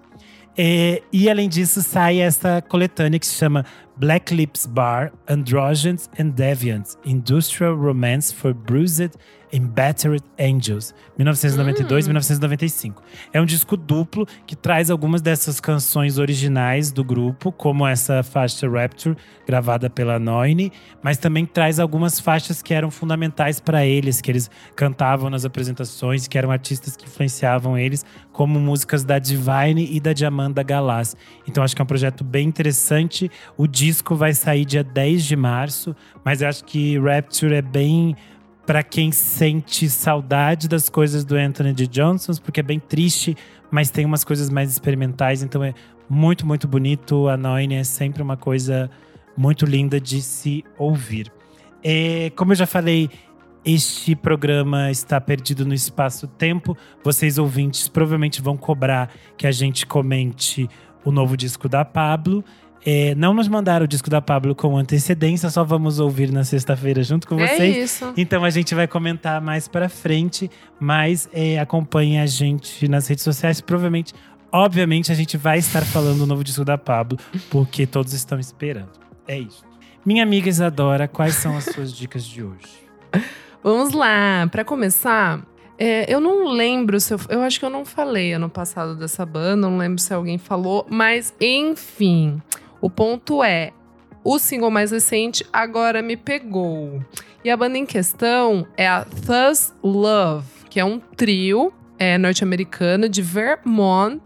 [0.56, 3.64] É, e além disso, sai essa coletânea que se chama
[3.98, 9.16] Black Lips Bar, Androgens and Deviants, Industrial Romance for Bruised
[9.55, 12.94] and Battered Angels, 1992-1995.
[13.32, 18.68] É um disco duplo que traz algumas dessas canções originais do grupo, como essa faixa
[18.68, 19.16] Rapture,
[19.47, 24.51] gravada pela Noine, mas também traz algumas faixas que eram fundamentais para eles, que eles
[24.74, 30.12] cantavam nas apresentações, que eram artistas que influenciavam eles, como músicas da Divine e da
[30.12, 31.16] Diamanda Galás.
[31.47, 33.31] Então acho que é um projeto bem interessante.
[33.56, 35.95] O disco vai sair dia 10 de março,
[36.25, 38.17] mas eu acho que Rapture é bem
[38.67, 41.87] Pra quem sente saudade das coisas do Anthony D.
[41.87, 43.37] Johnson, porque é bem triste,
[43.71, 45.73] mas tem umas coisas mais experimentais, então é
[46.11, 47.29] muito, muito bonito.
[47.29, 48.91] A Noine é sempre uma coisa
[49.37, 51.33] muito linda de se ouvir.
[51.81, 53.09] É, como eu já falei,
[53.65, 56.77] este programa está perdido no espaço-tempo.
[57.05, 60.69] Vocês ouvintes provavelmente vão cobrar que a gente comente
[61.05, 62.45] o novo disco da Pablo.
[62.89, 67.03] É, não nos mandaram o disco da Pablo com antecedência, só vamos ouvir na sexta-feira
[67.03, 67.77] junto com É vocês.
[67.77, 68.13] isso.
[68.17, 70.49] Então a gente vai comentar mais pra frente,
[70.79, 73.61] mas é, acompanhe a gente nas redes sociais.
[73.61, 74.15] Provavelmente,
[74.53, 77.19] obviamente, a gente vai estar falando do novo disco da Pablo,
[77.51, 78.91] porque todos estão esperando.
[79.27, 79.65] É isso.
[80.05, 82.87] Minha amiga Isadora, quais são as suas dicas de hoje?
[83.65, 85.45] Vamos lá, pra começar,
[85.77, 89.27] é, eu não lembro se eu, eu acho que eu não falei ano passado dessa
[89.27, 92.41] banda, não lembro se alguém falou, mas enfim,
[92.81, 93.73] o ponto é,
[94.24, 97.01] o single mais recente agora me pegou.
[97.44, 103.09] E a banda em questão é a Thus Love, que é um trio é, norte-americano
[103.09, 104.20] de Vermont.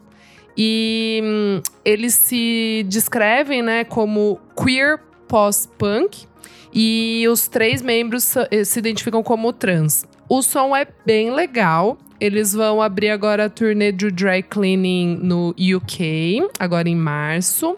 [0.57, 4.99] E hum, eles se descrevem né, como queer
[5.29, 6.27] post-punk.
[6.73, 10.07] E os três membros eh, se identificam como trans.
[10.29, 11.99] O som é bem legal.
[12.21, 17.77] Eles vão abrir agora a turnê do Dry Cleaning no UK, agora em março.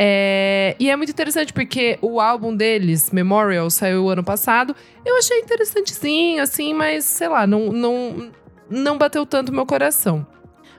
[0.00, 4.74] É, e é muito interessante porque o álbum deles, Memorial, saiu ano passado.
[5.04, 8.30] Eu achei interessantezinho, assim, mas sei lá, não, não,
[8.70, 10.24] não bateu tanto meu coração.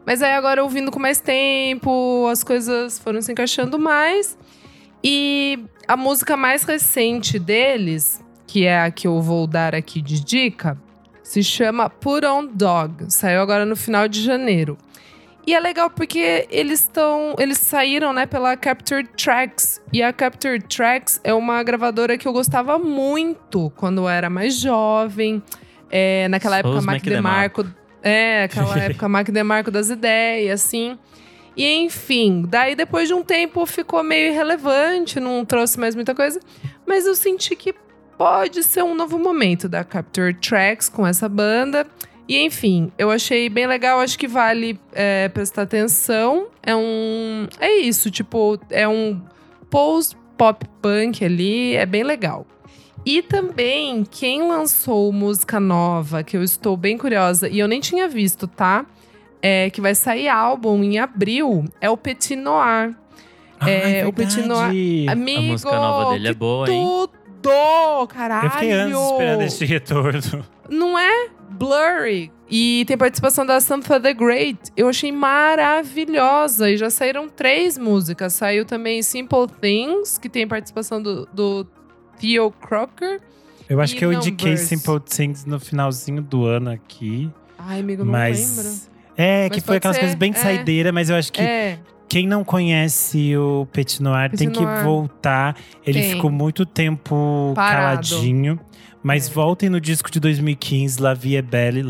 [0.05, 4.37] Mas aí agora, ouvindo com mais tempo, as coisas foram se encaixando mais.
[5.03, 10.23] E a música mais recente deles, que é a que eu vou dar aqui de
[10.23, 10.77] dica,
[11.21, 13.11] se chama Put On Dog.
[13.11, 14.77] Saiu agora no final de janeiro.
[15.49, 17.33] E é legal porque eles estão.
[17.39, 19.81] Eles saíram, né, pela Capture Tracks.
[19.91, 24.59] E a Capture Tracks é uma gravadora que eu gostava muito quando eu era mais
[24.59, 25.41] jovem.
[25.89, 27.65] É, naquela Sou época, Mac Mac DeMarco.
[28.03, 30.99] É, aquela época, Mac DeMarco das ideias, assim.
[31.57, 36.39] E enfim, daí depois de um tempo ficou meio irrelevante, não trouxe mais muita coisa.
[36.85, 37.73] Mas eu senti que
[38.19, 41.87] pode ser um novo momento da Capture Tracks com essa banda.
[42.29, 46.45] E enfim, eu achei bem legal, acho que vale é, prestar atenção.
[46.61, 47.47] É um.
[47.59, 49.19] É isso, tipo, é um
[49.67, 52.45] post-pop punk ali, é bem legal.
[53.03, 58.07] E também, quem lançou música nova, que eu estou bem curiosa, e eu nem tinha
[58.07, 58.85] visto, tá?
[59.41, 62.93] É, que vai sair álbum em abril, é o Petit Noir.
[63.65, 66.83] É, o Petit Noir- Amigo, A música nova dele é boa, hein?
[67.41, 68.07] Tudo!
[68.09, 68.45] Caralho!
[68.47, 70.45] Eu fiquei anos esperando esse retorno.
[70.69, 71.29] Não é?
[71.51, 72.31] Blurry.
[72.49, 74.57] E tem participação da Samantha the Great.
[74.75, 76.69] Eu achei maravilhosa.
[76.69, 78.33] E já saíram três músicas.
[78.33, 81.65] Saiu também Simple Things, que tem participação do, do
[82.19, 83.19] Theo Crocker.
[83.69, 84.67] Eu acho que eu indiquei Numbers.
[84.67, 87.29] Simple Things no finalzinho do ano aqui.
[87.57, 88.39] Ai, amigo, não mas.
[88.57, 88.89] lembro.
[89.15, 90.33] É, Mas que foi aquelas ser, coisas bem é.
[90.33, 91.77] saideira, mas eu acho que É,
[92.07, 94.83] quem não conhece o Petit Noir Petit tem que Noir.
[94.85, 95.57] voltar.
[95.85, 96.11] Ele Tem.
[96.13, 98.07] ficou muito tempo Parado.
[98.09, 98.57] caladinho.
[99.01, 99.33] Mas É.
[99.33, 101.81] voltem no disco de 2015, La Vie est Belle,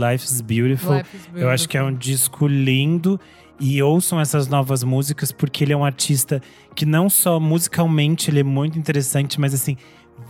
[0.44, 0.98] Beautiful.
[0.98, 2.14] Life is Eu acho que é um Beautiful.
[2.14, 3.20] disco lindo.
[3.62, 6.42] E ouçam essas novas músicas, porque ele é um artista
[6.74, 9.76] que não só musicalmente ele é muito interessante, mas assim,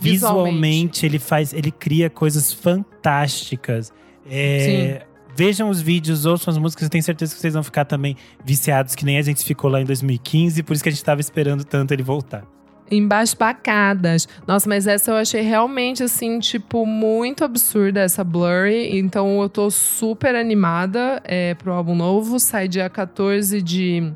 [0.02, 1.06] Visualmente.
[1.06, 3.92] ele faz, ele cria coisas fantásticas.
[4.28, 5.02] É,
[5.36, 8.94] Vejam os vídeos, ouçam as músicas, eu tenho certeza que vocês vão ficar também viciados,
[8.96, 11.64] que nem a gente ficou lá em 2015, por isso que a gente tava esperando
[11.64, 12.42] tanto ele voltar.
[12.90, 14.26] Embasbacadas.
[14.46, 18.98] Nossa, mas essa eu achei realmente, assim, tipo, muito absurda, essa Blurry.
[18.98, 22.38] Então eu tô super animada é, pro álbum novo.
[22.38, 24.12] Sai dia 14 de,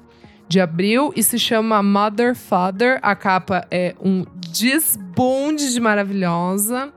[0.48, 2.98] de abril e se chama Mother Father.
[3.02, 6.92] A capa é um desbunde de maravilhosa.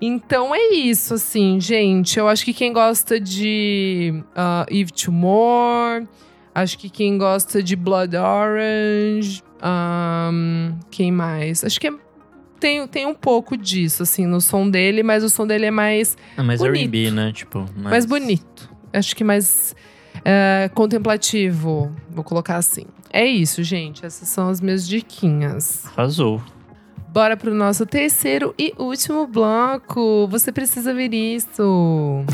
[0.00, 2.18] Então é isso, assim, gente.
[2.18, 6.06] Eu acho que quem gosta de uh, Eve Tumor,
[6.54, 11.64] acho que quem gosta de Blood Orange, ahn, quem mais?
[11.64, 11.94] Acho que é-
[12.58, 16.16] tem, tem um pouco disso, assim, no som dele, mas o som dele é mais,
[16.36, 16.60] É mais.
[16.60, 17.32] R&B, né?
[17.32, 18.68] Tipo, mais, mais bonito.
[18.92, 19.74] Acho que mais
[20.24, 22.84] é, contemplativo, vou colocar assim.
[23.12, 24.04] É isso, gente.
[24.04, 25.86] Essas são as minhas diquinhas.
[25.96, 26.40] Arrasou.
[27.08, 30.28] Bora pro nosso terceiro e último bloco.
[30.28, 32.24] Você precisa ver isso.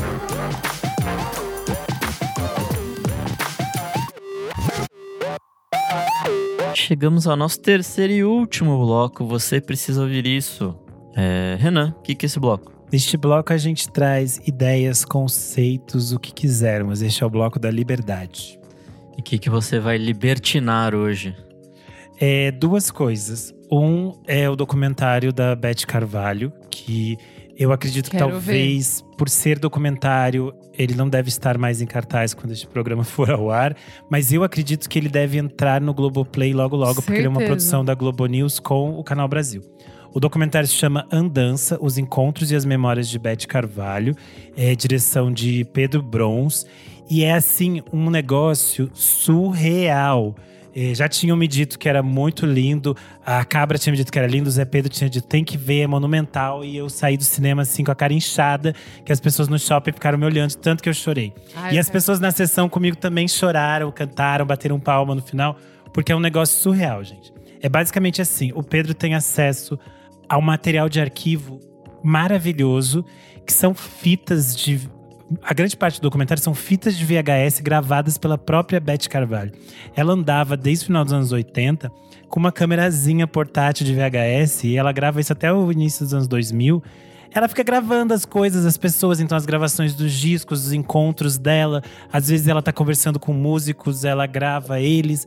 [6.79, 9.25] Chegamos ao nosso terceiro e último bloco.
[9.25, 10.79] Você precisa ouvir isso.
[11.17, 12.71] É, Renan, o que, que é esse bloco?
[12.93, 17.01] Neste bloco a gente traz ideias, conceitos, o que quisermos.
[17.01, 18.61] Este é o bloco da liberdade.
[19.17, 21.35] E o que, que você vai libertinar hoje?
[22.21, 23.55] É, duas coisas.
[23.73, 27.17] Um é o documentário da Beth Carvalho, que
[27.59, 32.35] Eu acredito que Quero talvez, por ser documentário, ele não deve estar mais em cartaz
[32.35, 33.75] quando este programa for ao ar.
[34.11, 37.37] Mas eu acredito que ele deve entrar no Globoplay logo logo, porque ele é uma
[37.41, 37.57] Certeza.
[37.57, 39.63] produção da Globo News com o Canal Brasil.
[40.13, 44.15] O documentário se chama Andança, Os Encontros e as Memórias de Beth Carvalho.
[44.57, 46.67] É direção de Pedro Brons.
[47.09, 50.35] E é, assim, um negócio surreal.
[50.79, 52.95] Eh, já tinham me dito que era muito lindo.
[53.25, 54.47] A Cabra tinha me dito que era lindo.
[54.47, 56.63] O Zé Pedro tinha dito tem que ver, é monumental.
[56.63, 59.93] E eu saí do cinema assim com a cara inchada, que as pessoas no shopping
[59.93, 61.33] ficaram me olhando, tanto que eu chorei.
[61.55, 65.57] Ai, e as pessoas na sessão comigo também choraram, cantaram, bateram palma no final,
[65.95, 67.33] porque é um negócio surreal, gente.
[67.63, 69.79] É basicamente assim: o Pedro tem acesso
[70.29, 71.59] ao material de arquivo
[72.05, 73.03] maravilhoso,
[73.47, 74.95] que são fitas de.
[75.43, 79.53] A grande parte do documentário são fitas de VHS gravadas pela própria Beth Carvalho.
[79.95, 81.91] Ela andava desde o final dos anos 80
[82.29, 86.29] com uma câmerazinha portátil de VHS e ela grava isso até o início dos anos
[86.29, 86.83] 2000
[87.33, 91.83] ela fica gravando as coisas, as pessoas, então as gravações dos discos, os encontros dela.
[92.11, 95.27] Às vezes ela tá conversando com músicos, ela grava eles.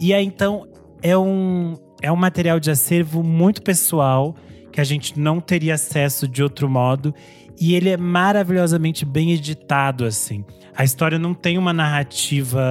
[0.00, 0.68] E aí então
[1.02, 4.36] é um, é um material de acervo muito pessoal
[4.70, 7.12] que a gente não teria acesso de outro modo.
[7.60, 10.44] E ele é maravilhosamente bem editado, assim.
[10.74, 12.62] A história não tem uma narrativa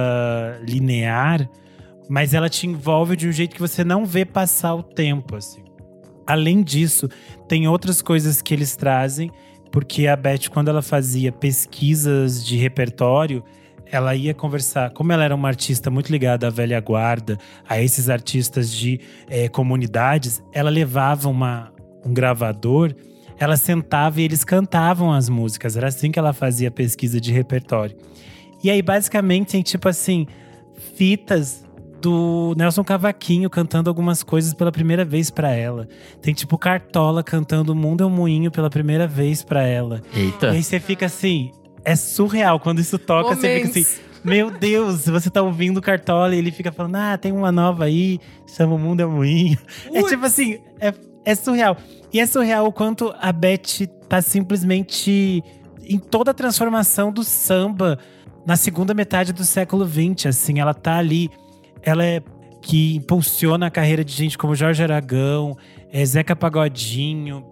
[0.66, 1.48] linear,
[2.08, 5.62] mas ela te envolve de um jeito que você não vê passar o tempo, assim.
[6.26, 7.08] Além disso,
[7.46, 9.30] tem outras coisas que eles trazem,
[9.70, 13.44] porque a Beth, quando ela fazia pesquisas de repertório,
[13.86, 14.90] ela ia conversar.
[14.90, 17.38] Como ela era uma artista muito ligada à velha guarda,
[17.68, 21.72] a esses artistas de eh, comunidades, ela levava uma,
[22.04, 22.94] um gravador,
[23.40, 25.74] ela sentava e eles cantavam as músicas.
[25.74, 27.96] Era assim que ela fazia pesquisa de repertório.
[28.62, 30.26] E aí, basicamente, tem tipo assim,
[30.94, 31.64] fitas
[32.02, 35.88] do Nelson Cavaquinho cantando algumas coisas pela primeira vez pra ela.
[36.20, 40.02] Tem tipo Cartola cantando O Mundo é um Moinho pela primeira vez pra ela.
[40.14, 40.48] Eita.
[40.48, 41.50] E aí você fica assim,
[41.82, 43.86] é surreal quando isso toca, você fica assim,
[44.22, 47.84] meu Deus, você tá ouvindo o Cartola e ele fica falando: "Ah, tem uma nova
[47.84, 49.58] aí, chama O Mundo é um Moinho".
[49.92, 50.92] É tipo assim, é,
[51.24, 51.76] é surreal.
[52.12, 55.42] E é surreal o quanto a Beth tá simplesmente
[55.82, 57.98] em toda a transformação do samba
[58.46, 61.30] na segunda metade do século XX, assim, ela tá ali
[61.82, 62.22] ela é
[62.62, 65.56] que impulsiona a carreira de gente como Jorge Aragão,
[65.90, 67.44] é, Zeca Pagodinho,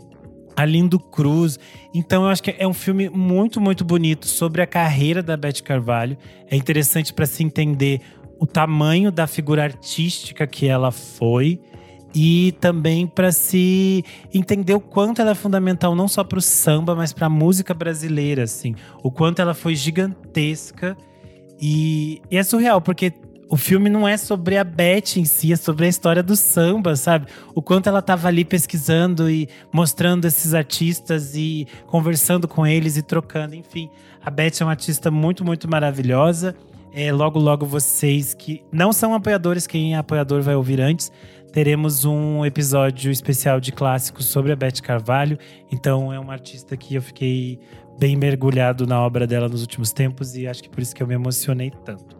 [0.54, 1.58] Alindo Cruz.
[1.94, 5.62] Então eu acho que é um filme muito, muito bonito sobre a carreira da Beth
[5.64, 6.16] Carvalho.
[6.50, 8.00] É interessante para se entender
[8.38, 11.60] o tamanho da figura artística que ela foi
[12.20, 14.04] e também para se
[14.34, 17.72] entender o quanto ela é fundamental não só para o samba, mas para a música
[17.72, 18.74] brasileira, assim,
[19.04, 20.96] o quanto ela foi gigantesca
[21.60, 23.12] e, e é surreal porque
[23.48, 26.96] o filme não é sobre a Beth em si, é sobre a história do samba,
[26.96, 27.28] sabe?
[27.54, 33.02] O quanto ela tava ali pesquisando e mostrando esses artistas e conversando com eles e
[33.02, 33.88] trocando, enfim.
[34.20, 36.56] A Beth é uma artista muito, muito maravilhosa.
[36.92, 41.12] É, logo, logo vocês que não são apoiadores, quem é apoiador vai ouvir antes.
[41.52, 45.38] Teremos um episódio especial de clássicos sobre a Beth Carvalho.
[45.72, 47.58] Então é uma artista que eu fiquei
[47.98, 51.06] bem mergulhado na obra dela nos últimos tempos e acho que por isso que eu
[51.06, 52.16] me emocionei tanto.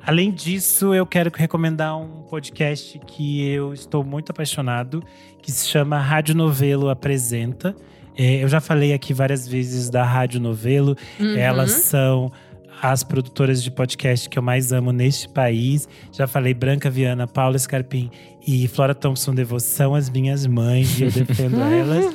[0.00, 5.02] Além disso, eu quero recomendar um podcast que eu estou muito apaixonado,
[5.42, 7.76] que se chama Rádio Novelo Apresenta.
[8.16, 10.96] É, eu já falei aqui várias vezes da Rádio Novelo.
[11.20, 11.36] Uhum.
[11.36, 12.32] Elas são
[12.80, 15.88] as produtoras de podcast que eu mais amo neste país.
[16.12, 18.10] Já falei Branca Viana, Paula Scarpim
[18.46, 22.06] e Flora Thompson Devo são as minhas mães e eu defendo elas.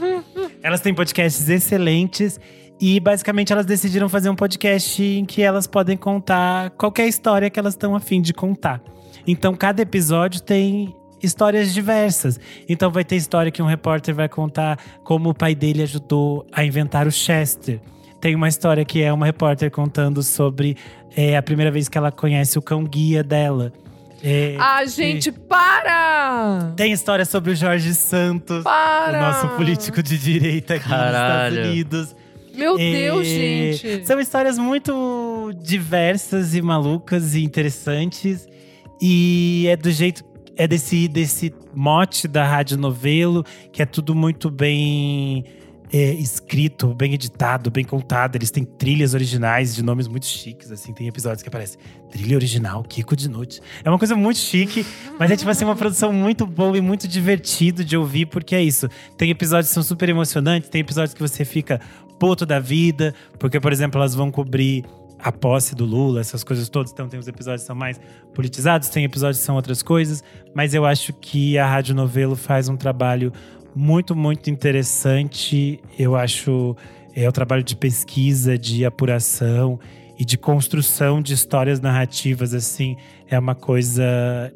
[0.62, 2.40] Elas têm podcasts excelentes
[2.80, 7.60] e basicamente elas decidiram fazer um podcast em que elas podem contar qualquer história que
[7.60, 8.82] elas estão afim de contar.
[9.28, 12.40] Então cada episódio tem histórias diversas.
[12.68, 16.64] Então vai ter história que um repórter vai contar como o pai dele ajudou a
[16.66, 17.80] inventar o Chester.
[18.24, 20.78] Tem uma história que é uma repórter contando sobre
[21.14, 23.74] é, a primeira vez que ela conhece o cão guia dela.
[24.24, 26.72] É, Ah, gente, para!
[26.78, 29.18] tem história sobre o Jorge Santos, Para!
[29.18, 31.54] o nosso político de direita aqui Caralho.
[31.56, 32.16] nos Estados Unidos.
[32.56, 34.06] Meu É, Deus, gente.
[34.08, 38.48] São histórias muito diversas e malucas e interessantes.
[39.02, 40.24] E é do jeito.
[40.56, 43.44] É desse, desse mote da Rádio Novelo,
[43.74, 45.44] que é tudo muito bem
[45.94, 48.36] é, escrito, bem editado, bem contado.
[48.36, 50.92] Eles têm trilhas originais de nomes muito chiques, assim.
[50.92, 51.78] Tem episódios que aparece
[52.10, 53.62] trilha original, Kiko de Noite.
[53.84, 54.84] É uma coisa muito chique,
[55.20, 58.64] mas é tipo assim, uma produção muito boa e muito divertido de ouvir, porque é
[58.64, 58.90] isso.
[59.16, 61.80] Tem episódios que são super emocionantes, tem episódios que você fica
[62.20, 64.84] puto da vida, porque, por exemplo, elas vão cobrir
[65.20, 66.92] a posse do Lula, essas coisas todas.
[66.92, 68.02] Então, tem os episódios que são mais
[68.34, 70.24] politizados, tem episódios que são outras coisas.
[70.56, 73.32] Mas eu acho que a Rádio Novelo faz um trabalho
[73.76, 75.80] muito, muito interessante.
[75.98, 76.76] Eu acho
[77.16, 79.80] é o trabalho de pesquisa, de apuração
[80.18, 82.96] e de construção de histórias narrativas, assim,
[83.28, 84.04] é uma coisa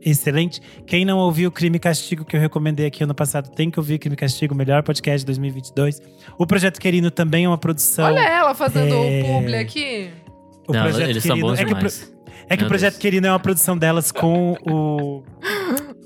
[0.04, 0.60] excelente.
[0.86, 3.98] Quem não ouviu Crime e Castigo, que eu recomendei aqui ano passado, tem que ouvir
[4.00, 6.02] Crime e Castigo, melhor podcast de 2022.
[6.38, 8.06] O Projeto Querino também é uma produção.
[8.06, 10.10] Olha ela fazendo é, o publi aqui.
[10.68, 11.90] O Não, Projeto eles são Querino- bons é que, o pro-
[12.50, 13.02] é que o Projeto Deus.
[13.02, 15.24] Querino é uma produção delas com o.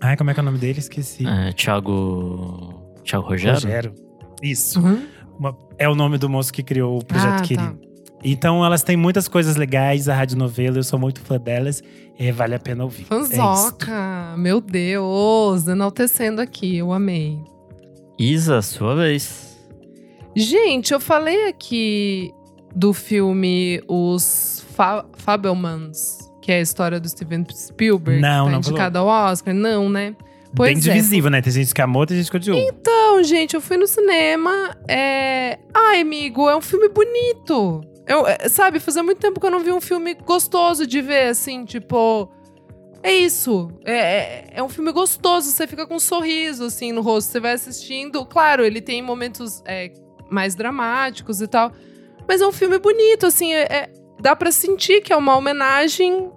[0.02, 0.80] Ai, como é que é o nome dele?
[0.80, 1.26] Esqueci.
[1.28, 2.81] É, Thiago.
[3.12, 3.56] Thiago Rogério?
[3.56, 3.96] Rogério.
[4.42, 4.80] Isso.
[4.80, 5.06] Uhum.
[5.38, 7.74] Uma- é o nome do moço que criou o Projeto Ah, tá.
[8.24, 11.82] Então elas têm muitas coisas legais, a rádio novela, eu sou muito fã delas
[12.20, 13.02] e vale a pena ouvir.
[13.04, 13.06] É.
[13.06, 17.40] Fanzoca, meu Deus, enaltecendo aqui, eu amei.
[18.20, 19.58] Isa, sua vez.
[20.36, 22.32] Gente, eu falei aqui
[22.76, 28.52] do filme Os Fa Fabelmans, que é a história do Steven Spielberg, Não, que tá
[28.52, 29.54] não indicado ao Oscar.
[29.54, 30.16] Não, né?
[30.56, 30.96] Pois Bem é.
[30.96, 31.42] divisível, né?
[31.42, 32.58] Tem gente que amou, tem gente que odiou.
[32.58, 34.76] Então, gente, eu fui no cinema.
[34.88, 35.60] É...
[35.74, 37.82] Ai, amigo, é um filme bonito.
[38.06, 41.28] Eu, é, sabe, fazia muito tempo que eu não vi um filme gostoso de ver,
[41.28, 42.30] assim, tipo.
[43.04, 43.70] É isso.
[43.86, 47.32] É, é, é um filme gostoso, você fica com um sorriso, assim, no rosto.
[47.32, 48.26] Você vai assistindo.
[48.26, 49.92] Claro, ele tem momentos é,
[50.30, 51.72] mais dramáticos e tal.
[52.28, 53.54] Mas é um filme bonito, assim.
[53.54, 56.30] é- é- dá pra sentir que é uma homenagem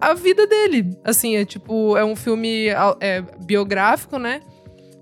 [0.00, 0.96] à vida dele.
[1.04, 2.68] Assim, é tipo, é um filme
[3.00, 4.40] é, biográfico, né?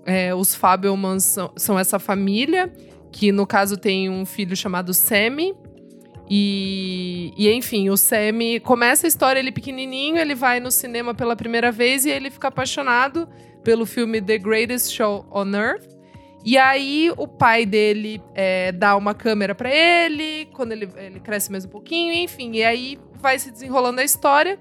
[0.05, 2.71] É, os Fabelmans são, são essa família,
[3.11, 5.53] que no caso tem um filho chamado Sammy.
[6.29, 11.35] E, e enfim, o Sammy começa a história ele pequenininho, ele vai no cinema pela
[11.35, 13.27] primeira vez e ele fica apaixonado
[13.63, 15.96] pelo filme The Greatest Show on Earth.
[16.45, 21.51] E aí o pai dele é, dá uma câmera pra ele, quando ele, ele cresce
[21.51, 22.51] mais um pouquinho, enfim.
[22.53, 24.59] E aí vai se desenrolando a história.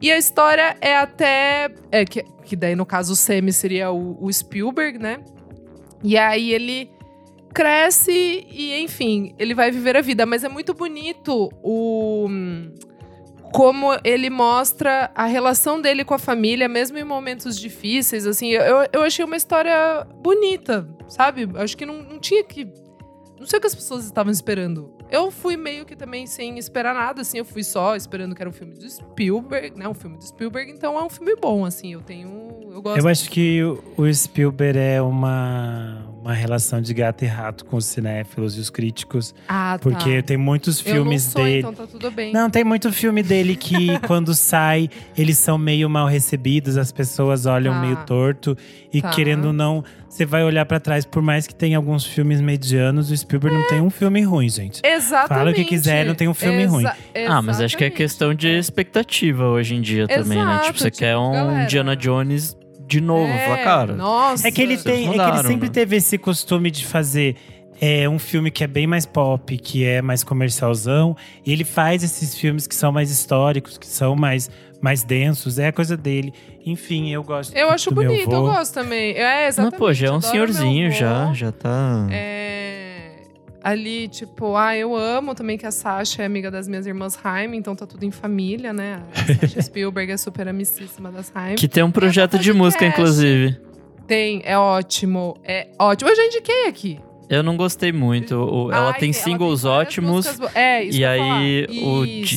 [0.00, 1.70] E a história é até.
[1.90, 5.18] É, que, que daí, no caso, o Sammy seria o, o Spielberg, né?
[6.02, 6.90] E aí ele
[7.54, 10.26] cresce e, enfim, ele vai viver a vida.
[10.26, 12.28] Mas é muito bonito o.
[13.54, 18.48] Como ele mostra a relação dele com a família, mesmo em momentos difíceis, assim.
[18.48, 21.48] Eu, eu achei uma história bonita, sabe?
[21.54, 22.64] Acho que não, não tinha que.
[23.38, 24.92] Não sei o que as pessoas estavam esperando.
[25.10, 27.38] Eu fui meio que também sem esperar nada, assim.
[27.38, 29.86] Eu fui só esperando que era um filme do Spielberg, né?
[29.88, 31.92] Um filme do Spielberg, então é um filme bom, assim.
[31.92, 32.72] Eu tenho.
[32.72, 32.98] Eu gosto.
[32.98, 37.76] Eu acho que o, o Spielberg é uma, uma relação de gato e rato com
[37.76, 39.34] os cinéfilos e os críticos.
[39.46, 39.78] Ah, tá.
[39.78, 41.58] Porque tem muitos filmes eu não sou, dele.
[41.58, 42.32] então tá tudo bem.
[42.32, 44.88] Não, tem muito filme dele que quando sai,
[45.18, 47.80] eles são meio mal recebidos, as pessoas olham Tá.
[47.80, 48.56] meio torto.
[48.90, 49.10] E Tá.
[49.10, 53.10] querendo ou não, você vai olhar pra trás, por mais que tenha alguns filmes medianos,
[53.10, 54.80] o Spielberg não tem um filme ruim, gente.
[54.82, 55.28] Exatamente.
[55.28, 56.86] Fala o que quiser, não tem um filme ruim.
[57.28, 57.96] Ah, mas acho que é exatamente.
[57.96, 60.44] questão de expectativa hoje em dia também, né?
[60.44, 61.64] Exato, Tipo, você tipo, quer um galera.
[61.64, 62.56] Indiana Jones
[62.86, 63.30] de novo.
[63.30, 63.94] É, Fala, cara.
[63.94, 64.46] Nossa.
[64.46, 65.72] É que ele tem, é que ele mudaram, sempre né?
[65.72, 67.36] teve esse costume de fazer
[67.80, 72.02] é, um filme que é bem mais pop, que é mais comercialzão, e ele faz
[72.02, 74.50] esses filmes que são mais históricos, que são mais
[74.80, 76.30] mais densos, é a coisa dele.
[76.66, 77.56] Enfim, eu gosto.
[77.56, 79.14] Eu acho do meu bonito, eu gosto também.
[79.14, 79.78] É, Mas, exatamente.
[79.78, 82.06] pô, já é um senhorzinho, já, já tá.
[82.10, 82.93] É,
[83.64, 87.56] ali, tipo, ah, eu amo também que a Sasha é amiga das minhas irmãs Haim,
[87.56, 89.02] então tá tudo em família, né?
[89.14, 91.54] A Sasha Spielberg é super amicíssima das Haim.
[91.56, 93.58] Que tem um projeto de música, inclusive.
[94.06, 96.10] Tem, é ótimo, é ótimo.
[96.10, 97.00] Eu já indiquei aqui.
[97.30, 98.34] Eu não gostei muito.
[98.36, 100.10] O- ela Ai, tem ela singles várias ótimos.
[100.10, 101.66] músicas bo- É, isso E aí,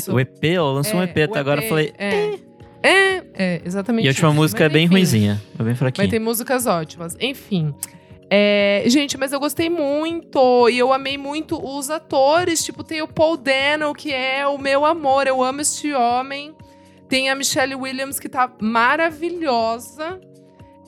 [0.07, 1.93] o, o EP, ela lançou um É, EP, até o agora eu falei.
[1.97, 2.35] É,
[2.81, 4.05] é, é, exatamente.
[4.05, 4.35] E a última isso.
[4.35, 4.93] música Mas, é bem enfim.
[4.95, 5.41] ruinzinha.
[5.55, 6.09] É bem Mas fraquinha.
[6.09, 7.17] tem músicas ótimas.
[7.19, 7.75] Enfim.
[8.29, 10.67] É, gente, mas eu gostei muito.
[10.69, 12.63] E eu amei muito os atores.
[12.63, 15.27] Tipo, tem o Paul Dano, que é o meu amor.
[15.27, 16.53] Eu amo este homem.
[17.07, 20.19] Tem a Michelle Williams, que tá maravilhosa.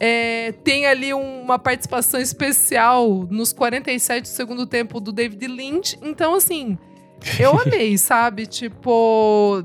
[0.01, 5.97] É, tem ali um- uma participação especial nos 47 do segundo tempo do David Lynch.
[6.01, 6.77] Então, assim,
[7.39, 8.45] eu amei, sabe?
[8.45, 9.63] Tipo.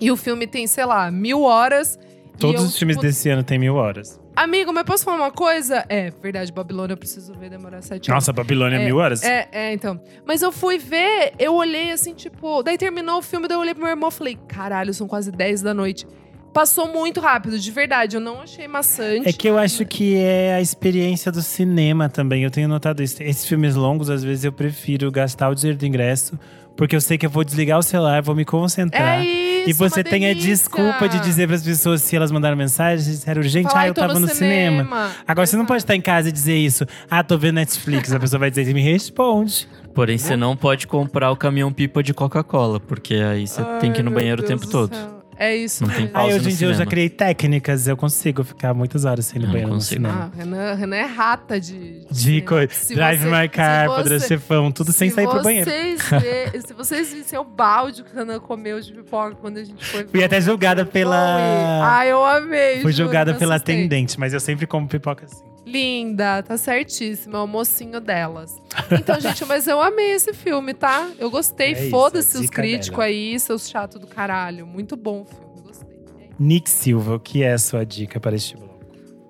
[0.00, 1.98] E o filme tem, sei lá, mil horas.
[2.38, 4.20] Todos os filmes desse ano tem mil horas.
[4.34, 5.84] Amigo, mas posso falar uma coisa?
[5.88, 8.22] É, verdade, Babilônia eu preciso ver, demorar sete anos.
[8.22, 9.22] Nossa, Babilônia é, mil horas?
[9.22, 10.00] É, é, então.
[10.26, 12.62] Mas eu fui ver, eu olhei assim, tipo.
[12.62, 15.30] Daí terminou o filme, daí eu olhei pro meu irmão e falei: caralho, são quase
[15.30, 16.06] 10 da noite.
[16.52, 18.16] Passou muito rápido, de verdade.
[18.16, 19.26] Eu não achei maçante.
[19.26, 22.42] É que eu acho que é a experiência do cinema também.
[22.42, 23.22] Eu tenho notado isso.
[23.22, 26.38] Esses filmes longos, às vezes, eu prefiro gastar o dinheiro do ingresso,
[26.76, 29.20] porque eu sei que eu vou desligar o celular, vou me concentrar.
[29.20, 32.32] É isso, e você uma tem a desculpa de dizer para as pessoas se elas
[32.32, 35.10] mandaram mensagem, disseram, gente, Falar, ah, eu tava no cinema.
[35.26, 36.84] Agora, você não pode estar em casa e dizer isso.
[37.10, 38.12] Ah, tô vendo Netflix.
[38.12, 39.68] A pessoa vai dizer, me responde.
[39.94, 44.00] Porém, você não pode comprar o caminhão pipa de Coca-Cola, porque aí você tem que
[44.00, 44.94] ir no Ai, banheiro o Deus tempo do todo.
[44.94, 45.21] céu.
[45.44, 45.84] É isso.
[45.84, 49.04] Não tem pausa Aí hoje em dia eu já criei técnicas, eu consigo ficar muitas
[49.04, 50.30] horas sem ir no Não banheiro no cinema.
[50.32, 52.06] Ah, Renan, Renan é rata de.
[52.10, 52.46] De cinema.
[52.46, 52.94] coisa.
[52.94, 55.68] Drive você- My Car, você- Chefão, tudo sem se sair pro banheiro.
[55.68, 59.64] vocês vê- se vocês vissem o balde que o Renan comeu de pipoca quando a
[59.64, 60.04] gente foi.
[60.04, 62.80] Fui ver até julgada pela- Ai, eu amei.
[62.80, 63.78] Fui julgada pela assustei.
[63.80, 65.42] atendente, mas eu sempre como pipoca assim.
[65.64, 68.60] Linda, tá certíssima, é o mocinho delas.
[68.98, 71.10] Então, gente, mas eu amei esse filme, tá?
[71.18, 71.68] Eu gostei.
[71.68, 73.04] É isso, Foda-se os críticos dela.
[73.04, 74.66] aí, seus chatos do caralho.
[74.66, 75.98] Muito bom o filme, gostei.
[76.38, 78.72] Nick Silva, o que é a sua dica para este bloco?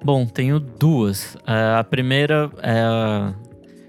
[0.04, 1.36] Bom, tenho duas.
[1.46, 3.34] É, a primeira é,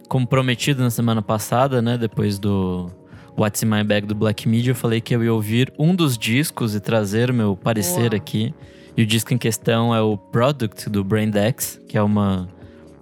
[0.08, 1.98] como prometido na semana passada, né?
[1.98, 2.92] Depois do
[3.38, 6.18] What's in My Bag do Black Media, eu falei que eu ia ouvir um dos
[6.18, 8.18] discos e trazer meu parecer Boa.
[8.18, 8.54] aqui.
[8.96, 12.48] E o disco em questão é o Product do Braindex, que é uma,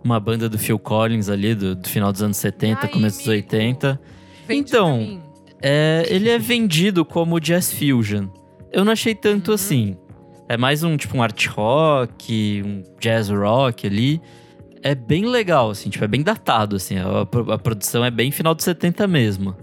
[0.04, 3.28] uma banda do Phil Collins ali, do, do final dos anos 70, Ai, começo dos
[3.28, 3.46] amigo.
[3.54, 4.02] 80.
[4.48, 5.22] Vende Então.
[5.62, 8.28] É, ele é vendido como jazz fusion.
[8.72, 9.56] Eu não achei tanto Uhum.
[9.56, 9.98] assim.
[10.48, 14.22] É mais um tipo um art rock, um jazz rock ali.
[14.84, 16.98] É bem legal, assim, tipo, é bem datado, assim.
[16.98, 17.22] A,
[17.54, 19.56] a produção é bem final dos 70 mesmo.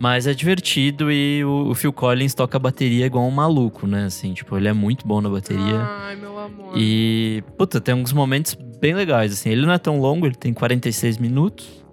[0.00, 4.06] Mas é divertido e o, o Phil Collins toca bateria igual um maluco, né?
[4.06, 5.78] Assim, tipo, ele é muito bom na bateria.
[5.78, 6.72] Ai, meu amor.
[6.74, 9.50] E, puta, tem alguns momentos bem legais, assim.
[9.50, 11.84] Ele não é tão longo, ele tem 46 minutos.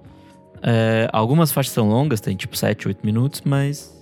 [0.63, 3.93] É, algumas faixas são longas, tem tipo 7, 8 minutos, mas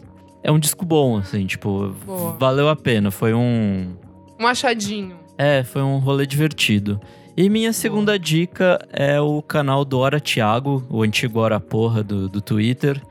[0.44, 2.38] é um disco bom, assim, tipo, Boa.
[2.38, 3.10] valeu a pena.
[3.10, 3.96] Foi um.
[4.40, 5.18] Um achadinho.
[5.36, 7.02] É, foi um rolê divertido.
[7.38, 12.30] E minha segunda dica é o canal do Ora Thiago, o antigo Ora Porra do,
[12.30, 13.02] do Twitter.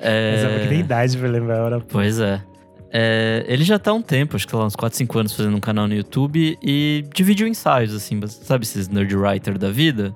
[0.00, 1.80] É, Mas é porque tem idade pra lembrar a hora.
[1.80, 2.42] Pois é.
[2.92, 5.56] É, ele já tá há um tempo, acho que lá uns 4, 5 anos fazendo
[5.56, 10.12] um canal no YouTube e dividiu ensaios, assim, sabe esses nerd writer da vida?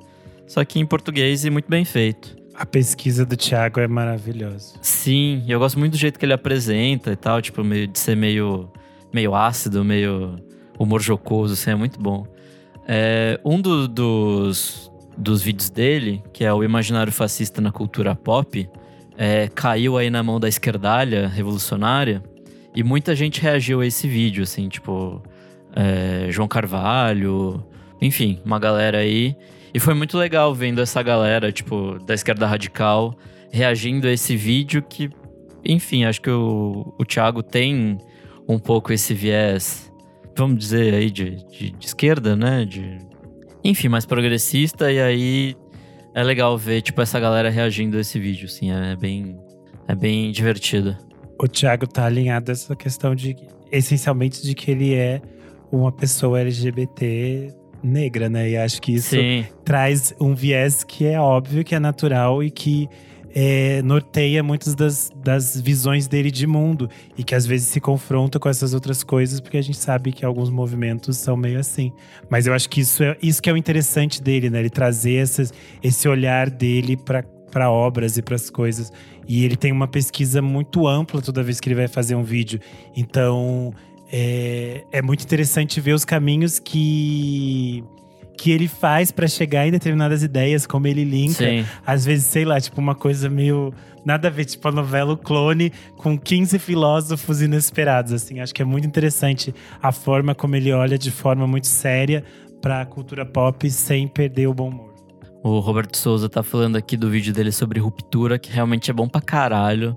[0.47, 2.37] Só que em português e muito bem feito.
[2.53, 4.75] A pesquisa do Thiago é maravilhosa.
[4.83, 7.99] Sim, e eu gosto muito do jeito que ele apresenta e tal, tipo, meio, de
[7.99, 8.69] ser meio,
[9.13, 10.37] meio ácido, meio
[10.79, 12.27] humor jocoso, assim, é muito bom.
[12.89, 18.69] É, um do- dos, dos vídeos dele, que é o Imaginário Fascista na Cultura Pop,
[19.19, 22.23] é, caiu aí na mão da esquerdalha revolucionária
[22.75, 25.23] e muita gente reagiu a esse vídeo, assim, tipo,
[25.75, 27.65] é, João Carvalho,
[28.01, 29.35] enfim, uma galera aí.
[29.73, 33.15] E foi muito legal vendo essa galera, tipo, da esquerda radical,
[33.51, 35.11] reagindo a esse vídeo que,
[35.65, 37.99] enfim, acho que o, o Thiago tem
[38.49, 39.91] um pouco esse viés,
[40.37, 42.65] vamos dizer aí, de, de, de esquerda, né?
[42.65, 42.99] De,
[43.65, 45.57] enfim, mais progressista, e aí
[46.15, 49.39] é legal ver, tipo, essa galera reagindo a esse vídeo, assim, é bem,
[49.89, 50.97] é bem divertido.
[51.41, 53.37] O Thiago tá alinhado a essa questão de,
[53.71, 55.21] essencialmente, de que ele é
[55.71, 57.53] uma pessoa LGBT
[57.83, 58.51] negra, né?
[58.51, 62.51] E acho que isso Sim, traz um viés que é óbvio, que é natural e
[62.51, 62.89] que
[63.39, 66.89] é, norteia muitas das, das visões dele de mundo
[67.19, 70.25] e que às vezes se confronta com essas outras coisas, porque a gente sabe que
[70.25, 71.93] alguns movimentos são meio assim.
[72.31, 74.61] Mas eu acho que isso é isso que é o interessante dele, né?
[74.61, 75.53] Ele trazer essas,
[75.83, 78.91] esse olhar dele para obras e para as coisas.
[79.29, 82.59] E ele tem uma pesquisa muito ampla toda vez que ele vai fazer um vídeo.
[82.97, 83.75] Então
[84.11, 87.85] é, é muito interessante ver os caminhos que
[88.37, 91.45] que ele faz pra chegar em determinadas ideias, como ele linka.
[91.45, 91.65] sim.
[91.85, 93.73] Às vezes, sei lá, tipo uma coisa meio
[94.05, 98.41] nada a ver, tipo a novela O Clone com 15 filósofos inesperados, assim.
[98.41, 102.23] Acho que é muito interessante a forma como ele olha de forma muito séria
[102.61, 104.95] pra cultura pop sem perder o bom humor.
[105.43, 109.09] O Roberto Souza tá falando aqui do vídeo dele sobre ruptura, que realmente é bom
[109.09, 109.95] pra caralho.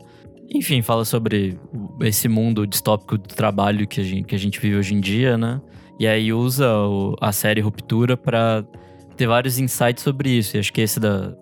[0.52, 1.58] Enfim, fala sobre
[2.02, 5.38] esse mundo distópico do trabalho que a gente, que a gente vive hoje em dia,
[5.38, 5.62] né?
[6.00, 8.64] E aí usa o- a série Ruptura pra
[9.18, 10.56] ter vários insights sobre isso.
[10.56, 11.34] E acho que esse da,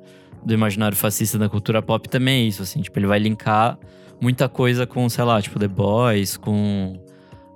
[0.44, 2.82] do imaginário fascista da cultura pop também é isso, assim.
[2.82, 3.78] Tipo, ele vai linkar
[4.20, 6.96] muita coisa com, sei lá, tipo The Boys, com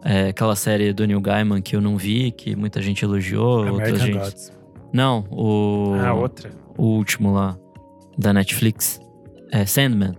[0.05, 3.71] é, aquela série do Neil Gaiman que eu não vi, que muita gente elogiou, outra
[3.71, 4.17] American gente...
[4.19, 4.53] Gods.
[4.93, 6.51] Não, o Ah, outra.
[6.77, 7.57] o último lá,
[8.17, 8.99] da Netflix.
[9.51, 10.13] É Sandman.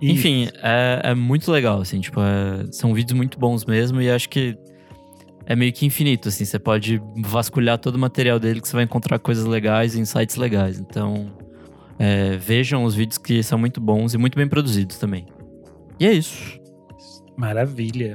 [0.00, 4.28] Enfim, é, é muito legal, assim, tipo, é- são vídeos muito bons mesmo e acho
[4.28, 4.56] que
[5.46, 8.84] é meio que infinito, assim, você pode vasculhar todo o material dele que você vai
[8.84, 10.80] encontrar coisas legais e insights legais.
[10.80, 11.32] Então,
[11.98, 15.26] é, vejam os vídeos que são muito bons e muito bem produzidos também.
[16.00, 16.60] E é isso.
[17.36, 18.14] Maravilha.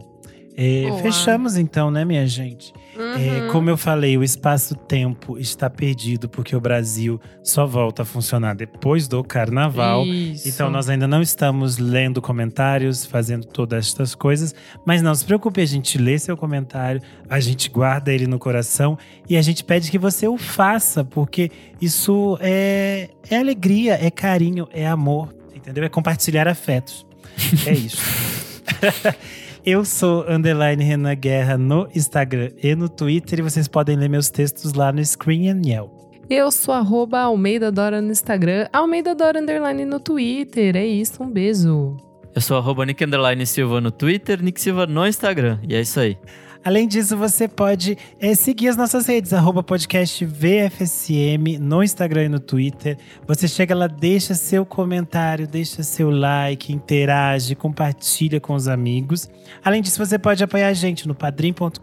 [0.57, 2.73] É, fechamos então, né, minha gente?
[2.97, 3.51] É, Uhum.
[3.51, 9.07] como eu falei, o espaço-tempo está perdido porque o Brasil só volta a funcionar depois
[9.07, 10.05] do carnaval.
[10.05, 10.47] Isso.
[10.49, 14.53] Então nós ainda não estamos lendo comentários, fazendo todas estas coisas,
[14.85, 18.97] mas não se preocupe, a gente lê seu comentário, a gente guarda ele no coração
[19.29, 21.49] e a gente pede que você o faça, porque
[21.79, 25.83] isso é, é alegria, é carinho, é amor, entendeu?
[25.83, 27.05] É compartilhar afetos.
[27.65, 28.01] É isso.
[29.63, 33.37] Eu sou underline Renan Guerra no Instagram e no Twitter.
[33.39, 35.91] E vocês podem ler meus textos lá no Screen and Yell.
[36.27, 40.75] Eu sou arroba Almeida Dora no Instagram, Almeida Dora Underline no Twitter.
[40.75, 41.95] É isso, um beijo.
[42.33, 45.59] Eu sou arroba Nick Underline Silva no Twitter, Nick Silva no Instagram.
[45.61, 46.17] E é isso aí.
[46.63, 52.29] Além disso, você pode é, seguir as nossas redes, arroba podcast VFSM no Instagram e
[52.29, 52.99] no Twitter.
[53.25, 59.27] Você chega lá, deixa seu comentário, deixa seu like, interage, compartilha com os amigos.
[59.63, 61.79] Além disso, você pode apoiar a gente no padrim.com.br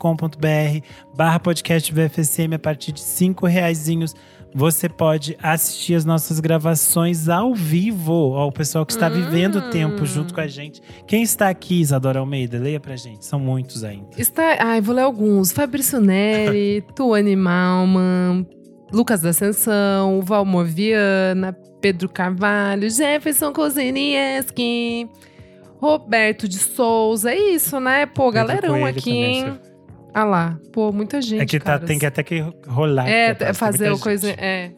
[1.13, 4.15] barra podcast VFSM a partir de cinco reaisinhos.
[4.55, 8.31] Você pode assistir as nossas gravações ao vivo.
[8.33, 10.81] Ó, o pessoal que está vivendo o tempo junto com a gente.
[11.07, 12.59] Quem está aqui, Isadora Almeida?
[12.59, 13.25] Leia pra gente.
[13.25, 14.09] São muitos ainda.
[14.17, 15.53] Está, ai, vou ler alguns.
[15.53, 18.47] Fabrício Neri, Tuane Malman,
[18.93, 25.09] Lucas da Ascensão, Valmor Viana, Pedro Carvalho, Jefferson Kozenieski,
[25.81, 27.31] Roberto de Souza.
[27.33, 28.07] É isso, né?
[28.07, 29.59] Pô, galerão Coelho aqui, hein?
[30.19, 31.43] Ah lá, pô, muita gente.
[31.43, 33.09] É que tá, tem que até que rolar.
[33.09, 34.29] É, tá- fazer o coisa.
[34.31, 34.73] É.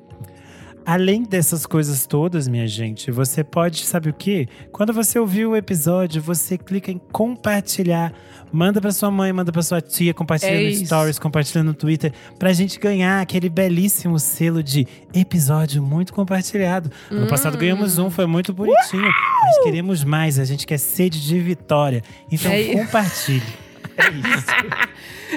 [0.84, 4.46] Além dessas coisas todas, minha gente, você pode, sabe o quê?
[4.70, 8.12] Quando você ouviu o episódio, você clica em compartilhar.
[8.52, 10.84] Manda pra sua mãe, manda pra sua tia, compartilha É no isso.
[10.84, 16.90] Stories, compartilha no Twitter, pra gente ganhar aquele belíssimo selo de episódio muito compartilhado.
[17.10, 19.02] Ano passado ganhamos um, foi muito bonitinho,
[19.42, 22.02] mas queremos mais, a gente quer sede de vitória.
[22.30, 22.72] Então É isso.
[22.78, 23.42] compartilhe.
[24.00, 24.46] É isso.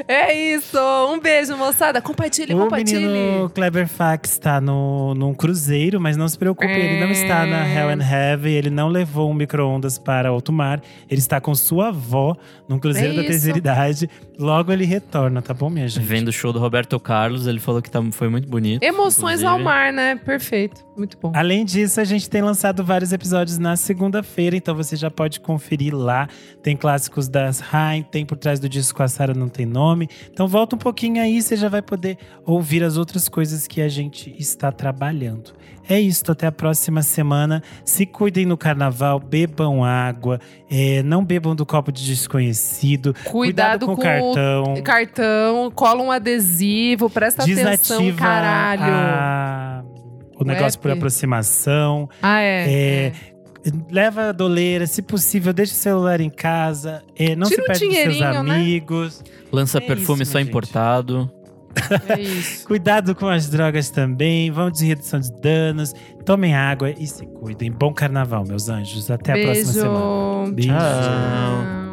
[0.07, 0.77] É isso.
[1.11, 2.01] Um beijo, moçada.
[2.01, 3.05] Compartilhe, O compartilhe.
[3.05, 7.67] menino Kleber Fax está no, num cruzeiro, mas não se preocupe, ele não está na
[7.67, 10.81] Hell and Heaven, ele não levou um micro-ondas para alto mar.
[11.09, 12.35] Ele está com sua avó
[12.67, 14.09] num cruzeiro É da terceira idade.
[14.39, 16.03] Logo ele retorna, tá bom, minha gente?
[16.03, 18.81] Vendo o show do Roberto Carlos, ele falou que tá, foi muito bonito.
[18.83, 19.45] Emoções inclusive.
[19.47, 20.15] ao mar, né?
[20.15, 20.83] Perfeito.
[20.97, 21.31] Muito bom.
[21.35, 25.95] Além disso, a gente tem lançado vários episódios na segunda-feira, então você já pode conferir
[25.95, 26.27] lá.
[26.61, 29.82] Tem clássicos das Rain, tem por trás do disco a Sara não tem nome.
[30.31, 33.89] Então volta um pouquinho aí, você já vai poder ouvir as outras coisas que a
[33.89, 35.51] gente está trabalhando.
[35.89, 37.61] É isso, até a próxima semana.
[37.83, 40.39] Se cuidem no carnaval, bebam água,
[40.71, 43.13] é, não bebam do copo de desconhecido.
[43.25, 44.73] Cuidado com, com o cartão.
[44.83, 47.65] Cartão, cola um adesivo, presta atenção,
[47.97, 48.83] Desativa caralho.
[48.83, 49.83] a-
[50.39, 50.97] o negócio por app.
[50.99, 52.09] aproximação.
[52.21, 52.65] Ah, é.
[53.07, 53.11] É,
[53.89, 57.01] Leva a doleira, se possível, deixa o celular em casa.
[57.15, 58.55] é, não Tira se um perde dos seus dinheirinho, né?
[58.55, 59.23] amigos.
[59.51, 60.49] Lança É perfume isso, só gente.
[60.49, 61.31] importado.
[62.09, 62.65] É isso.
[62.67, 64.51] Cuidado com as drogas também.
[64.51, 65.93] Vamos de redução de danos.
[66.25, 67.71] Tomem água e se cuidem.
[67.71, 69.09] Bom carnaval, meus anjos.
[69.09, 69.51] Até a Beijo.
[69.53, 70.51] próxima semana.
[70.51, 70.69] Beijo.
[70.69, 71.92] Tchau.